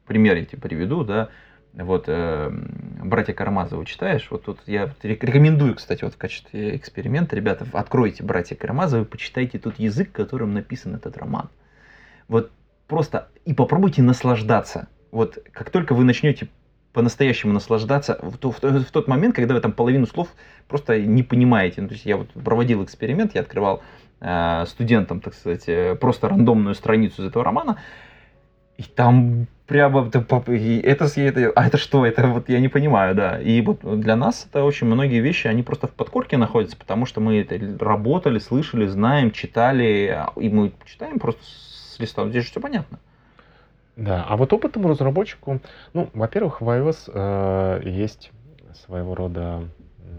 пример 0.05 0.38
я 0.38 0.45
тебе 0.45 0.61
приведу, 0.61 1.03
да, 1.03 1.30
вот 1.73 2.05
э, 2.07 2.49
«Братья 3.03 3.34
Карамазовы» 3.34 3.86
читаешь? 3.86 4.28
Вот 4.30 4.45
тут 4.45 4.59
я 4.65 4.93
рекомендую, 5.03 5.76
кстати, 5.76 6.05
вот 6.05 6.13
в 6.13 6.17
качестве 6.17 6.76
эксперимента, 6.78 7.36
ребята, 7.36 7.65
откройте 7.73 8.23
«Братья 8.23 8.55
Карамазовы», 8.55 9.03
почитайте 9.03 9.59
тут 9.59 9.78
язык, 9.78 10.11
которым 10.11 10.53
написан 10.53 10.95
этот 10.95 11.17
роман. 11.17 11.49
Вот 12.30 12.51
просто 12.88 13.28
и 13.43 13.53
попробуйте 13.53 14.01
наслаждаться. 14.01 14.88
Вот 15.11 15.38
как 15.51 15.69
только 15.69 15.93
вы 15.93 16.05
начнете 16.05 16.47
по-настоящему 16.96 17.52
наслаждаться 17.52 18.18
в, 18.22 18.38
в, 18.39 18.62
в 18.62 18.91
тот 18.91 19.08
момент, 19.08 19.36
когда 19.36 19.54
вы 19.54 19.60
там 19.60 19.74
половину 19.74 20.08
слов 20.08 20.30
просто 20.70 21.00
не 21.00 21.24
понимаете. 21.24 21.82
Ну, 21.82 21.89
то 21.89 21.93
есть 21.93 22.06
я 22.06 22.16
вот 22.16 22.30
проводил 22.30 22.84
эксперимент, 22.84 23.36
я 23.36 23.41
открывал 23.41 23.84
э, 24.22 24.64
студентам, 24.66 25.20
так 25.20 25.34
сказать, 25.34 25.66
э, 25.68 25.96
просто 25.96 26.30
рандомную 26.30 26.74
страницу 26.74 27.22
из 27.22 27.28
этого 27.28 27.43
романа, 27.43 27.78
и 28.78 28.84
там 28.84 29.48
прямо 29.68 30.08
это, 30.08 30.26
это, 30.48 31.06
это, 31.20 31.52
а 31.56 31.68
это 31.68 31.78
что, 31.78 32.06
это 32.06 32.28
вот 32.28 32.48
я 32.48 32.62
не 32.62 32.70
понимаю, 32.70 33.14
да. 33.14 33.41
И 33.41 33.60
вот 33.62 33.80
для 34.00 34.16
нас 34.16 34.48
это 34.50 34.64
очень 34.64 34.88
многие 34.88 35.20
вещи, 35.20 35.48
они 35.48 35.64
просто 35.64 35.88
в 35.88 35.91
подкорке 35.91 36.38
находятся, 36.38 36.78
потому 36.78 37.06
что 37.06 37.20
мы 37.20 37.41
это 37.41 37.60
работали, 37.84 38.39
слышали, 38.39 38.88
знаем, 38.88 39.32
читали, 39.32 40.18
и 40.38 40.50
мы 40.50 40.72
читаем 40.86 41.20
просто 41.20 41.43
с 41.43 42.00
листа, 42.00 42.26
здесь 42.30 42.46
же 42.46 42.52
все 42.52 42.62
понятно. 42.62 43.00
Да, 43.96 44.26
а 44.28 44.36
вот 44.36 44.52
опытному 44.52 44.89
разработчику, 44.89 45.62
ну, 45.93 46.10
во-первых, 46.14 46.60
в 46.60 46.70
iOS 46.70 47.10
э, 47.14 47.82
есть 47.88 48.32
своего 48.74 49.16
рода 49.16 49.70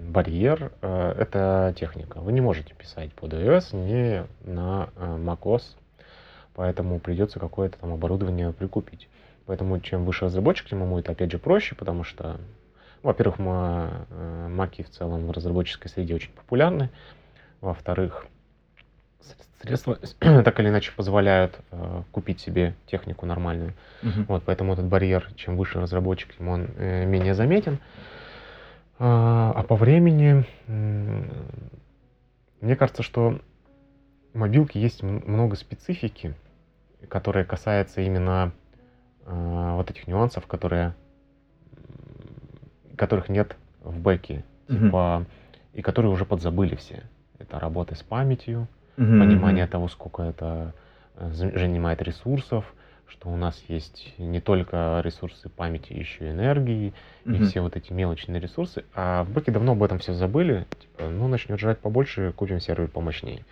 барьер, 0.09 0.72
э, 0.81 1.14
это 1.18 1.74
техника. 1.77 2.20
Вы 2.20 2.33
не 2.33 2.41
можете 2.41 2.74
писать 2.74 3.12
под 3.12 3.35
iOS 3.35 3.77
не 3.77 4.24
на 4.51 4.89
э, 4.97 5.18
macOS, 5.18 5.77
поэтому 6.55 7.01
придется 7.01 7.39
какое-то 7.39 7.79
там 7.79 7.93
оборудование 7.93 8.53
прикупить. 8.53 9.09
Поэтому 9.45 9.79
чем 9.81 10.07
выше 10.07 10.24
разработчик, 10.24 10.68
тем 10.68 10.83
ему 10.83 10.99
это 10.99 11.12
опять 11.12 11.31
же 11.31 11.39
проще, 11.39 11.74
потому 11.74 12.03
что, 12.03 12.39
ну, 13.03 13.09
во-первых, 13.11 13.37
э, 13.39 14.49
маки 14.49 14.83
в 14.83 14.91
целом 14.91 15.27
в 15.27 15.31
разработческой 15.33 15.91
среде 15.91 16.14
очень 16.14 16.33
популярны. 16.33 16.89
Во-вторых, 17.61 18.27
средства 19.61 19.96
так 20.20 20.61
или 20.61 20.68
иначе 20.68 20.92
позволяют 20.94 21.59
э, 21.70 22.02
купить 22.12 22.40
себе 22.40 22.74
технику 22.86 23.26
нормальную. 23.26 23.72
Uh-huh. 24.02 24.24
Вот, 24.28 24.42
поэтому 24.44 24.72
этот 24.72 24.86
барьер, 24.86 25.28
чем 25.36 25.57
выше 25.57 25.80
разработчик, 25.80 26.34
тем 26.36 26.48
он 26.48 26.68
э, 26.76 27.04
менее 27.07 27.34
заметен. 27.34 27.78
А, 28.98 29.52
а 29.54 29.62
по 29.62 29.76
времени, 29.76 30.44
э, 30.66 31.22
мне 32.61 32.76
кажется, 32.76 33.02
что 33.02 33.40
в 34.32 34.38
мобилке 34.38 34.80
есть 34.80 35.02
много 35.02 35.57
специфики, 35.57 36.34
которая 37.09 37.44
касается 37.44 38.00
именно 38.00 38.52
э, 39.24 39.72
вот 39.74 39.90
этих 39.90 40.07
нюансов, 40.07 40.46
которые, 40.46 40.94
которых 42.96 43.28
нет 43.28 43.57
в 43.82 43.98
бэке, 43.98 44.44
mm-hmm. 44.68 44.84
типа, 44.84 45.26
и 45.72 45.82
которые 45.82 46.12
уже 46.12 46.24
подзабыли 46.24 46.74
все. 46.74 47.02
Это 47.38 47.61
работа 47.61 47.94
с 47.94 48.02
памятью, 48.02 48.66
mm-hmm. 48.97 49.20
понимание 49.20 49.66
того, 49.66 49.88
сколько 49.88 50.22
это 50.22 50.72
э, 51.16 51.30
занимает 51.32 52.03
ресурсов, 52.03 52.64
что 53.09 53.28
у 53.28 53.36
нас 53.36 53.62
есть 53.68 54.14
не 54.18 54.40
только 54.40 55.01
ресурсы 55.05 55.49
памяти, 55.49 55.92
еще 55.92 56.28
и 56.28 56.30
энергии, 56.30 56.92
mm-hmm. 57.24 57.36
и 57.36 57.44
все 57.44 57.61
вот 57.61 57.76
эти 57.76 57.92
мелочные 57.92 58.40
ресурсы. 58.40 58.84
А 58.94 59.24
в 59.24 59.30
бэке 59.30 59.53
давно 59.53 59.72
об 59.72 59.82
этом 59.82 59.99
все 59.99 60.12
забыли. 60.12 60.66
Типа, 60.78 61.09
ну, 61.09 61.28
начнет 61.28 61.59
жрать 61.61 61.78
побольше, 61.78 62.32
купим 62.34 62.61
сервер 62.61 62.88
помощнее. 62.88 63.44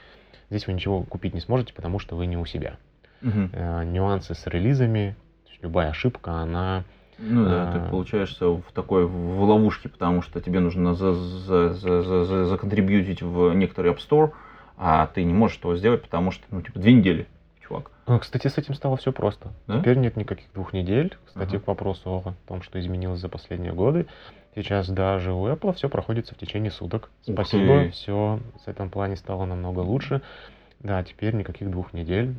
Здесь 0.51 0.67
вы 0.67 0.73
ничего 0.73 1.03
купить 1.03 1.35
не 1.35 1.41
сможете, 1.41 1.73
потому 1.73 1.99
что 1.99 2.17
вы 2.17 2.27
не 2.27 2.37
у 2.37 2.45
себя. 2.45 2.77
Mm-hmm. 3.23 3.85
Нюансы 3.87 4.35
с 4.35 4.47
релизами, 4.47 5.17
любая 5.63 5.91
ошибка, 5.91 6.33
она... 6.33 6.85
Ну 7.19 7.45
да, 7.45 7.69
а... 7.69 7.73
ты 7.73 7.91
получаешься 7.91 8.49
в 8.49 8.65
такой 8.75 9.07
в 9.07 9.43
ловушке, 9.43 9.89
потому 9.89 10.21
что 10.21 10.41
тебе 10.41 10.61
нужно 10.61 10.95
за, 10.95 11.15
за, 11.15 11.73
за, 11.73 12.03
за, 12.03 12.25
за, 12.25 12.45
законтрибьютить 12.47 13.23
в 13.23 13.55
некоторый 13.55 13.93
App 13.93 13.99
Store, 13.99 14.33
а 14.77 15.07
ты 15.07 15.25
не 15.25 15.33
можешь 15.33 15.59
этого 15.59 15.77
сделать, 15.77 16.03
потому 16.03 16.31
что, 16.31 16.45
ну, 16.51 16.63
типа, 16.63 16.79
две 16.79 16.93
недели, 16.93 17.27
чувак. 17.61 17.91
Ну, 18.07 18.19
кстати, 18.19 18.49
с 18.49 18.59
этим 18.59 18.75
стало 18.75 18.97
все 18.97 19.13
просто. 19.13 19.53
Да? 19.67 19.81
Теперь 19.81 19.97
нет 19.97 20.17
никаких 20.17 20.53
двух 20.53 20.73
недель. 20.73 21.17
Кстати, 21.27 21.57
uh-huh. 21.57 21.61
к 21.61 21.67
вопросу 21.67 22.11
о 22.11 22.35
том, 22.47 22.63
что 22.63 22.79
изменилось 22.79 23.21
за 23.21 23.29
последние 23.29 23.73
годы. 23.73 24.07
Сейчас 24.55 24.89
даже 24.89 25.33
у 25.33 25.49
Apple 25.49 25.75
все 25.75 25.89
проходится 25.89 26.35
в 26.35 26.39
течение 26.39 26.71
суток. 26.71 27.11
Спасибо, 27.23 27.91
все 27.91 28.41
в 28.65 28.69
этом 28.69 28.91
плане 28.91 29.17
стало 29.17 29.47
намного 29.47 29.81
лучше. 29.81 30.23
Да, 30.81 31.03
теперь 31.03 31.35
никаких 31.35 31.71
двух 31.71 31.93
недель. 31.93 32.35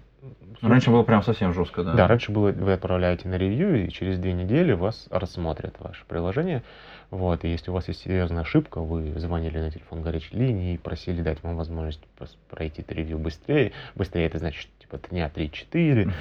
Раньше 0.61 0.89
было 0.89 1.03
прям 1.03 1.21
совсем 1.23 1.53
жестко, 1.53 1.83
да? 1.83 1.93
Да, 1.93 2.07
раньше 2.07 2.31
было, 2.31 2.51
вы 2.51 2.73
отправляете 2.73 3.27
на 3.27 3.35
ревью, 3.35 3.85
и 3.85 3.89
через 3.89 4.17
две 4.19 4.33
недели 4.33 4.73
вас 4.73 5.07
рассмотрят 5.09 5.75
ваше 5.79 6.05
приложение. 6.07 6.63
Вот, 7.11 7.43
и 7.45 7.49
если 7.49 7.69
у 7.69 7.73
вас 7.73 7.87
есть 7.87 8.01
серьезная 8.01 8.41
ошибка, 8.41 8.79
вы 8.79 9.17
звонили 9.19 9.59
на 9.59 9.71
телефон 9.71 10.01
горячей 10.01 10.35
линии 10.35 10.73
и 10.73 10.77
просили 10.77 11.21
дать 11.21 11.43
вам 11.43 11.55
возможность 11.55 12.01
пройти 12.49 12.81
это 12.81 12.93
ревью 12.93 13.19
быстрее. 13.19 13.73
Быстрее 13.95 14.25
это 14.25 14.39
значит, 14.39 14.69
типа, 14.85 15.09
дня 15.09 15.31
3-4. 15.33 16.11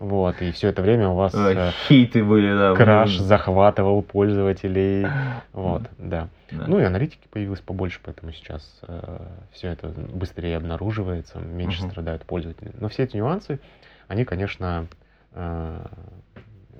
Вот, 0.00 0.42
и 0.42 0.50
все 0.52 0.68
это 0.68 0.82
время 0.82 1.08
у 1.08 1.14
вас 1.14 1.32
э, 1.34 1.70
хиты 1.86 2.24
были, 2.24 2.52
да. 2.52 2.74
Краш 2.74 3.16
захватывал 3.16 4.02
пользователей. 4.02 5.06
Вот, 5.52 5.82
да. 5.98 6.28
да. 6.50 6.64
Ну 6.66 6.80
и 6.80 6.82
аналитики 6.82 7.28
появилось 7.30 7.60
побольше, 7.60 8.00
поэтому 8.04 8.32
сейчас 8.32 8.80
э, 8.82 9.18
все 9.52 9.68
это 9.68 9.88
быстрее 9.88 10.56
обнаруживается, 10.56 11.38
меньше 11.38 11.84
угу. 11.84 11.92
страдают 11.92 12.24
пользователи. 12.24 12.72
Но 12.80 12.88
все 12.88 13.04
эти 13.04 13.16
нюансы, 13.16 13.60
они, 14.08 14.24
конечно, 14.24 14.88
э, 15.32 15.86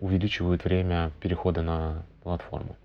увеличивают 0.01 0.64
время 0.64 1.12
перехода 1.20 1.62
на 1.62 2.03
платформу. 2.24 2.76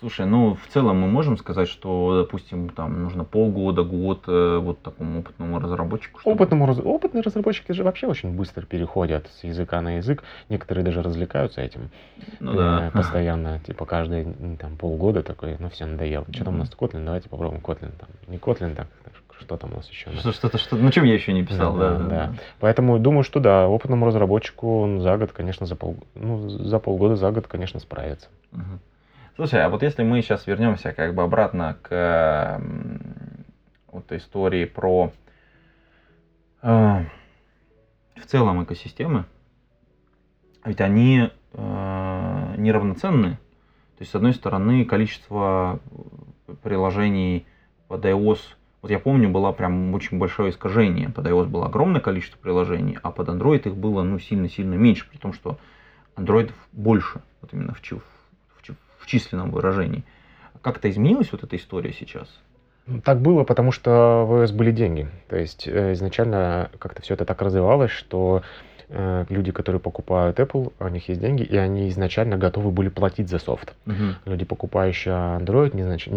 Слушай, 0.00 0.24
ну 0.24 0.54
в 0.54 0.72
целом 0.72 0.98
мы 0.98 1.08
можем 1.08 1.36
сказать, 1.36 1.68
что, 1.68 2.22
допустим, 2.22 2.70
там 2.70 3.02
нужно 3.02 3.24
полгода, 3.24 3.82
год 3.82 4.24
э, 4.28 4.58
вот 4.58 4.80
такому 4.80 5.20
опытному 5.20 5.60
разработчику. 5.60 6.20
Чтобы... 6.20 6.36
Опытному 6.36 6.66
раз... 6.66 6.78
Опытные 6.78 7.22
разработчики 7.22 7.72
же 7.72 7.84
вообще 7.84 8.06
очень 8.06 8.34
быстро 8.34 8.64
переходят 8.64 9.28
с 9.28 9.44
языка 9.44 9.82
на 9.82 9.98
язык. 9.98 10.24
Некоторые 10.48 10.84
даже 10.86 11.02
развлекаются 11.02 11.60
этим. 11.60 11.90
Ну, 12.40 12.54
да. 12.54 12.86
э, 12.86 12.90
постоянно, 12.92 13.60
типа 13.60 13.84
каждые 13.84 14.56
там 14.58 14.78
полгода 14.78 15.22
такой, 15.22 15.56
ну 15.58 15.68
все 15.68 15.84
надоело. 15.84 16.24
Что 16.32 16.44
там 16.44 16.54
у 16.54 16.58
нас 16.58 16.70
Kotlin, 16.70 17.04
давайте 17.04 17.28
попробуем 17.28 17.60
Kotlin. 17.60 17.92
Там. 17.98 18.08
Не 18.26 18.38
Kotlin, 18.38 18.74
так, 18.74 18.86
что 19.38 19.58
там 19.58 19.72
у 19.72 19.76
нас 19.76 19.88
еще? 19.90 20.10
Что, 20.12 20.32
что-то, 20.32 20.56
что 20.56 20.76
ну 20.76 20.90
чем 20.90 21.04
я 21.04 21.12
еще 21.12 21.34
не 21.34 21.44
писал, 21.44 21.76
да, 21.76 21.90
да, 21.90 21.98
да, 21.98 22.08
да. 22.08 22.34
Поэтому 22.58 22.98
думаю, 22.98 23.22
что 23.22 23.38
да, 23.38 23.68
опытному 23.68 24.06
разработчику 24.06 24.80
он 24.80 25.00
за 25.00 25.18
год, 25.18 25.32
конечно, 25.32 25.66
за 25.66 25.76
пол, 25.76 25.98
ну 26.14 26.48
за 26.48 26.78
полгода, 26.78 27.16
за 27.16 27.30
год, 27.32 27.46
конечно, 27.46 27.80
справится. 27.80 28.28
Угу. 28.52 28.62
Слушай, 29.40 29.64
а 29.64 29.70
вот 29.70 29.82
если 29.82 30.02
мы 30.02 30.20
сейчас 30.20 30.46
вернемся 30.46 30.92
как 30.92 31.14
бы 31.14 31.22
обратно 31.22 31.78
к 31.80 32.60
вот 33.90 34.12
истории 34.12 34.66
про 34.66 35.14
э, 36.60 37.04
в 38.16 38.26
целом 38.26 38.62
экосистемы, 38.62 39.24
ведь 40.62 40.82
они 40.82 41.30
э, 41.54 42.54
неравноценны. 42.58 43.30
То 43.30 44.00
есть, 44.00 44.12
с 44.12 44.14
одной 44.14 44.34
стороны, 44.34 44.84
количество 44.84 45.80
приложений 46.62 47.46
под 47.88 48.04
iOS, 48.04 48.40
вот 48.82 48.90
я 48.90 48.98
помню, 48.98 49.30
было 49.30 49.52
прям 49.52 49.94
очень 49.94 50.18
большое 50.18 50.50
искажение. 50.50 51.08
Под 51.08 51.26
iOS 51.26 51.46
было 51.46 51.64
огромное 51.64 52.02
количество 52.02 52.36
приложений, 52.36 52.98
а 53.02 53.10
под 53.10 53.30
Android 53.30 53.66
их 53.66 53.74
было 53.74 54.02
ну 54.02 54.18
сильно-сильно 54.18 54.74
меньше, 54.74 55.08
при 55.08 55.16
том, 55.16 55.32
что 55.32 55.56
Android 56.14 56.52
больше, 56.72 57.22
вот 57.40 57.54
именно 57.54 57.72
в, 57.72 57.80
численном 59.10 59.50
выражении. 59.50 60.04
Как-то 60.62 60.88
изменилась 60.88 61.32
вот 61.32 61.42
эта 61.42 61.56
история 61.56 61.92
сейчас? 61.92 62.28
Так 63.04 63.20
было, 63.20 63.44
потому 63.44 63.72
что 63.72 64.24
в 64.26 64.42
iOS 64.42 64.54
были 64.54 64.72
деньги. 64.72 65.08
То 65.28 65.36
есть 65.36 65.66
э, 65.66 65.92
изначально 65.92 66.70
как-то 66.78 67.02
все 67.02 67.14
это 67.14 67.24
так 67.24 67.40
развивалось, 67.42 67.90
что 67.90 68.42
э, 68.88 69.26
люди, 69.28 69.52
которые 69.52 69.80
покупают 69.80 70.40
Apple, 70.40 70.72
у 70.78 70.88
них 70.88 71.08
есть 71.08 71.20
деньги, 71.20 71.42
и 71.42 71.56
они 71.56 71.88
изначально 71.90 72.36
готовы 72.36 72.70
были 72.70 72.88
платить 72.88 73.28
за 73.28 73.38
софт. 73.38 73.74
Uh-huh. 73.86 74.14
Люди, 74.24 74.44
покупающие 74.44 75.14
Android, 75.14 75.76
не 75.76 75.82
знач... 75.82 76.08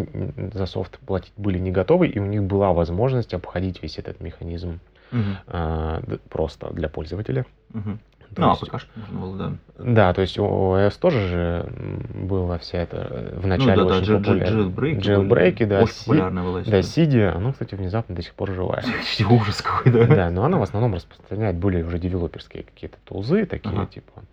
за 0.54 0.66
софт 0.66 1.00
платить 1.00 1.34
были 1.38 1.60
не 1.60 1.72
готовы, 1.72 2.08
и 2.08 2.20
у 2.20 2.26
них 2.26 2.44
была 2.44 2.74
возможность 2.74 3.34
обходить 3.34 3.84
весь 3.84 4.00
этот 4.00 4.20
механизм 4.20 4.80
uh-huh. 5.12 6.02
э, 6.08 6.18
просто 6.30 6.72
для 6.74 6.90
пользователя. 6.90 7.46
Uh-huh. 7.74 7.98
Ну, 8.38 8.48
а 8.48 8.50
есть, 8.52 8.62
ПКшка 8.62 8.90
можно 8.96 9.20
было, 9.20 9.38
да. 9.38 9.54
Да, 9.78 10.14
то 10.14 10.22
есть 10.22 10.38
у 10.40 10.44
iOS 10.44 11.00
тоже 11.00 11.28
же 11.28 11.70
была 12.14 12.58
вся 12.58 12.80
это 12.80 13.34
в 13.36 13.48
начале 13.48 13.84
ну, 13.84 13.90
да, 13.90 13.98
очень 13.98 14.08
да, 14.08 14.18
популярна. 14.20 14.58
Jailbreak, 14.58 15.00
Jailbreak, 15.00 15.66
да. 15.66 15.82
Очень 15.84 15.96
популярная 16.00 16.44
была 16.44 16.62
Да, 16.62 16.82
Сиди, 16.82 17.22
оно, 17.22 17.52
кстати, 17.52 17.76
внезапно 17.76 18.16
до 18.16 18.22
сих 18.22 18.34
пор 18.34 18.52
живая. 18.52 18.84
Ужас 19.30 19.62
какой, 19.62 19.92
да. 19.92 20.06
Да, 20.16 20.30
но 20.30 20.46
она 20.46 20.58
в 20.58 20.64
основном 20.64 20.94
распространяет 20.94 21.56
более 21.56 21.86
уже 21.86 22.00
девелоперские 22.00 22.64
какие-то 22.64 22.98
тулзы, 23.06 23.46
такие 23.46 23.76
ага. 23.76 23.86
типа. 23.88 24.24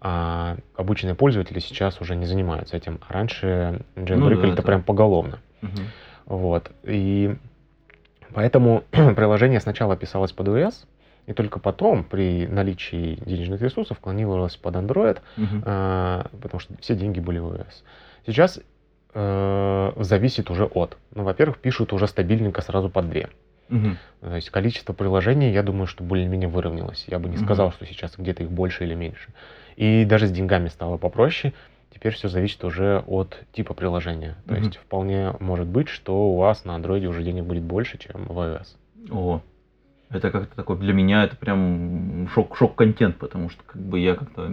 А 0.00 0.56
обычные 0.76 1.14
пользователи 1.14 1.58
сейчас 1.58 2.00
уже 2.00 2.14
не 2.14 2.26
занимаются 2.26 2.76
этим. 2.76 3.00
А 3.08 3.12
раньше 3.12 3.80
Jailbreak 3.96 4.16
ну, 4.16 4.28
да, 4.28 4.34
это, 4.34 4.46
это 4.46 4.62
прям 4.62 4.82
поголовно. 4.82 5.40
Угу. 5.62 5.70
Вот. 6.26 6.70
И 6.84 7.36
поэтому 8.32 8.84
приложение 8.90 9.60
сначала 9.60 9.96
писалось 9.96 10.32
под 10.32 10.48
iOS, 10.48 10.74
и 11.28 11.34
только 11.34 11.60
потом, 11.60 12.04
при 12.04 12.46
наличии 12.46 13.18
денежных 13.26 13.60
ресурсов, 13.60 13.98
клонировалось 14.00 14.56
под 14.56 14.76
Android, 14.76 15.18
угу. 15.36 15.62
э, 15.62 16.24
потому 16.40 16.58
что 16.58 16.74
все 16.80 16.96
деньги 16.96 17.20
были 17.20 17.38
в 17.38 17.52
iOS. 17.52 17.82
Сейчас 18.26 18.58
э, 19.12 19.92
зависит 19.96 20.50
уже 20.50 20.64
от. 20.64 20.96
Ну, 21.14 21.24
во-первых, 21.24 21.58
пишут 21.58 21.92
уже 21.92 22.06
стабильненько 22.06 22.62
сразу 22.62 22.88
по 22.88 23.02
две. 23.02 23.28
Угу. 23.68 23.88
То 24.22 24.36
есть 24.36 24.48
количество 24.48 24.94
приложений, 24.94 25.52
я 25.52 25.62
думаю, 25.62 25.86
что 25.86 26.02
более-менее 26.02 26.48
выровнялось. 26.48 27.04
Я 27.08 27.18
бы 27.18 27.28
не 27.28 27.36
угу. 27.36 27.44
сказал, 27.44 27.72
что 27.72 27.84
сейчас 27.84 28.14
где-то 28.16 28.44
их 28.44 28.50
больше 28.50 28.84
или 28.84 28.94
меньше. 28.94 29.28
И 29.76 30.06
даже 30.06 30.28
с 30.28 30.30
деньгами 30.30 30.68
стало 30.68 30.96
попроще. 30.96 31.52
теперь 31.94 32.14
все 32.14 32.28
зависит 32.28 32.64
уже 32.64 33.02
от 33.06 33.38
типа 33.52 33.74
приложения. 33.74 34.36
То 34.46 34.54
Мгм. 34.54 34.62
есть 34.62 34.76
вполне 34.76 35.34
может 35.40 35.66
быть, 35.66 35.88
что 35.88 36.30
у 36.30 36.36
вас 36.36 36.64
на 36.64 36.74
андроиде 36.74 37.06
уже 37.06 37.22
денег 37.22 37.44
будет 37.44 37.64
больше, 37.64 37.98
чем 37.98 38.24
в 38.26 38.38
iOS. 38.38 38.66
О, 39.10 39.42
это 40.10 40.30
как-то 40.30 40.56
такой, 40.56 40.76
для 40.78 40.92
меня 40.92 41.24
это 41.24 41.36
прям 41.36 42.28
шок, 42.32 42.56
шок-контент, 42.56 43.16
потому 43.18 43.50
что 43.50 43.62
как 43.64 43.80
бы 43.80 43.98
я 43.98 44.14
как-то... 44.14 44.50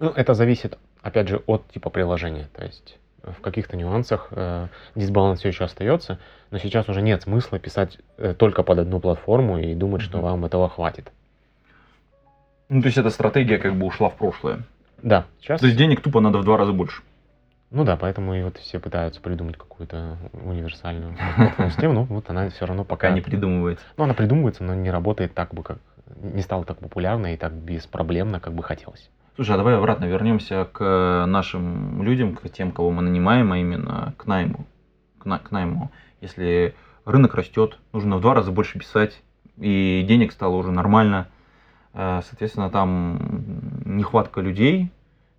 Ну, 0.00 0.08
это 0.08 0.34
зависит, 0.34 0.78
опять 1.02 1.28
же, 1.28 1.42
от 1.46 1.68
типа 1.68 1.90
приложения. 1.90 2.48
То 2.54 2.64
есть 2.64 2.98
в 3.22 3.40
каких-то 3.42 3.76
нюансах 3.76 4.28
э, 4.30 4.68
дисбаланс 4.94 5.40
все 5.40 5.48
еще 5.48 5.64
остается, 5.64 6.18
но 6.50 6.58
сейчас 6.58 6.88
уже 6.88 7.02
нет 7.02 7.22
смысла 7.22 7.58
писать 7.58 7.98
э, 8.16 8.34
только 8.34 8.62
под 8.62 8.78
одну 8.78 8.98
платформу 8.98 9.58
и 9.58 9.74
думать, 9.74 10.02
что 10.02 10.18
Мгм. 10.18 10.26
вам 10.26 10.44
этого 10.46 10.68
хватит. 10.68 11.12
Ну, 12.68 12.80
то 12.80 12.86
есть 12.86 12.98
эта 12.98 13.10
стратегия 13.10 13.58
как 13.58 13.74
бы 13.76 13.86
ушла 13.86 14.08
в 14.08 14.16
прошлое. 14.16 14.60
Да, 15.02 15.26
сейчас. 15.40 15.60
То 15.60 15.66
есть 15.66 15.78
денег 15.78 16.00
тупо 16.00 16.20
надо 16.20 16.38
в 16.38 16.44
два 16.44 16.56
раза 16.56 16.72
больше. 16.72 17.02
Ну 17.70 17.84
да, 17.84 17.96
поэтому 17.96 18.34
и 18.34 18.42
вот 18.42 18.58
все 18.58 18.80
пытаются 18.80 19.20
придумать 19.20 19.56
какую-то 19.56 20.16
универсальную 20.32 21.14
систему, 21.68 21.94
но 21.94 22.04
вот 22.04 22.28
она 22.28 22.50
все 22.50 22.66
равно 22.66 22.82
пока... 22.84 23.08
Пока 23.08 23.14
не 23.14 23.20
придумывается. 23.20 23.84
Ну, 23.96 24.04
она 24.04 24.14
придумывается, 24.14 24.64
но 24.64 24.74
не 24.74 24.90
работает 24.90 25.34
так 25.34 25.54
бы, 25.54 25.62
как... 25.62 25.78
Не 26.20 26.42
стала 26.42 26.64
так 26.64 26.78
популярной 26.78 27.34
и 27.34 27.36
так 27.36 27.52
беспроблемно, 27.52 28.40
как 28.40 28.54
бы 28.54 28.64
хотелось. 28.64 29.08
Слушай, 29.36 29.54
а 29.54 29.58
давай 29.58 29.76
обратно 29.76 30.06
вернемся 30.06 30.66
к 30.72 31.24
нашим 31.28 32.02
людям, 32.02 32.34
к 32.34 32.48
тем, 32.50 32.72
кого 32.72 32.90
мы 32.90 33.02
нанимаем, 33.02 33.52
а 33.52 33.58
именно 33.58 34.14
к 34.16 34.26
найму. 34.26 34.66
К, 35.18 35.26
на- 35.26 35.38
к 35.38 35.52
найму. 35.52 35.92
Если 36.20 36.74
рынок 37.04 37.34
растет, 37.36 37.78
нужно 37.92 38.16
в 38.16 38.20
два 38.20 38.34
раза 38.34 38.50
больше 38.50 38.80
писать, 38.80 39.22
и 39.58 40.04
денег 40.08 40.32
стало 40.32 40.56
уже 40.56 40.72
нормально. 40.72 41.28
Э, 41.94 42.20
Соответственно, 42.24 42.68
там 42.70 43.44
нехватка 43.84 44.40
людей, 44.40 44.90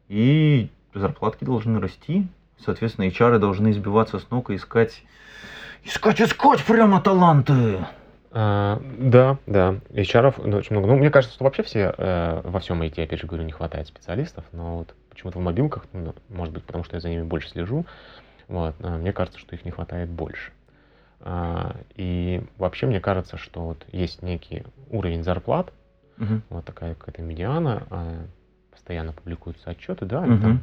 и 0.08 0.70
зарплатки 0.94 1.44
должны 1.44 1.80
расти. 1.80 2.28
Соответственно, 2.58 3.06
HR 3.06 3.40
должны 3.40 3.72
избиваться 3.72 4.20
с 4.20 4.30
ног 4.30 4.50
и 4.52 4.56
искать, 4.56 5.04
искать, 5.84 6.22
искать 6.22 6.64
прямо 6.64 7.02
таланты. 7.02 7.86
А, 8.34 8.82
да, 8.98 9.38
да, 9.46 9.76
HR 9.90 10.34
ну, 10.46 10.58
очень 10.58 10.76
много. 10.76 10.88
Ну, 10.88 10.98
мне 10.98 11.10
кажется, 11.10 11.36
что 11.36 11.44
вообще 11.44 11.64
все 11.64 11.94
э, 11.98 12.42
во 12.44 12.60
всем 12.60 12.82
IT, 12.82 13.04
опять 13.04 13.20
же 13.20 13.28
говорю, 13.28 13.44
не 13.44 13.52
хватает 13.52 13.88
специалистов, 13.88 14.46
но 14.54 14.78
вот 14.78 14.96
почему-то 15.10 15.40
в 15.40 15.42
мобилках, 15.42 15.86
ну, 15.92 16.14
может 16.30 16.54
быть, 16.54 16.64
потому 16.64 16.84
что 16.84 16.96
я 16.96 17.02
за 17.02 17.10
ними 17.10 17.24
больше 17.24 17.50
слежу, 17.50 17.86
вот, 18.48 18.76
а, 18.80 18.98
мне 18.98 19.12
кажется, 19.12 19.40
что 19.40 19.56
их 19.56 19.66
не 19.66 19.72
хватает 19.72 20.10
больше. 20.10 20.52
А, 21.20 21.76
и 21.96 22.42
вообще 22.58 22.86
мне 22.86 23.02
кажется, 23.02 23.38
что 23.38 23.62
вот 23.62 23.86
есть 23.92 24.22
некий 24.22 24.64
уровень 24.90 25.24
зарплат, 25.24 25.74
Мгм. 26.18 26.42
вот 26.50 26.64
такая 26.64 26.96
какая-то 26.96 27.22
медиана, 27.22 27.84
а, 27.90 28.26
постоянно 28.72 29.12
публикуются 29.12 29.72
отчеты, 29.72 30.06
да, 30.06 30.24
они 30.24 30.34
Мгм. 30.36 30.42
там, 30.42 30.62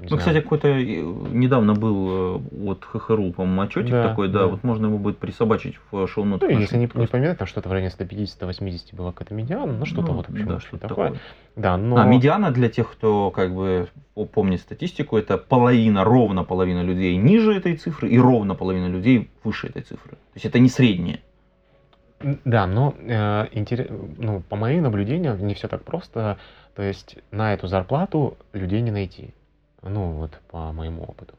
не 0.00 0.04
Ну, 0.04 0.08
знаю, 0.08 0.20
кстати, 0.20 0.40
какой-то 0.40 0.68
э, 0.68 1.02
недавно 1.32 1.74
был 1.74 2.38
э, 2.38 2.68
от 2.70 2.84
ХХРУ, 2.84 3.32
по-моему, 3.32 3.62
отчетик 3.62 3.90
Да, 3.90 4.08
такой, 4.08 4.28
да, 4.28 4.40
да. 4.40 4.46
вот 4.46 4.64
можно 4.64 4.86
его 4.86 4.98
будет 4.98 5.18
присобачить 5.18 5.76
в 5.90 6.06
шоу-нотах. 6.06 6.48
ну, 6.48 6.56
и 6.56 6.60
если 6.60 6.76
не, 6.76 6.88
не 6.94 7.06
поменять, 7.06 7.38
там 7.38 7.46
что-то 7.46 7.68
в 7.68 7.72
районе 7.72 7.92
150-180 7.96 8.96
было 8.96 9.12
какая-то 9.12 9.34
медиана, 9.34 9.72
ну, 9.72 9.84
что-то 9.84 10.08
Ну, 10.08 10.14
вот, 10.14 10.26
в 10.26 10.30
общем, 10.32 10.48
да, 10.48 10.60
что-то 10.60 10.88
такое. 10.88 11.06
такое. 11.08 11.20
Да, 11.56 11.76
но... 11.76 11.96
А, 11.98 12.04
медиана 12.06 12.50
для 12.50 12.68
тех, 12.68 12.90
кто 12.90 13.30
как 13.30 13.54
бы 13.54 13.88
по- 14.14 14.24
помнит 14.24 14.60
статистику, 14.60 15.16
это 15.16 15.36
половина, 15.38 16.04
ровно 16.04 16.44
половина 16.44 16.82
людей 16.82 17.16
ниже 17.16 17.54
этой 17.54 17.76
цифры 17.76 18.08
и 18.08 18.18
ровно 18.18 18.54
половина 18.54 18.86
людей 18.86 19.30
выше 19.44 19.66
этой 19.68 19.82
цифры. 19.82 20.12
То 20.12 20.34
есть 20.34 20.46
это 20.46 20.58
не 20.58 20.68
среднее. 20.68 21.20
Да, 22.44 22.66
но 22.66 22.94
э, 22.98 23.46
интере- 23.52 23.90
ну, 24.18 24.40
по 24.48 24.56
моим 24.56 24.82
наблюдениям 24.82 25.38
не 25.46 25.54
все 25.54 25.68
так 25.68 25.84
просто. 25.84 26.36
То 26.76 26.82
есть 26.82 27.16
на 27.30 27.54
эту 27.54 27.66
зарплату 27.66 28.36
людей 28.52 28.80
не 28.82 28.90
найти. 28.90 29.32
Ну, 29.82 30.12
вот 30.12 30.32
по 30.50 30.72
моему 30.72 31.02
опыту. 31.02 31.34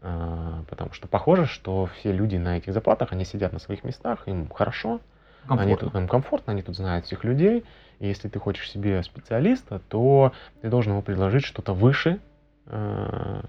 А, 0.00 0.62
потому 0.68 0.92
что 0.92 1.08
похоже, 1.08 1.46
что 1.46 1.86
все 1.86 2.12
люди 2.12 2.36
на 2.36 2.58
этих 2.58 2.72
зарплатах, 2.72 3.12
они 3.12 3.24
сидят 3.24 3.52
на 3.52 3.58
своих 3.58 3.84
местах, 3.84 4.28
им 4.28 4.48
хорошо, 4.48 5.00
они 5.48 5.72
Комфортно. 5.72 5.90
тут, 5.90 5.94
им 5.94 6.08
комфортно, 6.08 6.52
они 6.52 6.62
тут 6.62 6.76
знают 6.76 7.06
всех 7.06 7.24
людей. 7.24 7.64
И 8.00 8.06
если 8.06 8.28
ты 8.28 8.38
хочешь 8.38 8.70
себе 8.70 9.02
специалиста, 9.02 9.80
то 9.88 10.32
ты 10.60 10.68
должен 10.68 10.92
ему 10.92 11.02
предложить 11.02 11.44
что-то 11.44 11.72
выше 11.74 12.20
э, 12.66 13.42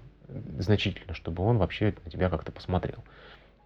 значительно, 0.58 1.14
чтобы 1.14 1.42
он 1.44 1.58
вообще 1.58 1.94
на 2.04 2.10
тебя 2.10 2.30
как-то 2.30 2.52
посмотрел. 2.52 2.98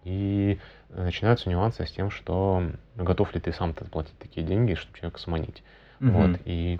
И 0.03 0.59
начинаются 0.89 1.49
нюансы 1.49 1.85
с 1.85 1.91
тем, 1.91 2.09
что 2.09 2.63
готов 2.95 3.33
ли 3.33 3.39
ты 3.39 3.53
сам-то 3.53 3.85
платить 3.85 4.17
такие 4.17 4.45
деньги, 4.45 4.73
чтобы 4.73 4.97
человека 4.97 5.19
сманить. 5.19 5.63
Мгм. 5.99 6.13
Вот, 6.13 6.39
и, 6.45 6.79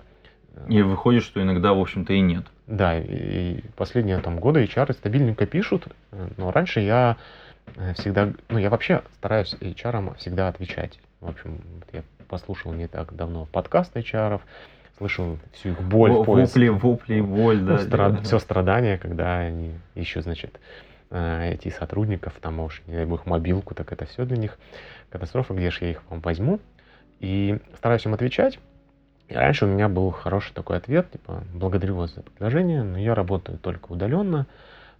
И 0.68 0.82
выходит, 0.82 1.22
что 1.22 1.42
иногда, 1.42 1.72
в 1.72 1.80
общем-то, 1.80 2.12
и 2.12 2.20
нет. 2.20 2.44
да, 2.66 2.98
и 2.98 3.60
последние 3.76 4.18
там 4.18 4.38
годы 4.38 4.64
HR 4.64 4.92
стабильненько 4.92 5.46
пишут, 5.46 5.88
но 6.36 6.50
раньше 6.50 6.80
я 6.80 7.16
э, 7.76 7.94
всегда, 7.94 8.32
ну 8.48 8.58
я 8.58 8.70
вообще 8.70 9.02
стараюсь 9.14 9.54
HR 9.60 10.16
всегда 10.18 10.48
отвечать. 10.48 10.98
В 11.20 11.28
общем, 11.28 11.60
я 11.92 12.02
послушал 12.28 12.72
не 12.72 12.86
так 12.86 13.14
давно 13.14 13.46
подкаст 13.46 13.96
HR, 13.96 14.40
слышал 14.98 15.38
всю 15.52 15.70
их 15.70 15.82
боль 15.82 16.12
в 16.12 16.24
поиске. 16.24 16.70
Вопли, 16.70 17.20
вопли, 17.20 17.20
боль, 17.20 17.60
да. 17.60 18.22
все 18.22 18.38
страдания, 18.38 18.98
когда 18.98 19.38
они 19.38 19.72
ищут, 19.94 20.24
значит, 20.24 20.60
э, 21.10 21.54
IT 21.54 21.72
сотрудников, 21.72 22.34
там, 22.40 22.60
уж, 22.60 22.82
не 22.86 22.94
дай 22.94 23.04
бог, 23.04 23.26
мобилку, 23.26 23.74
так 23.74 23.92
это 23.92 24.06
все 24.06 24.24
для 24.24 24.36
них 24.36 24.58
катастрофа, 25.10 25.54
где 25.54 25.70
же 25.70 25.78
я 25.82 25.90
их 25.90 26.02
вам 26.08 26.20
возьму. 26.20 26.60
И 27.20 27.58
стараюсь 27.76 28.04
им 28.04 28.14
отвечать. 28.14 28.58
И 29.32 29.34
раньше 29.34 29.64
у 29.64 29.68
меня 29.68 29.88
был 29.88 30.10
хороший 30.10 30.52
такой 30.52 30.76
ответ, 30.76 31.10
типа, 31.10 31.42
благодарю 31.54 31.96
вас 31.96 32.14
за 32.14 32.20
предложение, 32.20 32.82
но 32.82 32.98
я 32.98 33.14
работаю 33.14 33.56
только 33.56 33.90
удаленно. 33.92 34.46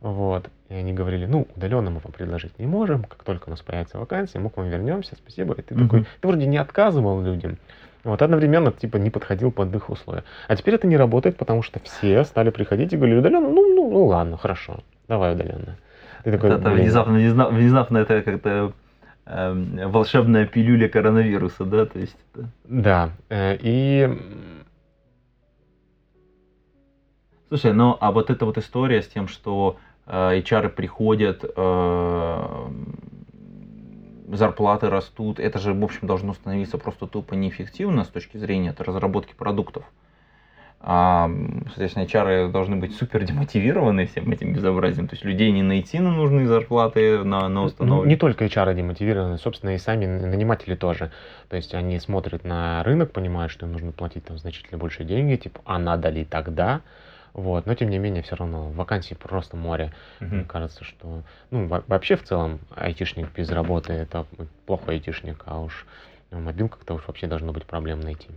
Вот. 0.01 0.49
И 0.71 0.75
они 0.75 0.95
говорили, 0.95 1.27
ну, 1.27 1.47
удаленно 1.55 1.91
мы 1.91 1.99
вам 1.99 2.13
предложить 2.13 2.59
не 2.59 2.67
можем, 2.67 3.05
как 3.05 3.23
только 3.25 3.49
у 3.49 3.51
нас 3.51 3.61
появится 3.61 3.99
вакансия, 3.99 4.39
мы 4.39 4.49
к 4.49 4.57
вам 4.57 4.71
вернемся, 4.71 5.17
спасибо. 5.17 5.53
И 5.55 5.61
ты 5.61 5.75
Мгм. 5.75 5.85
такой, 5.85 6.07
ты 6.21 6.29
вроде 6.29 6.47
не 6.47 6.57
отказывал 6.57 7.21
людям, 7.21 7.59
вот 8.05 8.23
одновременно 8.23 8.73
типа 8.73 8.97
не 8.97 9.11
подходил 9.11 9.53
под 9.53 9.75
их 9.75 9.91
условия. 9.91 10.25
А 10.49 10.57
теперь 10.57 10.77
это 10.77 10.87
не 10.87 10.97
работает, 10.97 11.37
потому 11.37 11.63
что 11.63 11.79
все 11.81 12.25
стали 12.25 12.49
приходить 12.49 12.95
и 12.95 12.97
говорили, 12.97 13.19
удаленно, 13.19 13.51
ну, 13.51 13.75
ну, 13.77 13.91
ну 13.91 14.07
ладно, 14.07 14.39
хорошо, 14.39 14.79
давай 15.09 15.35
удаленно. 15.35 15.77
Ты 16.25 16.33
такой, 16.33 16.53
Это 16.53 16.59
«Блин». 16.59 16.77
внезапно, 16.85 17.19
внезна- 17.19 17.51
внезапно 17.51 17.99
это 17.99 18.23
как-то 18.23 18.73
эм, 19.27 19.91
волшебная 19.91 20.47
пилюля 20.47 20.89
коронавируса, 20.89 21.65
да, 21.65 21.87
то 21.87 21.99
есть 21.99 22.17
это- 22.33 22.49
Да, 22.65 23.11
э, 23.29 23.57
и 23.61 24.09
Слушай, 27.49 27.75
ну 27.75 27.99
а 28.01 28.13
вот 28.13 28.31
эта 28.31 28.47
вот 28.47 28.57
история 28.57 29.03
с 29.03 29.09
тем, 29.09 29.29
что 29.29 29.77
э, 30.07 30.39
HR 30.39 30.71
приходят, 30.71 31.45
э, 31.45 32.69
зарплаты 34.33 34.89
растут, 34.89 35.39
это 35.39 35.59
же, 35.59 35.75
в 35.75 35.85
общем, 35.85 36.07
должно 36.07 36.33
становиться 36.33 36.79
просто 36.79 37.07
тупо 37.07 37.35
неэффективно 37.35 38.05
с 38.05 38.09
точки 38.09 38.39
зрения 38.39 38.71
это 38.71 38.85
разработки 38.85 39.35
продуктов. 39.35 39.85
А, 40.85 41.31
соответственно, 41.67 42.05
HR 42.05 42.51
должны 42.51 42.75
быть 42.75 42.97
супер 42.97 43.23
демотивированы 43.23 44.07
всем 44.07 44.31
этим 44.33 44.53
безобразием. 44.53 45.07
То 45.07 45.15
есть 45.15 45.25
людей 45.25 45.53
не 45.53 45.63
найти 45.63 46.01
на 46.01 46.11
нужные 46.11 46.49
зарплаты, 46.49 47.23
на, 47.23 47.43
на 47.43 47.49
ну, 47.49 47.65
установки. 47.67 48.09
не 48.09 48.17
только 48.17 48.45
HR 48.47 48.75
демотивированы, 48.75 49.39
собственно, 49.39 49.71
и 49.71 49.79
сами 49.79 50.07
наниматели 50.07 50.75
тоже. 50.75 51.13
То 51.49 51.57
есть 51.57 51.73
они 51.75 52.01
смотрят 52.01 52.43
на 52.43 52.83
рынок, 52.83 53.13
понимают, 53.13 53.53
что 53.53 53.67
им 53.67 53.73
нужно 53.73 53.93
платить 53.93 54.25
там 54.25 54.39
значительно 54.39 54.77
больше 54.77 55.05
деньги, 55.05 55.37
типа, 55.37 55.61
а 55.65 55.79
надо 55.79 56.09
ли 56.09 56.25
тогда? 56.25 56.81
Вот, 57.33 57.65
но 57.65 57.75
тем 57.75 57.89
не 57.89 57.99
менее, 57.99 58.23
все 58.23 58.35
равно 58.35 58.71
вакансий 58.71 59.15
просто 59.15 59.57
море. 59.57 59.93
Мне 60.21 60.41
Мгм. 60.41 60.47
кажется, 60.47 60.85
что 60.85 61.23
ну, 61.51 61.67
во- 61.67 61.85
вообще 61.87 62.17
в 62.17 62.25
целом 62.25 62.59
айтишник 62.75 63.33
без 63.33 63.51
работы 63.51 63.93
это 63.93 64.27
плохой 64.67 64.95
айтишник, 64.95 65.43
а 65.47 65.61
уж 65.61 65.87
в 66.33 66.39
мобилках-то 66.39 66.95
уж 66.95 67.07
вообще 67.07 67.29
должно 67.29 67.53
быть 67.53 67.65
проблем 67.67 68.01
найти. 68.01 68.29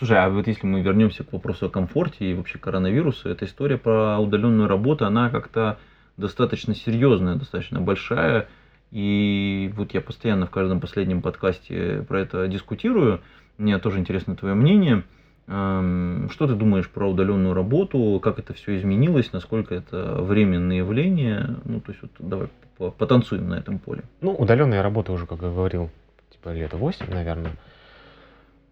Слушай, 0.00 0.16
а 0.24 0.30
вот 0.30 0.46
если 0.46 0.66
мы 0.66 0.80
вернемся 0.80 1.24
к 1.24 1.32
вопросу 1.34 1.66
о 1.66 1.68
комфорте 1.68 2.24
и 2.24 2.32
вообще 2.32 2.56
коронавирусу, 2.56 3.28
эта 3.28 3.44
история 3.44 3.76
про 3.76 4.18
удаленную 4.18 4.66
работу, 4.66 5.04
она 5.04 5.28
как-то 5.28 5.76
достаточно 6.16 6.74
серьезная, 6.74 7.34
достаточно 7.34 7.82
большая. 7.82 8.48
И 8.92 9.70
вот 9.76 9.92
я 9.92 10.00
постоянно 10.00 10.46
в 10.46 10.50
каждом 10.50 10.80
последнем 10.80 11.20
подкасте 11.20 12.02
про 12.08 12.18
это 12.18 12.48
дискутирую. 12.48 13.20
Мне 13.58 13.78
тоже 13.78 13.98
интересно 13.98 14.36
твое 14.36 14.54
мнение. 14.54 15.02
Эм, 15.48 16.30
Что 16.32 16.46
ты 16.46 16.54
думаешь 16.54 16.88
про 16.88 17.06
удаленную 17.06 17.52
работу? 17.52 18.20
Как 18.22 18.38
это 18.38 18.54
все 18.54 18.78
изменилось? 18.78 19.34
Насколько 19.34 19.74
это 19.74 20.16
временное 20.22 20.78
явление? 20.78 21.56
Ну, 21.66 21.78
то 21.80 21.92
есть, 21.92 22.00
вот 22.00 22.12
давай 22.18 22.48
по- 22.78 22.90
потанцуем 22.90 23.50
на 23.50 23.56
этом 23.56 23.78
поле. 23.78 24.04
Ну, 24.22 24.32
удаленная 24.32 24.82
работа 24.82 25.12
уже, 25.12 25.26
как 25.26 25.42
я 25.42 25.48
говорил, 25.50 25.90
типа 26.30 26.54
лет 26.54 26.72
8, 26.72 27.04
наверное. 27.12 27.52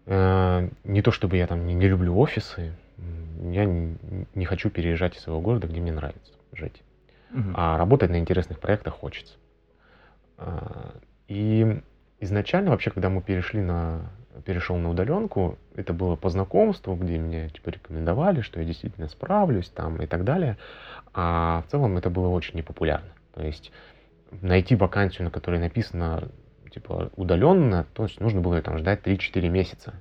Э, 0.09 0.67
Не 0.83 1.01
то 1.03 1.11
чтобы 1.11 1.37
я 1.37 1.45
там 1.45 1.67
не, 1.67 1.75
не 1.75 1.87
люблю 1.87 2.17
офисы, 2.17 2.73
я 3.41 3.65
не, 3.65 3.95
не 4.33 4.45
хочу 4.45 4.69
переезжать 4.69 5.15
из 5.15 5.21
своего 5.21 5.39
города, 5.39 5.67
где 5.67 5.79
мне 5.79 5.91
нравится 5.91 6.33
жить. 6.51 6.81
Мгм. 7.29 7.53
А 7.55 7.77
работать 7.77 8.09
на 8.09 8.17
интересных 8.17 8.59
проектах 8.59 8.95
хочется. 8.95 9.35
А, 10.37 10.93
И 11.27 11.79
изначально 12.19 12.71
вообще, 12.71 12.89
когда 12.89 13.09
мы 13.09 13.21
перешли 13.21 13.61
на 13.61 14.01
перешел 14.45 14.77
на 14.77 14.89
удаленку, 14.89 15.57
это 15.75 15.93
было 15.93 16.15
по 16.15 16.29
знакомству, 16.29 16.95
где 16.95 17.17
меня 17.17 17.49
типа 17.49 17.69
рекомендовали, 17.69 18.41
что 18.41 18.59
я 18.59 18.65
действительно 18.65 19.09
справлюсь 19.09 19.69
там 19.69 20.01
и 20.01 20.07
так 20.07 20.23
далее. 20.23 20.57
А 21.13 21.63
в 21.67 21.71
целом 21.71 21.97
это 21.97 22.09
было 22.09 22.29
очень 22.29 22.57
непопулярно. 22.57 23.09
То 23.33 23.43
есть 23.43 23.71
найти 24.41 24.75
вакансию, 24.75 25.25
на 25.25 25.31
которой 25.31 25.59
написано 25.59 26.29
типа 26.69 27.11
удаленно, 27.15 27.85
то 27.93 28.03
есть 28.03 28.19
нужно 28.19 28.41
было 28.41 28.61
там 28.61 28.77
ждать 28.77 29.01
3-4 29.03 29.49
месяца. 29.49 29.93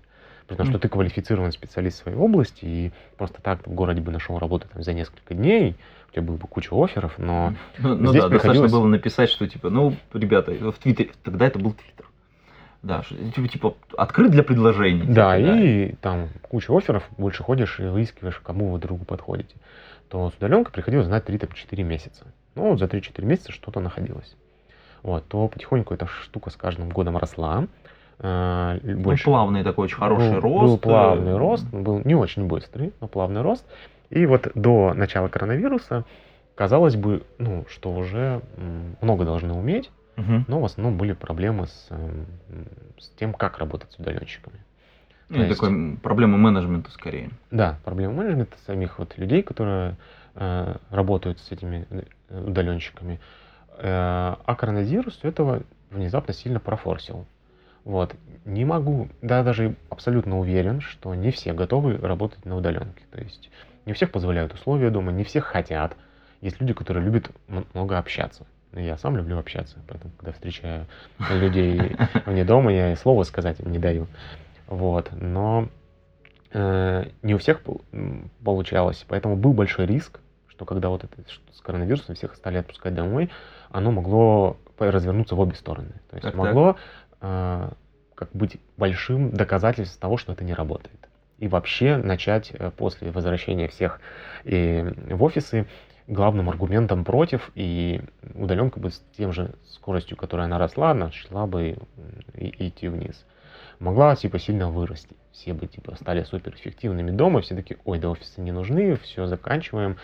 При 0.47 0.57
том, 0.57 0.67
что 0.67 0.79
ты 0.79 0.89
квалифицированный 0.89 1.53
специалист 1.53 1.99
в 1.99 2.03
своей 2.03 2.17
области, 2.17 2.65
и 2.65 2.93
просто 3.19 3.43
так 3.43 3.67
в 3.67 3.75
городе 3.75 4.01
бы 4.01 4.11
нашел 4.11 4.39
работу 4.39 4.67
там, 4.73 4.83
за 4.83 4.95
несколько 4.95 5.35
дней, 5.35 5.77
у 6.09 6.13
тебя 6.13 6.23
было 6.23 6.37
бы 6.37 6.49
куча 6.49 6.71
офферов, 6.73 7.19
но 7.19 7.53
Ну, 7.79 7.95
ну 7.97 8.11
здесь 8.11 8.23
да, 8.23 8.29
приходилось... 8.31 8.33
достаточно 8.33 8.69
было 8.69 8.87
написать, 8.87 9.29
что 9.29 9.47
типа, 9.47 9.69
ну, 9.69 9.95
ребята, 10.15 10.53
в 10.53 10.79
Твиттере, 10.79 11.11
тогда 11.23 11.47
это 11.47 11.59
был 11.59 11.75
Твиттер. 11.75 12.07
Да, 12.83 13.03
типа, 13.35 13.49
типа, 13.49 13.75
открыт 13.97 14.31
для 14.31 14.43
предложений. 14.43 15.05
Да, 15.09 15.37
типа, 15.37 15.51
и 15.51 15.93
там 16.01 16.29
куча 16.43 16.75
офферов, 16.75 17.05
больше 17.19 17.43
ходишь 17.43 17.79
и 17.81 17.83
выискиваешь, 17.83 18.41
кому 18.43 18.71
вы 18.71 18.79
другу 18.79 19.05
подходите. 19.05 19.55
То 20.09 20.31
с 20.31 20.35
удаленкой 20.35 20.73
приходилось 20.73 21.07
знать 21.07 21.29
3-4 21.29 21.83
месяца. 21.83 22.27
Ну, 22.55 22.71
вот 22.71 22.79
за 22.79 22.87
3-4 22.87 23.25
месяца 23.25 23.53
что-то 23.53 23.81
находилось. 23.81 24.35
Вот, 25.03 25.27
то 25.29 25.49
потихоньку 25.49 25.95
эта 25.95 26.07
штука 26.07 26.51
с 26.51 26.57
каждым 26.57 26.89
годом 26.91 27.17
росла. 27.17 27.67
э, 28.19 28.79
Ну, 28.83 29.01
Больше 29.01 29.25
плавный 29.25 29.63
такой 29.63 29.85
очень 29.85 29.97
хороший 29.97 30.35
был, 30.35 30.41
рост. 30.41 30.65
Был 30.65 30.79
плавный 30.79 31.33
э, 31.33 31.37
рост, 31.37 31.67
был 31.71 32.01
не 32.05 32.15
очень 32.15 32.47
быстрый, 32.47 32.93
но 33.01 33.09
плавный 33.09 33.43
рост. 33.43 33.65
И 34.11 34.27
вот 34.27 34.49
до 34.55 34.95
начала 34.95 35.29
коронавируса 35.29 36.05
казалось 36.55 36.97
бы, 36.97 37.23
ну, 37.39 37.65
что 37.69 37.93
уже 37.93 38.41
много 39.01 39.25
должны 39.25 39.53
уметь, 39.53 39.91
мгм. 40.17 40.45
но 40.49 40.61
в 40.61 40.65
основном 40.65 40.97
были 40.97 41.13
проблемы 41.13 41.67
с, 41.69 41.87
эм, 41.91 42.27
с 42.99 43.11
тем, 43.11 43.33
как 43.33 43.59
работать 43.59 43.93
с 43.93 43.99
удаленщиками. 43.99 44.57
Ну, 45.29 45.37
то 45.37 45.43
есть- 45.45 45.61
такой 45.61 45.97
проблема 46.03 46.39
менеджмента 46.39 46.91
скорее. 46.91 47.31
Да, 47.51 47.79
проблема 47.85 48.15
менеджмента 48.15 48.57
самих 48.67 48.99
вот 48.99 49.17
людей, 49.19 49.43
которые 49.43 49.97
э, 50.41 50.77
работают 50.91 51.39
с 51.41 51.53
этими 51.53 51.87
э, 51.91 52.41
удаленщиками. 52.47 53.15
Э, 53.15 53.19
а 53.81 54.55
коронавирус 54.57 55.21
этого 55.23 55.63
внезапно 55.91 56.35
сильно 56.35 56.61
профорсил. 56.61 57.27
Вот. 57.85 58.15
Не 58.45 58.65
могу, 58.65 59.09
да, 59.23 59.43
даже 59.43 59.75
абсолютно 59.89 60.39
уверен, 60.39 60.81
что 60.81 61.15
не 61.15 61.31
все 61.31 61.53
готовы 61.53 61.97
работать 61.97 62.45
на 62.45 62.57
удаленке. 62.57 63.03
То 63.11 63.21
есть 63.21 63.51
не 63.87 63.93
всех 63.93 64.11
позволяют 64.11 64.53
условия 64.53 64.91
дома, 64.91 65.13
не 65.13 65.25
всех 65.25 65.45
хотят. 65.45 65.97
Есть 66.41 66.61
люди, 66.61 66.73
которые 66.73 67.05
любят 67.05 67.31
много 67.73 67.99
общаться. 67.99 68.47
Я 68.73 68.99
сам 68.99 69.17
люблю 69.17 69.39
общаться, 69.39 69.79
поэтому, 69.89 70.13
когда 70.19 70.33
встречаю 70.33 70.87
людей 71.31 71.97
вне 72.27 72.45
дома, 72.45 72.73
я 72.73 72.93
и 72.93 72.97
слова 72.97 73.23
сказать 73.23 73.61
им 73.61 73.73
не 73.73 73.79
даю. 73.79 74.07
Вот. 74.67 75.11
Но 75.13 75.69
э, 76.53 77.07
не 77.23 77.35
у 77.35 77.39
всех 77.39 77.63
получалось, 78.45 79.05
поэтому 79.09 79.37
был 79.37 79.55
большой 79.55 79.87
риск, 79.87 80.21
что 80.59 80.65
когда 80.65 80.89
вот 80.89 81.05
это 81.05 81.15
с 81.53 81.61
коронавирусом 81.61 82.17
всех 82.17 82.35
стали 82.35 82.57
отпускать 82.59 82.93
домой, 82.93 83.31
оно 83.71 83.93
могло 83.93 84.57
развернуться 84.77 85.37
в 85.37 85.41
обе 85.41 85.55
стороны. 85.55 85.93
То 86.11 86.17
есть 86.17 86.23
Так, 86.25 86.33
так. 86.33 86.35
могло 86.35 86.77
э, 87.21 87.71
как 88.17 88.31
быть 88.33 88.59
большим 88.77 89.31
доказательством 89.31 90.01
того, 90.01 90.17
что 90.17 90.33
это 90.33 90.43
не 90.43 90.55
работает. 90.55 91.09
И 91.39 91.47
вообще 91.47 91.97
начать 91.97 92.51
э, 92.51 92.73
после 92.77 93.13
возвращения 93.13 93.69
всех 93.69 94.01
э, 94.45 95.15
в 95.15 95.23
офисы 95.23 95.67
главным 96.09 96.51
аргументом 96.51 97.05
против, 97.05 97.53
и 97.55 98.01
удаленка 98.35 98.81
бы 98.81 98.91
с 98.91 99.01
тем 99.17 99.33
же 99.33 99.55
скоростью, 99.69 100.17
которой 100.17 100.47
она 100.47 100.59
росла, 100.59 100.91
она 100.91 101.13
шла 101.13 101.47
бы 101.47 101.77
и- 102.35 102.67
идти 102.67 102.89
вниз. 102.89 103.25
Могла 103.79 104.17
типа 104.17 104.41
сильно 104.41 104.69
вырасти. 104.71 105.15
Все 105.39 105.55
бы 105.55 105.69
типа 105.69 105.95
стали 105.95 106.25
суперэффективными 106.25 107.13
дома, 107.13 107.41
все 107.43 107.55
такие, 107.55 107.79
ой, 107.85 108.01
да 108.01 108.11
офисы 108.11 108.41
не 108.41 108.51
нужны, 108.51 108.97
все 108.97 109.27
заканчиваем. 109.29 109.97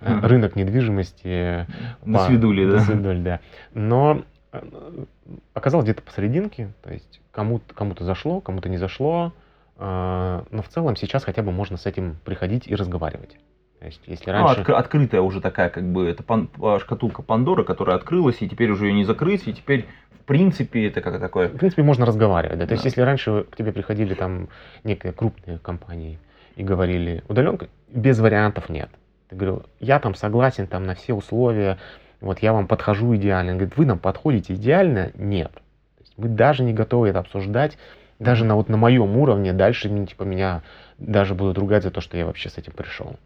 Э. 0.00 0.20
Рынок 0.22 0.56
недвижимости 0.56 1.66
До 2.06 2.18
по- 2.18 2.24
свидули, 2.24 2.64
до 2.64 2.72
да. 2.78 2.80
свидули, 2.80 3.20
да. 3.22 3.40
Но 3.74 4.22
э, 4.52 5.04
оказалось 5.52 5.84
где-то 5.84 6.00
посерединке, 6.00 6.72
то 6.82 6.90
есть 6.90 7.20
кому-то 7.30 7.74
кому 7.74 7.94
зашло, 8.00 8.40
кому-то 8.40 8.70
не 8.70 8.78
зашло, 8.78 9.34
э, 9.76 10.42
но 10.50 10.62
в 10.62 10.68
целом 10.68 10.96
сейчас 10.96 11.24
хотя 11.24 11.42
бы 11.42 11.52
можно 11.52 11.76
с 11.76 11.84
этим 11.84 12.16
приходить 12.24 12.66
и 12.66 12.74
разговаривать. 12.74 13.36
То 13.80 13.86
есть 13.86 14.00
если 14.06 14.30
Ну, 14.30 14.38
раньше... 14.46 14.62
отк- 14.62 14.72
открытая 14.72 15.20
уже 15.20 15.42
такая, 15.42 15.68
как 15.68 15.84
бы, 15.84 16.08
это 16.08 16.22
пан- 16.22 16.48
а, 16.62 16.78
шкатулка 16.78 17.20
Пандоры, 17.20 17.64
которая 17.64 17.96
открылась, 17.96 18.40
и 18.40 18.48
теперь 18.48 18.70
уже 18.70 18.86
ее 18.86 18.94
не 18.94 19.04
закрыть, 19.04 19.46
и 19.46 19.52
теперь, 19.52 19.86
принципе, 20.30 20.86
это 20.86 21.00
как 21.00 21.18
такое... 21.18 21.48
В 21.48 21.56
принципе, 21.56 21.82
можно 21.82 22.06
разговаривать, 22.06 22.56
да. 22.58 22.66
То 22.66 22.72
есть, 22.72 22.84
Да. 22.84 22.88
если 22.88 23.00
раньше 23.00 23.46
к 23.50 23.56
тебе 23.56 23.72
приходили 23.72 24.14
там 24.14 24.48
некие 24.84 25.12
крупные 25.12 25.58
компании 25.58 26.20
и 26.54 26.62
говорили 26.62 27.24
удаленка, 27.28 27.66
без 27.88 28.20
вариантов 28.20 28.68
нет. 28.68 28.90
Ты 29.28 29.34
говорил, 29.34 29.66
я 29.80 29.98
там 29.98 30.14
согласен 30.14 30.68
там 30.68 30.84
на 30.84 30.94
все 30.94 31.14
условия, 31.14 31.78
вот 32.20 32.38
я 32.38 32.52
вам 32.52 32.68
подхожу 32.68 33.16
идеально. 33.16 33.52
Он 33.52 33.58
говорит, 33.58 33.76
вы 33.76 33.86
нам 33.86 33.98
подходите 33.98 34.54
идеально? 34.54 35.10
Нет. 35.14 35.50
То 35.52 36.02
есть 36.02 36.12
мы 36.16 36.28
даже 36.28 36.62
не 36.62 36.72
готовы 36.72 37.08
это 37.08 37.18
обсуждать, 37.18 37.76
даже 38.20 38.44
на 38.44 38.54
вот 38.54 38.68
на 38.68 38.76
моем 38.76 39.16
уровне 39.16 39.52
дальше 39.52 39.88
ну, 39.88 40.06
типа 40.06 40.22
меня 40.22 40.62
даже 40.98 41.34
будут 41.34 41.58
ругать 41.58 41.82
за 41.82 41.90
то, 41.90 42.00
что 42.00 42.16
я 42.16 42.24
вообще 42.24 42.50
с 42.50 42.56
этим 42.56 42.72
пришел. 42.72 43.16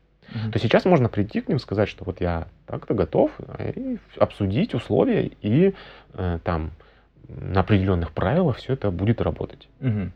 То 0.52 0.58
сейчас 0.58 0.86
можно 0.86 1.10
прийти 1.10 1.42
к 1.42 1.48
ним, 1.48 1.58
сказать, 1.58 1.88
что 1.90 2.04
вот 2.04 2.22
я 2.22 2.48
так-то 2.66 2.94
готов, 2.94 3.30
э, 3.58 3.72
и 3.76 3.98
обсудить 4.18 4.72
условия, 4.72 5.30
и 5.42 5.74
э, 6.14 6.38
там 6.42 6.70
на 7.28 7.60
определенных 7.60 8.12
правилах 8.12 8.56
все 8.58 8.72
это 8.74 8.90
будет 8.90 9.20
работать. 9.20 9.68
Мгм. 9.80 10.12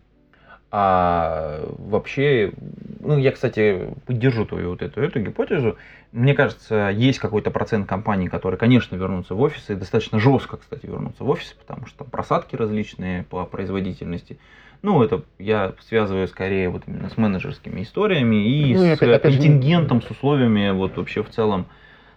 А 0.71 1.61
вообще, 1.79 2.53
ну, 3.01 3.17
я, 3.17 3.33
кстати, 3.33 3.89
поддержу 4.05 4.45
твою 4.45 4.71
вот 4.71 4.83
эту, 4.83 5.01
эту 5.01 5.21
гипотезу. 5.21 5.79
Мне 6.13 6.35
кажется, 6.35 6.91
есть 6.93 7.19
какой-то 7.19 7.51
процент 7.51 7.89
компаний, 7.89 8.29
которые, 8.29 8.59
конечно, 8.59 8.95
вернутся 8.95 9.35
в 9.35 9.41
офисы, 9.41 9.73
и 9.73 9.77
достаточно 9.77 10.19
жестко, 10.19 10.59
кстати, 10.59 10.85
вернутся 10.85 11.25
в 11.25 11.29
офисы, 11.31 11.55
потому 11.59 11.87
что 11.87 11.99
там 11.99 12.11
просадки 12.11 12.55
различные 12.55 13.23
по 13.23 13.47
производительности. 13.47 14.39
Ну, 14.83 15.03
это 15.03 15.23
я 15.39 15.73
связываю 15.81 16.29
скорее 16.29 16.69
вот 16.69 16.83
именно 16.87 17.09
с 17.09 17.17
менеджерскими 17.17 17.83
историями 17.83 18.37
и 18.37 18.75
Ну, 18.75 18.85
и 18.85 18.89
с 18.95 18.99
опять- 18.99 19.15
опять 19.17 19.33
же, 19.33 19.39
контингентом, 19.39 20.03
с 20.03 20.11
условиями 20.11 20.71
вот 20.71 20.97
вообще 20.99 21.23
в 21.23 21.31
целом. 21.31 21.67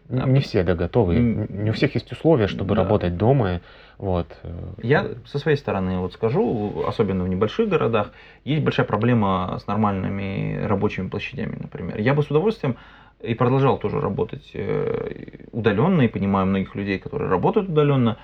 Не 0.09 0.39
все, 0.41 0.63
да, 0.63 0.75
готовы. 0.75 1.17
Не 1.17 1.69
у 1.69 1.73
всех 1.73 1.95
есть 1.95 2.11
условия, 2.11 2.47
чтобы 2.47 2.75
да. 2.75 2.83
работать 2.83 3.17
дома. 3.17 3.61
Вот. 3.97 4.27
э, 4.43 4.49
Я 4.81 5.07
со 5.25 5.39
своей 5.39 5.57
стороны 5.57 5.99
вот 5.99 6.13
скажу, 6.13 6.83
особенно 6.87 7.23
в 7.23 7.29
небольших 7.29 7.69
городах, 7.69 8.11
есть 8.43 8.63
большая 8.63 8.85
проблема 8.85 9.57
с 9.61 9.67
нормальными 9.67 10.59
рабочими 10.65 11.07
площадями, 11.07 11.57
например. 11.59 11.99
Я 11.99 12.13
бы 12.13 12.23
с 12.23 12.27
удовольствием 12.27 12.77
и 13.21 13.35
продолжал 13.35 13.77
тоже 13.77 14.01
работать 14.01 14.49
э, 14.53 15.45
удаленно, 15.51 16.01
и 16.01 16.07
понимаю 16.07 16.47
многих 16.47 16.75
людей, 16.75 16.97
которые 16.99 17.29
работают 17.29 17.69
удаленно. 17.69 18.17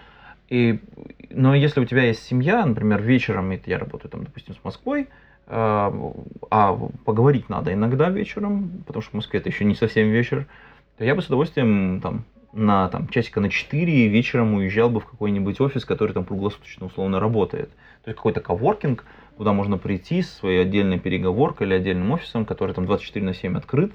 И, 0.49 0.80
но 1.30 1.53
если 1.53 1.80
у 1.82 1.86
тебя 1.86 2.03
есть 2.03 2.23
семья, 2.23 2.65
например, 2.65 3.01
вечером, 3.01 3.51
это 3.51 3.69
я 3.69 3.78
работаю 3.78 4.09
там, 4.09 4.23
допустим, 4.23 4.55
с 4.55 4.63
Москвой, 4.63 5.07
а 5.49 5.93
а 6.49 6.78
поговорить 7.05 7.49
надо 7.49 7.73
иногда 7.73 8.09
вечером, 8.09 8.84
потому 8.86 9.01
что 9.01 9.11
в 9.11 9.13
Москве 9.15 9.39
это 9.39 9.49
еще 9.49 9.63
не 9.63 9.75
совсем 9.75 10.09
вечер, 10.09 10.47
то 10.97 11.03
я 11.03 11.15
бы 11.15 11.21
с 11.21 11.27
удовольствием 11.27 12.01
там 12.01 12.25
на 12.53 12.87
там, 12.89 13.07
часика 13.09 13.39
на 13.39 13.49
4 13.49 14.07
вечером 14.07 14.55
уезжал 14.55 14.89
бы 14.89 14.99
в 14.99 15.05
какой-нибудь 15.05 15.61
офис, 15.61 15.85
который 15.85 16.13
там 16.13 16.25
круглосуточно 16.25 16.87
условно 16.87 17.19
работает. 17.19 17.69
То 18.03 18.09
есть 18.09 18.17
какой-то 18.17 18.41
коворкинг, 18.41 19.05
куда 19.37 19.53
можно 19.53 19.77
прийти 19.77 20.23
со 20.23 20.35
своей 20.35 20.61
отдельной 20.61 20.99
переговоркой 20.99 21.67
или 21.67 21.75
отдельным 21.75 22.11
офисом, 22.11 22.45
который 22.45 22.73
там 22.73 22.85
24 22.85 23.25
на 23.25 23.33
7 23.33 23.57
открыт. 23.57 23.93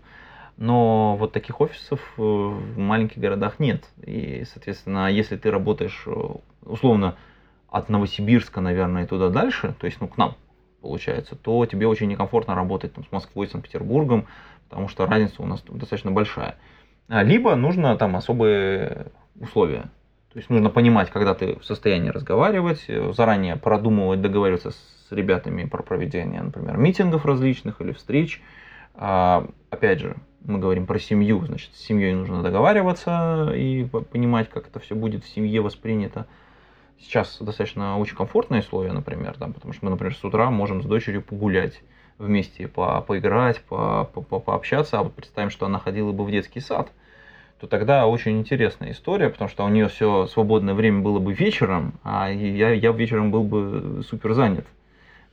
Но 0.59 1.16
вот 1.16 1.32
таких 1.32 1.61
офисов 1.61 2.00
э, 2.18 2.22
в 2.22 2.78
маленьких 2.78 3.18
городах 3.18 3.59
нет. 3.59 3.88
И, 4.05 4.44
соответственно, 4.53 5.11
если 5.11 5.36
ты 5.36 5.50
работаешь 5.50 6.05
э, 6.07 6.12
условно 6.62 7.16
от 7.68 7.88
Новосибирска, 7.88 8.61
наверное, 8.61 9.05
и 9.05 9.07
туда 9.07 9.30
дальше, 9.30 9.74
то 9.80 9.86
есть 9.86 10.00
ну, 10.00 10.09
к 10.09 10.18
нам, 10.18 10.36
получается, 10.82 11.36
то 11.36 11.64
тебе 11.64 11.86
очень 11.86 12.09
некомфортно 12.09 12.55
работать 12.55 12.92
там, 12.92 13.05
с 13.05 13.11
Москвой, 13.11 13.48
Санкт-Петербургом, 13.48 14.26
потому 14.68 14.88
что 14.88 15.07
разница 15.07 15.42
у 15.42 15.46
нас 15.46 15.62
достаточно 15.62 16.12
большая. 16.12 16.59
А, 17.09 17.22
Либо 17.22 17.55
нужно 17.57 17.96
там 17.96 18.16
особые 18.16 19.07
условия. 19.38 19.90
То 20.32 20.38
есть 20.38 20.48
нужно 20.48 20.70
понимать, 20.70 21.11
когда 21.11 21.34
ты 21.34 21.59
в 21.59 21.64
состоянии 21.64 22.09
разговаривать, 22.09 22.84
э, 22.88 23.12
заранее 23.12 23.57
продумывать, 23.57 24.22
договариваться 24.22 24.70
с 24.70 25.09
ребятами 25.11 25.64
про 25.64 25.82
проведение, 25.82 26.40
например, 26.40 26.78
митингов 26.78 27.26
различных 27.26 27.80
или 27.80 27.92
встреч. 27.92 28.40
А, 28.94 29.46
Опять 29.70 30.00
же, 30.00 30.16
мы 30.44 30.59
говорим 30.59 30.86
про 30.86 30.98
семью, 30.98 31.44
значит, 31.46 31.74
с 31.74 31.80
семьей 31.80 32.12
нужно 32.14 32.42
договариваться 32.42 33.53
и 33.55 33.84
по- 33.84 34.03
понимать, 34.03 34.50
как 34.50 34.68
это 34.68 34.80
все 34.80 34.94
будет 34.94 35.24
в 35.24 35.28
семье 35.28 35.62
воспринято. 35.62 36.26
Сейчас 37.00 37.38
достаточно 37.40 37.98
очень 37.98 38.16
комфортные 38.16 38.61
условия, 38.61 38.92
например, 38.92 39.34
там, 39.38 39.53
потому 39.55 39.72
что 39.72 39.84
мы, 39.84 39.90
например, 39.90 40.14
с 40.14 40.22
утра 40.24 40.50
можем 40.50 40.82
с 40.82 40.86
дочерью 40.86 41.22
погулять 41.22 41.80
вместе, 42.23 42.68
по, 42.68 43.01
поиграть, 43.03 43.61
по, 43.62 44.09
по- 44.12 44.23
по- 44.23 44.39
пообщаться, 44.39 44.99
а 44.99 45.03
вот 45.03 45.14
представим, 45.14 45.51
что 45.51 45.66
она 45.66 45.79
ходила 45.79 46.12
бы 46.12 46.25
в 46.25 46.31
детский 46.31 46.61
сад, 46.61 46.91
то 47.61 47.66
тогда 47.66 48.07
очень 48.07 48.39
интересная 48.39 48.93
история, 48.93 49.29
потому 49.29 49.49
что 49.49 49.64
у 49.64 49.68
нее 49.68 49.89
все 49.89 50.27
свободное 50.27 50.75
время 50.75 51.01
было 51.01 51.18
бы 51.18 51.33
вечером, 51.33 51.95
а 52.03 52.31
я, 52.31 52.70
я 52.70 52.93
вечером 52.93 53.31
был 53.31 53.45
бы 53.45 54.03
супер 54.09 54.33
занят. 54.33 54.66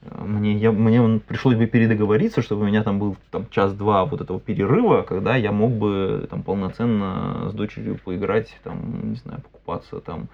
мне, 0.01 0.53
я, 0.53 0.71
мне 0.71 1.19
пришлось 1.19 1.55
бы 1.55 1.65
передоговориться, 1.65 2.41
чтобы 2.41 2.63
у 2.63 2.67
меня 2.67 2.83
там 2.83 2.99
был 2.99 3.17
там, 3.31 3.47
час-два 3.49 4.05
вот 4.05 4.21
этого 4.21 4.39
перерыва, 4.39 5.03
когда 5.03 5.35
я 5.35 5.51
мог 5.51 5.71
бы 5.71 6.27
там 6.29 6.43
полноценно 6.43 7.49
с 7.49 7.53
дочерью 7.53 7.99
поиграть, 8.03 8.55
там, 8.63 9.11
не 9.11 9.15
знаю, 9.15 9.41
покупаться, 9.41 9.99
там, 9.99 10.27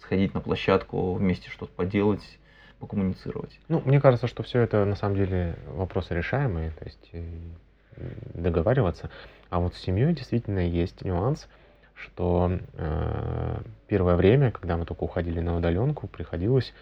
сходить 0.00 0.34
на 0.34 0.40
площадку, 0.40 1.14
вместе 1.14 1.50
что-то 1.50 1.72
поделать, 1.74 2.38
покоммуницировать. 2.82 3.60
Ну, 3.68 3.80
мне 3.84 4.00
кажется, 4.00 4.26
что 4.26 4.42
все 4.42 4.60
это 4.60 4.84
на 4.84 4.96
самом 4.96 5.16
деле 5.16 5.56
вопросы 5.68 6.14
решаемые, 6.14 6.72
то 6.72 6.84
есть 6.84 7.10
э, 7.12 7.22
договариваться. 8.34 9.08
А 9.50 9.60
вот 9.60 9.76
с 9.76 9.78
семьей 9.78 10.12
действительно 10.12 10.58
есть 10.58 11.04
нюанс, 11.04 11.48
что 11.94 12.58
э, 12.74 13.60
первое 13.86 14.16
время, 14.16 14.50
когда 14.50 14.76
мы 14.76 14.84
только 14.84 15.04
уходили 15.04 15.38
на 15.38 15.56
удаленку, 15.56 16.08
приходилось 16.08 16.74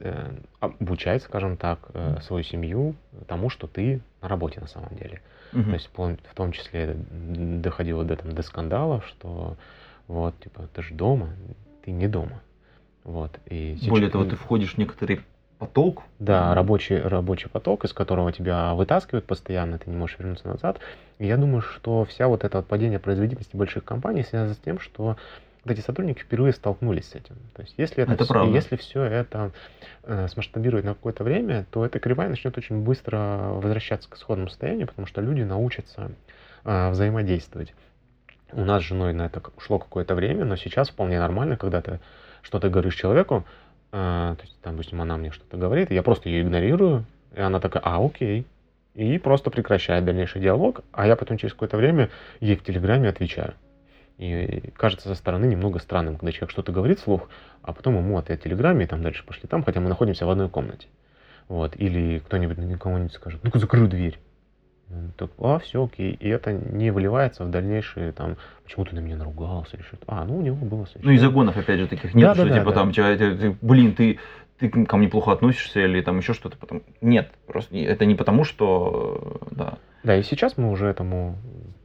э, 0.00 0.32
обучать, 0.60 1.22
скажем 1.22 1.58
так, 1.58 1.90
э, 1.92 2.20
свою 2.22 2.42
семью 2.42 2.94
тому, 3.26 3.50
что 3.50 3.66
ты 3.66 4.00
на 4.22 4.28
работе 4.28 4.60
на 4.60 4.66
самом 4.66 4.96
деле. 4.96 5.20
Мгм. 5.52 5.64
То 5.64 5.72
есть 5.74 5.90
в 5.94 6.34
том 6.34 6.52
числе 6.52 6.96
доходило 6.96 8.02
до, 8.04 8.16
там, 8.16 8.32
до 8.32 8.42
скандалов, 8.42 9.06
что 9.06 9.56
вот, 10.06 10.38
типа, 10.40 10.68
ты 10.72 10.80
же 10.80 10.94
дома, 10.94 11.28
ты 11.84 11.90
не 11.90 12.08
дома. 12.08 12.40
Вот. 13.08 13.30
И 13.46 13.78
Более 13.88 14.08
сейчас- 14.08 14.12
того, 14.12 14.24
ты 14.26 14.36
входишь 14.36 14.74
в 14.74 14.78
некоторый 14.78 15.20
поток. 15.58 16.02
да, 16.18 16.54
рабочий, 16.54 16.98
рабочий 17.00 17.48
поток, 17.48 17.84
из 17.84 17.92
которого 17.94 18.30
тебя 18.32 18.74
вытаскивают 18.74 19.24
постоянно, 19.24 19.78
ты 19.78 19.88
не 19.90 19.96
можешь 19.96 20.18
вернуться 20.18 20.46
назад. 20.46 20.78
И 21.18 21.26
я 21.26 21.36
думаю, 21.38 21.62
что 21.62 22.04
вся 22.04 22.28
вот 22.28 22.44
это 22.44 22.58
вот 22.58 22.66
падение 22.66 22.98
производительности 22.98 23.56
больших 23.56 23.84
компаний 23.84 24.24
связано 24.24 24.54
с 24.54 24.58
тем, 24.58 24.78
что 24.78 25.16
вот 25.64 25.72
эти 25.72 25.80
сотрудники 25.80 26.20
впервые 26.20 26.52
столкнулись 26.52 27.08
с 27.08 27.14
этим. 27.14 27.36
То 27.54 27.62
есть 27.62 27.74
если 27.78 28.02
это, 28.04 28.12
Это 28.12 28.24
вс- 28.24 28.28
правда. 28.28 28.54
если 28.54 28.76
все 28.76 29.02
это 29.02 29.50
э, 30.04 30.28
смасштабировать 30.28 30.84
на 30.84 30.94
какое-то 30.94 31.24
время, 31.24 31.64
то 31.70 31.84
эта 31.84 31.98
кривая 31.98 32.28
начнет 32.28 32.56
очень 32.58 32.82
быстро 32.82 33.16
возвращаться 33.54 34.08
к 34.10 34.16
исходному 34.16 34.50
состоянию, 34.50 34.86
потому 34.86 35.06
что 35.06 35.20
люди 35.22 35.42
научатся 35.42 36.12
э, 36.64 36.90
взаимодействовать. 36.90 37.74
У 38.52 38.64
нас 38.64 38.82
с 38.82 38.86
женой 38.86 39.12
на 39.12 39.26
это 39.26 39.42
ушло 39.56 39.78
какое-то 39.78 40.14
время, 40.14 40.44
но 40.44 40.56
сейчас 40.56 40.88
вполне 40.90 41.18
нормально, 41.18 41.56
когда 41.56 41.80
ты 41.82 42.00
что-то 42.42 42.68
говоришь 42.68 42.94
человеку, 42.94 43.44
а, 43.90 44.34
то 44.36 44.42
есть, 44.42 44.60
там, 44.60 44.74
допустим, 44.74 45.00
она 45.00 45.16
мне 45.16 45.30
что-то 45.30 45.56
говорит, 45.56 45.90
я 45.90 46.02
просто 46.02 46.28
ее 46.28 46.42
игнорирую, 46.42 47.04
и 47.34 47.40
она 47.40 47.60
такая, 47.60 47.82
а, 47.84 48.04
окей. 48.04 48.46
И 48.94 49.18
просто 49.18 49.50
прекращает 49.50 50.04
дальнейший 50.04 50.40
диалог, 50.40 50.80
а 50.92 51.06
я 51.06 51.14
потом 51.14 51.38
через 51.38 51.52
какое-то 51.52 51.76
время 51.76 52.10
ей 52.40 52.56
в 52.56 52.64
Телеграме 52.64 53.08
отвечаю. 53.08 53.54
И 54.18 54.72
кажется 54.76 55.08
со 55.08 55.14
стороны 55.14 55.46
немного 55.46 55.78
странным, 55.78 56.16
когда 56.16 56.32
человек 56.32 56.50
что-то 56.50 56.72
говорит 56.72 56.98
вслух, 56.98 57.28
а 57.62 57.72
потом 57.72 57.96
ему 57.96 58.18
ответ 58.18 58.40
в 58.40 58.42
Телеграме, 58.42 58.84
и 58.84 58.88
там 58.88 59.02
дальше 59.02 59.24
пошли 59.24 59.46
там, 59.48 59.62
хотя 59.62 59.80
мы 59.80 59.88
находимся 59.88 60.26
в 60.26 60.30
одной 60.30 60.48
комнате. 60.48 60.88
Вот. 61.46 61.76
Или 61.76 62.18
кто-нибудь 62.18 62.58
никому-нибудь 62.58 63.12
скажет, 63.12 63.40
ну-ка 63.44 63.60
закрой 63.60 63.86
дверь. 63.88 64.18
Так, 65.16 65.30
а, 65.38 65.58
все 65.58 65.84
окей. 65.84 66.12
И 66.18 66.28
это 66.28 66.52
не 66.52 66.90
выливается 66.90 67.44
в 67.44 67.50
дальнейшие, 67.50 68.12
там, 68.12 68.36
почему 68.64 68.84
ты 68.86 68.94
на 68.94 69.00
меня 69.00 69.16
наругался 69.16 69.76
или 69.76 69.82
что-то. 69.84 70.04
А, 70.06 70.24
ну 70.24 70.38
у 70.38 70.42
него 70.42 70.56
было 70.64 70.86
Ну, 71.02 71.10
и 71.10 71.18
загонов, 71.18 71.56
опять 71.56 71.78
же, 71.78 71.86
таких 71.86 72.14
нет, 72.14 72.28
Да, 72.28 72.34
что 72.34 72.44
да, 72.44 72.50
да, 72.50 72.58
типа 72.60 72.70
да. 72.70 72.76
там, 72.76 72.92
тебя- 72.92 73.16
ты- 73.16 73.56
блин, 73.60 73.94
ты, 73.94 74.18
ты 74.58 74.68
ко 74.70 74.96
мне 74.96 75.08
плохо 75.08 75.32
относишься 75.32 75.80
или 75.80 76.00
там 76.00 76.18
еще 76.18 76.32
что-то. 76.32 76.56
Потом... 76.56 76.82
Нет, 77.02 77.30
просто 77.46 77.76
это 77.76 78.06
не 78.06 78.14
потому, 78.14 78.44
что, 78.44 79.40
да. 79.50 79.74
Да, 80.04 80.16
и 80.16 80.22
сейчас 80.22 80.56
мы 80.56 80.70
уже 80.70 80.86
этому 80.86 81.36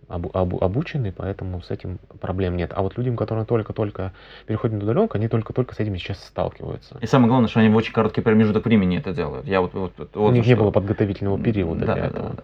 обу- 0.07 0.31
обу- 0.31 0.63
обучены, 0.63 1.11
поэтому 1.11 1.61
с 1.61 1.71
этим 1.71 1.99
проблем 2.21 2.55
нет. 2.55 2.71
А 2.75 2.81
вот 2.83 2.97
людям, 2.97 3.15
которые 3.17 3.45
только-только 3.45 4.13
переходят 4.45 4.77
на 4.77 4.83
удаленку, 4.83 5.17
они 5.17 5.27
только-только 5.27 5.75
с 5.75 5.79
этим 5.79 5.97
сейчас 5.97 6.23
сталкиваются. 6.23 6.97
И 7.01 7.05
самое 7.05 7.29
главное, 7.29 7.49
что 7.49 7.59
они 7.59 7.69
в 7.69 7.75
очень 7.75 7.91
короткий 7.93 8.21
промежуток 8.21 8.65
времени 8.65 8.97
это 8.97 9.13
делают. 9.13 9.45
Я 9.45 9.61
вот, 9.61 9.73
вот, 9.73 9.93
вот, 9.97 10.15
У 10.15 10.31
них 10.31 10.43
за 10.43 10.49
не 10.51 10.55
что. 10.55 10.63
было 10.63 10.71
подготовительного 10.71 11.37
периода 11.39 11.85
Да, 11.85 11.93
для 11.93 12.03
да, 12.03 12.07
этого. 12.07 12.29
да, 12.29 12.35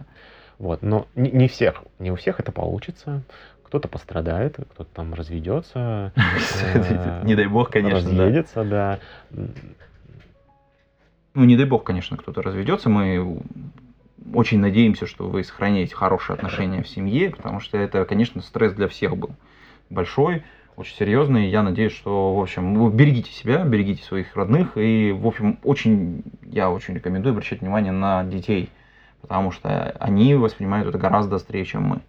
Вот. 0.60 0.82
Но 0.82 1.08
не, 1.14 1.30
не 1.30 1.48
всех, 1.48 1.82
не 1.98 2.12
у 2.12 2.16
всех 2.16 2.38
это 2.38 2.52
получится. 2.52 3.22
Кто-то 3.64 3.88
пострадает, 3.88 4.56
кто-то 4.56 4.90
там 4.92 5.14
разведется, 5.14 6.12
э, 6.16 7.22
Не 7.24 7.34
дай 7.34 7.46
бог, 7.46 7.70
конечно, 7.70 8.10
да. 8.10 8.24
разъедется, 8.24 8.64
да. 8.64 8.98
Ну, 11.34 11.44
не 11.44 11.56
дай 11.56 11.64
бог, 11.64 11.84
конечно, 11.84 12.16
кто-то 12.16 12.42
разведется. 12.42 12.90
Мы 12.90 13.40
очень 14.34 14.58
надеемся, 14.60 15.06
что 15.06 15.28
вы 15.28 15.44
сохраняете 15.44 15.94
хорошие 15.94 16.34
отношения 16.34 16.82
в 16.82 16.88
семье, 16.88 17.30
потому 17.30 17.60
что 17.60 17.78
это, 17.78 18.04
конечно, 18.04 18.42
стресс 18.42 18.74
для 18.74 18.88
всех 18.88 19.16
был 19.16 19.30
большой, 19.88 20.42
очень 20.76 20.96
серьезный. 20.96 21.48
Я 21.48 21.62
надеюсь, 21.62 21.92
что, 21.92 22.34
в 22.34 22.40
общем, 22.40 22.90
берегите 22.90 23.30
себя, 23.32 23.64
берегите 23.64 24.02
своих 24.02 24.36
родных. 24.36 24.76
И, 24.76 25.12
в 25.12 25.26
общем, 25.26 25.58
очень, 25.62 26.22
я 26.42 26.70
очень 26.70 26.94
рекомендую 26.94 27.32
обращать 27.32 27.62
внимание 27.62 27.92
на 27.92 28.24
детей, 28.24 28.68
потому 29.20 29.50
что 29.52 29.90
они 30.00 30.34
воспринимают 30.34 30.88
это 30.88 30.98
гораздо 30.98 31.36
острее, 31.36 31.64
чем 31.64 31.82
мы. 31.84 32.00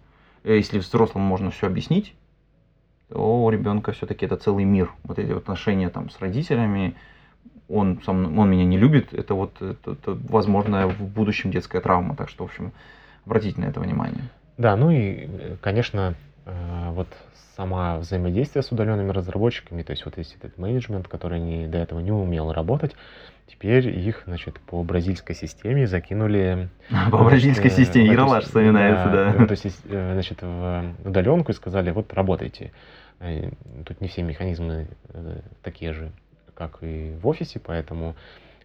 Э, 0.44 0.56
Если 0.56 0.78
взрослому 0.78 1.24
можно 1.26 1.50
все 1.50 1.66
объяснить, 1.66 2.14
то 3.08 3.44
у 3.44 3.50
ребенка 3.50 3.92
все-таки 3.92 4.24
это 4.26 4.36
целый 4.36 4.64
мир. 4.64 4.90
Вот 5.04 5.18
эти 5.18 5.30
отношения 5.32 5.90
там 5.90 6.10
с 6.10 6.18
родителями, 6.20 6.94
он, 7.68 8.00
мной- 8.06 8.38
он 8.38 8.50
меня 8.50 8.64
не 8.64 8.78
любит, 8.78 9.12
это 9.12 9.34
вот, 9.34 9.60
это, 9.60 9.92
это, 9.92 10.18
возможно, 10.28 10.88
в 10.88 11.02
будущем 11.02 11.50
детская 11.50 11.80
травма. 11.80 12.16
Так 12.16 12.28
что, 12.28 12.44
в 12.44 12.48
общем, 12.48 12.72
обратите 13.26 13.60
на 13.60 13.66
это 13.66 13.80
внимание. 13.80 14.24
Да, 14.58 14.76
ну 14.76 14.90
и, 14.90 15.28
э, 15.28 15.56
конечно, 15.60 16.14
вот 16.44 17.08
сама 17.56 17.98
взаимодействие 17.98 18.62
с 18.62 18.72
удаленными 18.72 19.10
разработчиками, 19.10 19.82
то 19.82 19.92
есть 19.92 20.04
вот 20.04 20.16
есть 20.18 20.36
этот 20.36 20.58
менеджмент, 20.58 21.08
который 21.08 21.38
не, 21.38 21.66
до 21.66 21.78
этого 21.78 22.00
не 22.00 22.10
умел 22.10 22.52
работать, 22.52 22.92
теперь 23.46 23.88
их, 23.88 24.22
значит, 24.26 24.58
по 24.60 24.82
бразильской 24.82 25.34
системе 25.34 25.86
закинули... 25.86 26.68
По 26.88 26.94
значит, 26.94 27.26
бразильской 27.26 27.70
э, 27.70 27.74
системе 27.74 28.06
эту 28.06 28.12
Ералаш 28.14 28.44
вспоминается, 28.44 29.10
да, 29.10 29.32
да. 29.32 29.38
в 29.38 29.42
эту 29.42 29.54
сис- 29.54 29.84
э, 29.84 30.12
значит, 30.14 30.42
в 30.42 30.94
удаленку 31.04 31.52
и 31.52 31.54
сказали, 31.54 31.90
вот 31.90 32.12
работайте. 32.14 32.72
Э, 33.20 33.50
Тут 33.84 34.00
не 34.00 34.08
все 34.08 34.22
механизмы 34.22 34.88
э, 35.10 35.40
такие 35.62 35.92
же, 35.92 36.10
как 36.54 36.78
и 36.80 37.14
в 37.20 37.26
офисе, 37.28 37.60
поэтому 37.60 38.14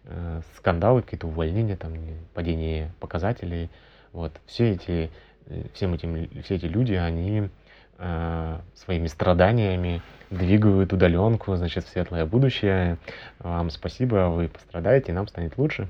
э, 0.04 0.40
скандалы, 0.56 1.02
какие-то 1.02 1.26
увольнения, 1.26 1.76
там, 1.76 1.92
падение 2.32 2.90
показателей, 3.00 3.68
вот, 4.12 4.32
все 4.46 4.72
эти, 4.72 5.10
э, 5.46 5.64
всем 5.74 5.92
этим, 5.92 6.28
все 6.42 6.54
эти 6.54 6.66
люди, 6.66 6.94
они 6.94 7.50
э, 7.98 8.58
своими 8.74 9.06
страданиями 9.06 10.02
двигают 10.30 10.92
удаленку, 10.92 11.54
значит, 11.56 11.84
в 11.84 11.88
светлое 11.88 12.24
будущее. 12.26 12.98
Вам 13.38 13.70
спасибо, 13.70 14.28
вы 14.28 14.48
пострадаете, 14.48 15.12
нам 15.12 15.26
станет 15.28 15.56
лучше. 15.58 15.88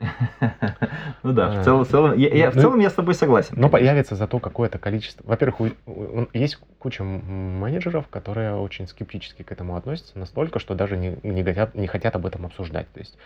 Ну 1.22 1.32
да, 1.32 1.60
в 1.60 1.64
целом, 1.64 1.84
в 1.84 1.88
целом, 1.88 2.16
я, 2.16 2.28
я- 2.28 2.50
в 2.50 2.56
ну, 2.56 2.62
целом 2.62 2.80
я 2.80 2.88
с 2.88 2.94
тобой 2.94 3.14
согласен. 3.14 3.54
Но 3.56 3.68
появится 3.68 4.14
зато 4.16 4.38
какое-то 4.38 4.78
количество. 4.78 5.26
Во-первых, 5.26 5.72
есть 6.32 6.58
куча 6.78 7.04
менеджеров, 7.04 8.08
которые 8.08 8.54
очень 8.54 8.86
скептически 8.88 9.42
к 9.42 9.52
этому 9.52 9.76
относятся, 9.76 10.18
настолько, 10.18 10.58
что 10.58 10.74
даже 10.74 10.96
не, 10.96 11.18
не, 11.22 11.44
хотят, 11.44 11.74
не 11.74 11.86
хотят 11.86 12.16
об 12.16 12.24
этом 12.24 12.46
обсуждать. 12.46 12.90
То 12.92 13.00
есть 13.00 13.18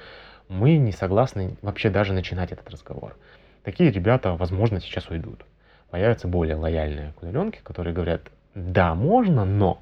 мы 0.48 0.76
не 0.76 0.90
согласны 0.90 1.56
вообще 1.62 1.90
даже 1.90 2.12
начинать 2.12 2.50
этот 2.50 2.68
разговор. 2.70 3.16
Такие 3.62 3.90
ребята, 3.92 4.34
возможно, 4.34 4.80
сейчас 4.80 5.08
уйдут. 5.08 5.44
Появятся 5.90 6.28
более 6.28 6.56
лояльные 6.56 7.12
к 7.18 7.22
удаленке, 7.22 7.60
которые 7.62 7.94
говорят, 7.94 8.22
да, 8.54 8.94
можно, 8.94 9.44
но. 9.44 9.80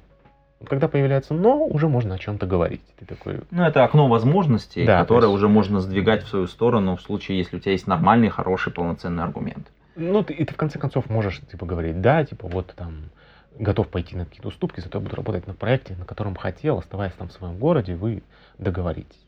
Когда 0.67 0.87
появляется 0.87 1.33
но, 1.33 1.65
уже 1.65 1.89
можно 1.89 2.15
о 2.15 2.17
чем-то 2.17 2.45
говорить. 2.45 2.81
Ты 2.97 3.05
такой, 3.05 3.41
Ну, 3.51 3.63
это 3.63 3.83
окно 3.83 4.07
возможностей, 4.07 4.85
Да, 4.85 5.01
которое 5.01 5.21
то 5.21 5.27
есть- 5.27 5.35
уже 5.35 5.47
можно 5.49 5.81
сдвигать 5.81 6.23
в 6.23 6.27
свою 6.29 6.47
сторону 6.47 6.95
в 6.95 7.01
случае, 7.01 7.37
если 7.37 7.57
у 7.57 7.59
тебя 7.59 7.73
есть 7.73 7.87
нормальный, 7.87 8.29
хороший, 8.29 8.71
полноценный 8.71 9.23
аргумент. 9.23 9.67
Ну, 9.95 10.23
ты, 10.23 10.33
и 10.33 10.45
ты 10.45 10.53
в 10.53 10.57
конце 10.57 10.79
концов 10.79 11.09
можешь, 11.09 11.41
типа, 11.51 11.65
говорить, 11.65 11.99
да, 12.01 12.23
типа, 12.23 12.47
вот 12.47 12.73
там, 12.75 13.09
готов 13.59 13.89
пойти 13.89 14.15
на 14.15 14.25
какие-то 14.25 14.47
уступки, 14.47 14.79
зато 14.79 14.97
я 14.99 15.03
буду 15.03 15.15
работать 15.15 15.47
на 15.47 15.53
проекте, 15.53 15.95
на 15.99 16.05
котором 16.05 16.35
хотел, 16.35 16.77
оставаясь 16.79 17.13
там 17.13 17.27
в 17.27 17.33
своем 17.33 17.57
городе, 17.57 17.95
вы 17.95 18.23
договоритесь. 18.57 19.19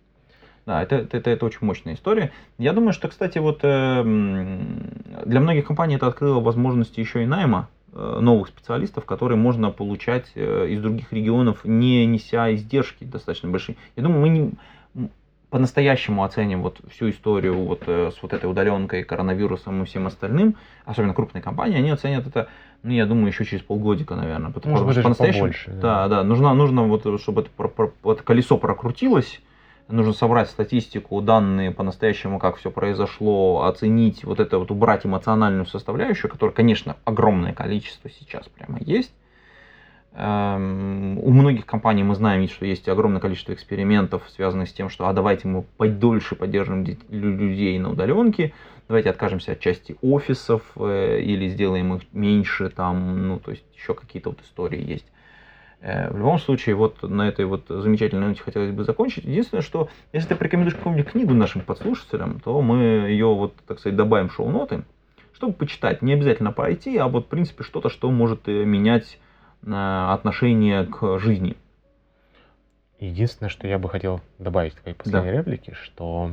Да, 0.66 0.82
это, 0.82 0.96
это, 0.96 1.18
это, 1.18 1.30
это 1.30 1.46
очень 1.46 1.60
мощная 1.62 1.94
история. 1.94 2.32
Я 2.58 2.74
думаю, 2.74 2.92
что, 2.94 3.08
кстати, 3.08 3.38
вот 3.38 3.60
э, 3.64 3.68
м, 3.68 4.80
для 5.26 5.40
многих 5.40 5.66
компаний 5.66 5.96
это 5.96 6.08
открыло 6.08 6.40
возможности 6.40 7.00
еще 7.00 7.22
и 7.22 7.28
найма 7.28 7.70
э, 7.94 8.18
новых 8.20 8.48
специалистов, 8.48 9.06
которые 9.06 9.38
можно 9.38 9.70
получать 9.70 10.32
э, 10.34 10.68
из 10.70 10.82
других 10.82 11.14
регионов, 11.14 11.66
не 11.66 12.06
неся 12.08 12.52
издержки 12.56 13.04
достаточно 13.04 13.50
большие. 13.50 13.76
Я 13.96 14.04
думаю, 14.04 14.22
мы 14.22 14.30
не 14.30 14.52
по-настоящему 15.52 16.24
оценим 16.24 16.64
вот 16.64 16.80
всю 16.90 17.12
историю 17.12 17.54
вот 17.64 17.84
э, 17.86 18.10
с 18.12 18.22
вот 18.24 18.34
этой 18.34 18.50
удаленкой, 18.50 19.04
коронавирусом 19.04 19.84
и 19.84 19.86
всем 19.86 20.08
остальным, 20.08 20.56
особенно 20.86 21.14
крупные 21.14 21.42
компании, 21.44 21.78
они 21.78 21.92
оценят 21.92 22.26
это, 22.26 22.48
ну, 22.82 22.92
я 22.92 23.06
думаю, 23.06 23.28
еще 23.28 23.46
через 23.46 23.64
полгодика, 23.64 24.16
наверное. 24.16 24.52
Потому, 24.52 24.74
Может 24.74 24.88
быть, 24.88 25.02
по-настоящему- 25.04 25.42
побольше, 25.42 25.72
Да, 25.80 26.08
да. 26.08 26.24
нужно, 26.24 26.54
нужно 26.56 26.84
вот, 26.88 27.06
чтобы 27.22 27.42
это, 27.44 27.92
вот 28.02 28.22
колесо 28.24 28.58
прокрутилось, 28.58 29.40
нужно 29.88 30.14
собрать 30.14 30.50
статистику, 30.50 31.22
данные 31.22 31.72
по-настоящему, 31.72 32.40
как 32.40 32.58
все 32.58 32.72
произошло, 32.72 33.64
оценить, 33.64 34.24
вот 34.24 34.40
это 34.40 34.58
вот 34.58 34.72
убрать 34.72 35.06
эмоциональную 35.06 35.66
составляющую, 35.66 36.30
которая, 36.32 36.56
конечно, 36.56 36.98
огромное 37.06 37.54
количество 37.54 38.10
сейчас 38.10 38.48
прямо 38.48 38.80
есть. 38.80 39.14
Эм, 40.18 41.20
у 41.20 41.30
многих 41.30 41.66
компаний 41.66 42.04
мы 42.04 42.16
знаем, 42.16 42.48
что 42.48 42.66
есть 42.66 42.88
огромное 42.88 43.20
количество 43.20 43.54
экспериментов, 43.54 44.24
связанных 44.30 44.70
с 44.70 44.74
тем, 44.74 44.90
что 44.90 45.08
а 45.08 45.14
давайте 45.14 45.48
мы 45.48 45.64
подольше 45.64 46.36
поддержим 46.36 46.86
людей 47.10 47.78
на 47.78 47.92
удаленке, 47.92 48.54
давайте 48.88 49.10
откажемся 49.10 49.52
от 49.52 49.60
части 49.60 49.98
офисов 50.02 50.64
э, 50.78 51.20
или 51.20 51.50
сделаем 51.50 51.96
их 51.96 52.04
меньше, 52.14 52.70
там, 52.70 53.28
ну, 53.28 53.40
то 53.40 53.52
есть 53.52 53.66
еще 53.76 53.94
какие-то 53.94 54.30
вот 54.30 54.42
истории 54.42 54.90
есть. 54.90 55.06
Э, 55.86 56.10
в 56.10 56.18
любом 56.18 56.40
случае, 56.40 56.74
вот 56.74 57.04
на 57.04 57.28
этой 57.28 57.46
вот 57.46 57.66
замечательной 57.70 58.30
ноте 58.30 58.42
хотелось 58.42 58.72
бы 58.72 58.84
закончить. 58.84 59.24
Единственное, 59.24 59.62
что 59.62 59.90
если 60.14 60.30
ты 60.30 60.36
порекомендуешь 60.36 60.76
какую-нибудь 60.76 61.12
книгу 61.12 61.36
нашим 61.36 61.62
подслушателям, 61.62 62.40
то 62.40 62.60
мы 62.64 62.78
ее, 63.10 63.28
вот, 63.28 63.54
так 63.68 63.78
сказать, 63.78 63.96
добавим 63.96 64.30
в 64.30 64.34
шоу-ноты, 64.34 64.84
чтобы 65.34 65.54
почитать. 65.54 66.02
Не 66.02 66.14
обязательно 66.14 66.50
IT, 66.50 66.98
а 66.98 67.08
вот, 67.08 67.26
в 67.26 67.30
принципе, 67.30 67.64
что-то, 67.64 67.90
что 67.90 68.10
может 68.10 68.48
э, 68.48 68.66
менять 68.66 69.20
отношение 69.62 70.86
к 70.86 71.20
жизни. 71.20 71.56
Единственное, 73.00 73.50
что 73.50 73.68
я 73.68 73.78
бы 73.78 73.90
хотел 73.90 74.22
добавить 74.40 74.74
в 74.74 74.82
твоей 74.82 74.96
последней 74.96 75.32
да. 75.32 75.38
реплике, 75.38 75.74
что 75.74 76.32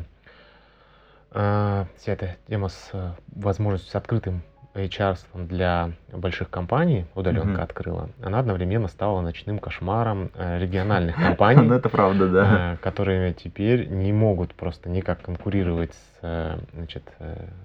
э, 1.31 1.85
вся 1.97 2.13
эта 2.13 2.37
тема 2.49 2.69
с 2.69 2.91
э, 2.95 3.13
возможностью 3.35 3.91
с 3.91 3.95
открытым 3.95 4.43
HR 4.75 5.19
для 5.35 5.93
больших 6.13 6.49
компаний 6.49 7.05
удаленка 7.15 7.61
mm-hmm. 7.61 7.65
открыла, 7.65 8.09
она 8.23 8.39
одновременно 8.39 8.89
стала 8.89 9.21
ночным 9.21 9.59
кошмаром 9.59 10.31
э, 10.35 10.59
региональных 10.59 11.17
компаний. 11.17 11.63
Ну, 11.73 11.75
это 11.75 11.89
правда, 11.89 12.29
да. 12.29 12.75
Э, 12.75 12.77
которые 12.79 13.35
теперь 13.35 13.89
не 13.89 14.13
могут 14.13 14.55
просто 14.55 14.89
никак 14.89 15.23
конкурировать 15.23 15.93
с, 15.93 16.19
э, 16.23 16.59
значит, 16.75 17.03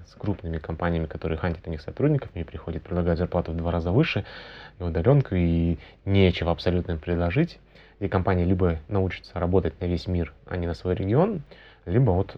с 0.05 0.13
крупными 0.15 0.57
компаниями, 0.57 1.05
которые 1.05 1.37
хантят 1.37 1.67
у 1.67 1.69
них 1.69 1.81
сотрудников, 1.81 2.29
и 2.33 2.43
приходят 2.43 2.83
предлагать 2.83 3.17
зарплату 3.17 3.51
в 3.51 3.57
два 3.57 3.71
раза 3.71 3.91
выше, 3.91 4.25
и 4.79 4.83
удаленку, 4.83 5.35
и 5.35 5.77
нечего 6.05 6.51
абсолютно 6.51 6.93
им 6.93 6.99
предложить. 6.99 7.59
И 7.99 8.07
компании 8.07 8.45
либо 8.45 8.79
научатся 8.87 9.39
работать 9.39 9.79
на 9.81 9.85
весь 9.85 10.07
мир, 10.07 10.33
а 10.45 10.57
не 10.57 10.67
на 10.67 10.73
свой 10.73 10.95
регион, 10.95 11.41
либо 11.85 12.11
вот 12.11 12.37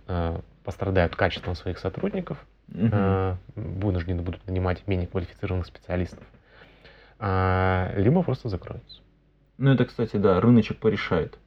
пострадают 0.63 1.15
качеством 1.15 1.55
своих 1.55 1.79
сотрудников, 1.79 2.37
угу. 2.73 3.37
вынуждены 3.55 4.21
будут 4.21 4.45
нанимать 4.47 4.87
менее 4.87 5.07
квалифицированных 5.07 5.65
специалистов, 5.65 6.23
а, 7.19 7.93
либо 7.95 8.23
просто 8.23 8.49
закроются. 8.49 9.01
Ну, 9.57 9.71
это, 9.71 9.85
кстати, 9.85 10.15
да, 10.15 10.39
рыночек 10.39 10.77
порешает. 10.77 11.37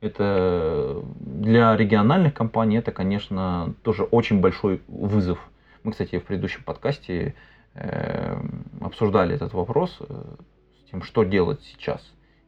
Это 0.00 1.02
для 1.18 1.76
региональных 1.76 2.32
компаний 2.34 2.76
это, 2.78 2.92
конечно, 2.92 3.74
тоже 3.82 4.04
очень 4.04 4.40
большой 4.40 4.80
вызов. 4.86 5.40
Мы, 5.82 5.90
кстати, 5.90 6.20
в 6.20 6.24
предыдущем 6.24 6.62
подкасте 6.62 7.34
э, 7.74 8.40
обсуждали 8.80 9.34
этот 9.34 9.54
вопрос 9.54 9.96
э, 10.00 10.04
с 10.04 10.90
тем, 10.90 11.02
что 11.02 11.24
делать 11.24 11.60
сейчас. 11.64 12.00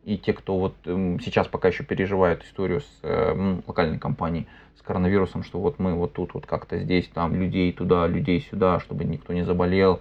И 0.05 0.17
те, 0.17 0.33
кто 0.33 0.59
вот 0.59 0.75
э, 0.87 1.19
сейчас 1.23 1.47
пока 1.47 1.69
еще 1.69 1.85
переживают 1.85 2.43
историю 2.45 2.81
с 2.81 3.01
э, 3.03 3.61
локальной 3.67 3.99
компанией, 3.99 4.47
с 4.79 4.83
коронавирусом, 4.83 5.43
что 5.43 5.61
вот 5.61 5.79
мы 5.79 5.95
вот 5.95 6.15
тут 6.15 6.33
вот 6.33 6.47
как-то 6.47 6.79
здесь, 6.79 7.09
там 7.09 7.35
людей 7.35 7.71
туда, 7.73 8.07
людей 8.07 8.41
сюда, 8.41 8.81
чтобы 8.81 9.05
никто 9.05 9.33
не 9.35 9.45
заболел. 9.45 10.01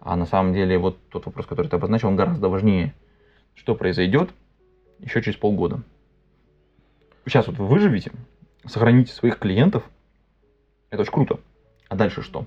А 0.00 0.16
на 0.16 0.26
самом 0.26 0.52
деле 0.52 0.78
вот 0.78 0.98
тот 1.08 1.26
вопрос, 1.26 1.46
который 1.46 1.68
ты 1.68 1.76
обозначил, 1.76 2.08
он 2.08 2.16
гораздо 2.16 2.48
важнее. 2.48 2.94
Что 3.54 3.74
произойдет 3.74 4.30
еще 4.98 5.22
через 5.22 5.38
полгода? 5.38 5.82
Сейчас 7.24 7.46
вот 7.46 7.56
вы 7.56 7.66
выживете, 7.66 8.12
сохраните 8.66 9.12
своих 9.12 9.38
клиентов, 9.38 9.82
это 10.90 11.02
очень 11.02 11.12
круто. 11.12 11.40
А 11.88 11.96
дальше 11.96 12.22
что? 12.22 12.46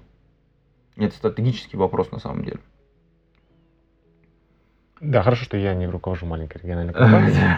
Это 0.95 1.16
стратегический 1.16 1.78
вопрос 1.78 2.12
на 2.12 2.20
самом 2.20 2.43
деле. 2.45 2.60
Да, 5.02 5.24
хорошо, 5.24 5.43
что 5.45 5.58
я 5.58 5.74
не 5.74 5.88
руковожу 5.88 6.26
маленькой 6.26 6.60
региональной 6.62 6.93
компанией. 6.93 7.58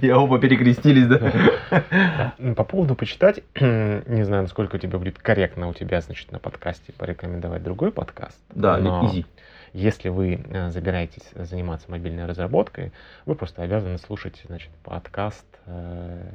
И 0.00 0.10
оба 0.10 0.38
перекрестились, 0.38 1.06
да? 1.06 2.32
По 2.56 2.64
поводу 2.64 2.94
почитать, 2.94 3.42
не 3.60 4.24
знаю, 4.24 4.42
насколько 4.42 4.78
тебе 4.78 4.98
будет 4.98 5.18
корректно 5.18 5.68
у 5.68 5.74
тебя, 5.74 6.00
значит, 6.00 6.32
на 6.32 6.38
подкасте 6.38 6.92
порекомендовать 6.92 7.62
другой 7.62 7.92
подкаст. 7.92 8.38
Да, 8.54 8.78
easy. 8.78 9.26
Если 9.72 10.08
вы 10.08 10.40
э, 10.48 10.70
забираетесь 10.70 11.28
заниматься 11.34 11.90
мобильной 11.90 12.26
разработкой, 12.26 12.92
вы 13.26 13.34
просто 13.34 13.62
обязаны 13.62 13.98
слушать, 13.98 14.40
значит, 14.46 14.70
подкаст 14.84 15.44
э, 15.66 16.30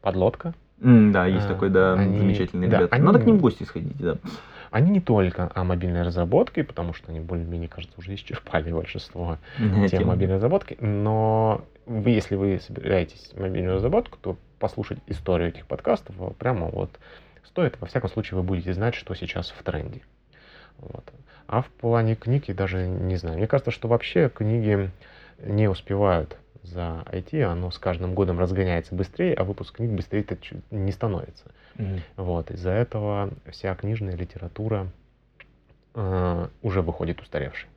«Подлодка». 0.00 0.54
да, 0.80 1.26
есть 1.26 1.46
такой, 1.46 1.70
да, 1.70 1.96
замечательный 1.96 2.66
ребят. 2.66 2.90
Надо 2.98 3.18
к 3.18 3.26
ним 3.26 3.38
в 3.38 3.40
гости 3.40 3.64
сходить, 3.64 3.96
да. 3.98 4.16
Они 4.74 4.90
не 4.90 5.00
только 5.00 5.52
о 5.54 5.62
мобильной 5.62 6.02
разработке, 6.02 6.64
потому 6.64 6.94
что 6.94 7.12
они 7.12 7.20
более-менее, 7.20 7.68
кажется, 7.68 7.96
уже 7.96 8.12
исчерпали 8.16 8.72
большинство 8.72 9.38
тем 9.88 10.08
мобильной 10.08 10.34
разработки, 10.34 10.76
но 10.80 11.64
вы, 11.86 12.10
если 12.10 12.34
вы 12.34 12.58
собираетесь 12.58 13.30
мобильную 13.36 13.76
разработку, 13.76 14.18
то 14.20 14.36
послушать 14.58 14.98
историю 15.06 15.50
этих 15.50 15.66
подкастов 15.66 16.16
прямо 16.38 16.66
вот 16.66 16.90
стоит. 17.44 17.80
Во 17.80 17.86
всяком 17.86 18.10
случае, 18.10 18.38
вы 18.38 18.42
будете 18.42 18.74
знать, 18.74 18.96
что 18.96 19.14
сейчас 19.14 19.50
в 19.50 19.62
тренде. 19.62 20.00
Вот. 20.78 21.04
А 21.46 21.62
в 21.62 21.68
плане 21.68 22.16
книг 22.16 22.48
я 22.48 22.54
даже 22.54 22.84
не 22.88 23.14
знаю. 23.14 23.36
Мне 23.36 23.46
кажется, 23.46 23.70
что 23.70 23.86
вообще 23.86 24.28
книги 24.28 24.90
не 25.38 25.68
успевают 25.68 26.36
за 26.64 27.04
IT, 27.12 27.42
оно 27.42 27.70
с 27.70 27.78
каждым 27.78 28.14
годом 28.14 28.38
разгоняется 28.38 28.94
быстрее, 28.94 29.34
а 29.34 29.44
выпуск 29.44 29.76
книг 29.76 29.90
быстрее 29.90 30.26
не 30.70 30.92
становится. 30.92 31.44
Mm-hmm. 31.76 32.00
Вот, 32.16 32.50
из-за 32.50 32.70
этого 32.70 33.30
вся 33.50 33.74
книжная 33.74 34.16
литература 34.16 34.88
э, 35.94 36.48
уже 36.62 36.82
выходит 36.82 37.20
устаревшей. 37.20 37.68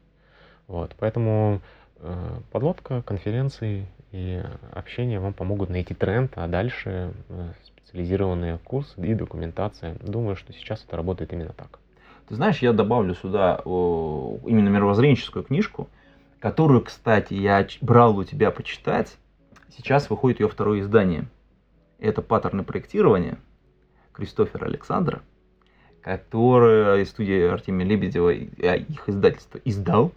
Вот, 0.67 0.95
поэтому 0.97 1.61
э, 1.97 2.39
подлодка, 2.51 3.01
конференции 3.01 3.87
и 4.11 4.41
общение 4.71 5.19
вам 5.19 5.33
помогут 5.33 5.69
найти 5.69 5.93
тренд, 5.93 6.31
а 6.35 6.47
дальше 6.47 7.13
э, 7.29 7.51
специализированные 7.65 8.57
курсы 8.59 8.99
и 9.01 9.13
документация. 9.13 9.95
Думаю, 10.01 10.35
что 10.35 10.53
сейчас 10.53 10.83
это 10.85 10.95
работает 10.97 11.33
именно 11.33 11.53
так. 11.53 11.79
Ты 12.27 12.35
знаешь, 12.35 12.59
я 12.59 12.73
добавлю 12.73 13.15
сюда 13.15 13.61
именно 13.63 14.67
мировоззренческую 14.67 15.43
книжку, 15.43 15.87
которую, 16.39 16.81
кстати, 16.81 17.33
я 17.33 17.67
брал 17.81 18.17
у 18.17 18.23
тебя 18.23 18.51
почитать. 18.51 19.17
Сейчас 19.75 20.09
выходит 20.09 20.39
ее 20.39 20.47
второе 20.47 20.81
издание. 20.81 21.25
Это 21.99 22.21
паттерны 22.21 22.63
проектирования 22.63 23.37
Кристофера 24.13 24.65
Александра, 24.65 25.21
которое 26.01 27.03
студия 27.05 27.51
Артемия 27.51 27.87
Лебедева, 27.87 28.33
э, 28.33 28.79
их 28.79 29.09
издательство 29.09 29.59
издал, 29.65 30.11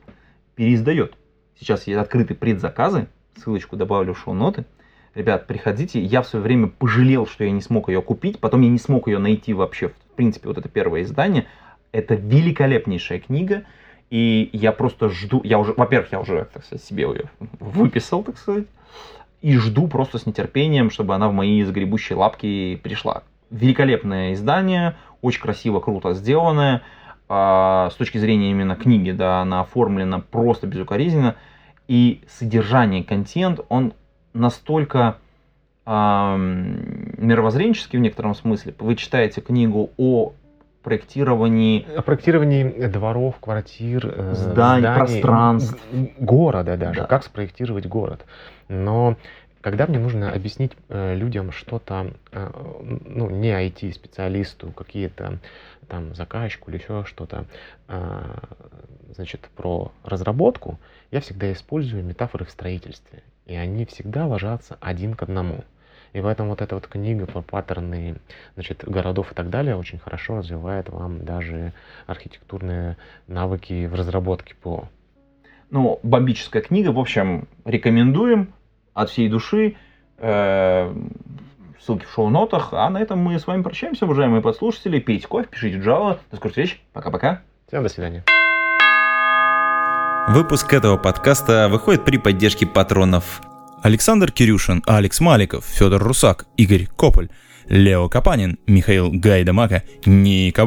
переиздает. 0.55 1.15
Сейчас 1.59 1.87
есть 1.87 1.99
открыты 1.99 2.35
предзаказы, 2.35 3.09
ссылочку 3.37 3.77
добавлю 3.77 4.15
в 4.15 4.19
шоу-ноты. 4.19 4.65
Ребят, 5.15 5.47
приходите. 5.47 6.01
Я 6.01 6.23
в 6.23 6.29
свое 6.29 6.43
время 6.43 6.69
пожалел, 6.69 7.27
что 7.27 7.45
я 7.45 7.51
не 7.51 7.61
смог 7.61 7.89
ее 7.89 8.01
купить. 8.01 8.39
Потом 8.39 8.61
я 8.61 8.69
не 8.69 8.79
смог 8.79 9.09
ее 9.09 9.19
найти 9.19 9.53
вообще. 9.53 9.89
В 9.89 10.15
принципе, 10.15 10.49
вот 10.49 10.57
это 10.57 10.69
первое 10.69 11.03
издание. 11.03 11.47
Это 11.93 12.15
великолепнейшая 12.15 13.19
книга. 13.19 13.65
И 14.11 14.51
я 14.53 14.73
просто 14.73 15.09
жду, 15.09 15.41
я 15.45 15.59
уже, 15.59 15.73
во-первых, 15.73 16.13
я 16.13 16.21
уже, 16.21 16.47
так 16.53 16.63
сказать, 16.65 16.85
себе 16.85 17.05
ее 17.05 17.31
выписал, 17.61 18.23
так 18.25 18.37
сказать, 18.39 18.67
и 19.41 19.57
жду 19.57 19.89
просто 19.89 20.19
с 20.19 20.27
нетерпением, 20.27 20.91
чтобы 20.91 21.15
она 21.15 21.29
в 21.29 21.33
мои 21.33 21.63
загребущие 21.63 22.19
лапки 22.19 22.79
пришла. 22.83 23.23
Великолепное 23.51 24.35
издание, 24.35 24.97
очень 25.23 25.41
красиво, 25.41 25.81
круто 25.81 26.13
сделанное. 26.13 26.83
А, 27.29 27.89
с 27.93 27.95
точки 27.95 28.19
зрения 28.19 28.51
именно 28.51 28.75
книги, 28.75 29.13
да, 29.13 29.41
она 29.41 29.61
оформлена 29.61 30.19
просто 30.19 30.67
безукоризненно 30.67 31.37
и 31.87 32.21
содержание, 32.29 33.05
контент, 33.05 33.61
он 33.69 33.93
настолько 34.33 35.19
мировоззренческий 35.87 37.99
в 37.99 38.03
некотором 38.03 38.35
смысле. 38.37 38.75
Вы 38.79 38.95
читаете 38.95 39.41
книгу 39.41 39.91
о 39.97 40.35
проектировании... 40.83 41.87
О 41.97 42.03
проектировании 42.03 42.87
дворов, 42.87 43.37
квартир, 43.41 44.07
э, 44.07 44.35
зданий, 44.35 44.83
зданий 44.83 44.99
пространств. 44.99 45.79
Города 46.19 46.77
даже, 46.77 47.01
да. 47.01 47.07
как 47.07 47.25
спроектировать 47.25 47.87
город. 47.87 48.25
Но 48.69 49.17
когда 49.61 49.87
мне 49.87 49.99
нужно 49.99 50.33
объяснить 50.33 50.73
э, 50.89 51.15
людям 51.15 51.53
что-то, 51.53 52.13
э, 52.33 52.51
ну, 53.05 53.29
не 53.31 53.51
IT-специалисту, 53.51 54.73
какие-то 54.73 55.39
там 55.89 56.15
заказчику 56.15 56.71
или 56.71 56.79
еще 56.79 57.05
что-то, 57.05 57.45
э, 57.89 58.39
значит, 59.15 59.49
про 59.57 59.93
разработку, 60.03 60.79
я 61.11 61.21
всегда 61.21 61.53
использую 61.53 62.05
метафоры 62.05 62.45
в 62.45 62.51
строительстве. 62.51 63.23
И 63.47 63.55
они 63.55 63.85
всегда 63.85 64.27
ложатся 64.27 64.79
один 64.81 65.15
к 65.15 65.23
одному. 65.25 65.65
И 66.13 66.21
поэтому 66.21 66.51
вот 66.51 66.61
эта 66.61 66.75
вот 66.75 66.87
книга 66.87 67.27
про 67.27 67.43
паттерны 67.43 68.17
значит, 68.55 68.85
городов 68.87 69.33
и 69.33 69.35
так 69.35 69.51
далее 69.51 69.77
очень 69.77 69.99
хорошо 69.99 70.39
развивает 70.39 70.89
вам 70.89 71.25
даже 71.25 71.73
архитектурные 72.07 72.97
навыки 73.27 73.87
в 73.87 73.95
разработке 73.95 74.55
ПО. 74.55 74.89
Ну, 75.71 76.01
бомбическая 76.03 76.63
книга, 76.63 76.91
в 76.91 76.99
общем, 76.99 77.47
рекомендуем 77.65 78.53
от 78.93 79.11
всей 79.11 79.29
души. 79.29 79.77
Э, 80.19 80.93
ссылки 81.81 82.05
в 82.05 82.13
шоу-нотах. 82.13 82.73
А 82.73 82.89
на 82.91 82.99
этом 82.99 83.19
мы 83.19 83.39
с 83.39 83.47
вами 83.47 83.63
прощаемся, 83.63 84.05
уважаемые 84.05 84.43
подслушатели. 84.43 84.99
Пейте 85.01 85.27
кофе, 85.27 85.49
пишите 85.51 85.79
Java. 85.79 86.19
До 86.31 86.37
скорых 86.37 86.53
встреч. 86.53 86.83
Пока-пока. 86.93 87.43
Всем 87.69 87.83
до 87.83 87.89
свидания. 87.89 88.25
Выпуск 90.29 90.73
этого 90.73 90.97
подкаста 90.97 91.69
выходит 91.69 92.05
при 92.05 92.19
поддержке 92.19 92.67
патронов 92.67 93.41
Александр 93.83 94.31
Кирюшин, 94.31 94.83
Алекс 94.87 95.21
Маликов, 95.21 95.65
Федор 95.65 96.03
Русак, 96.03 96.47
Игорь 96.57 96.87
Кополь, 96.97 97.29
Лео 97.69 98.09
Капанин, 98.09 98.59
Михаил 98.67 99.11
Гайдамака, 99.11 99.85
Ника 100.05 100.65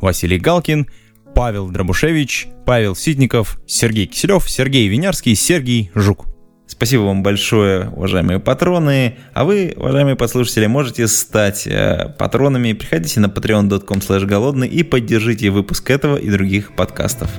Василий 0.00 0.38
Галкин, 0.38 0.88
Павел 1.34 1.68
Дробушевич, 1.68 2.48
Павел 2.64 2.96
Ситников, 2.96 3.58
Сергей 3.66 4.06
Киселев, 4.06 4.48
Сергей 4.48 4.88
Винярский, 4.88 5.34
Сергей 5.34 5.90
Жук. 5.94 6.26
Спасибо 6.66 7.02
вам 7.02 7.22
большое, 7.22 7.90
уважаемые 7.90 8.40
патроны. 8.40 9.18
А 9.34 9.44
вы, 9.44 9.74
уважаемые 9.76 10.16
послушатели, 10.16 10.66
можете 10.66 11.06
стать 11.08 11.66
э, 11.66 12.14
патронами. 12.18 12.72
Приходите 12.72 13.20
на 13.20 13.26
patreon.com 13.26 14.26
голодный 14.26 14.68
и 14.68 14.82
поддержите 14.82 15.50
выпуск 15.50 15.90
этого 15.90 16.16
и 16.16 16.30
других 16.30 16.74
подкастов. 16.74 17.30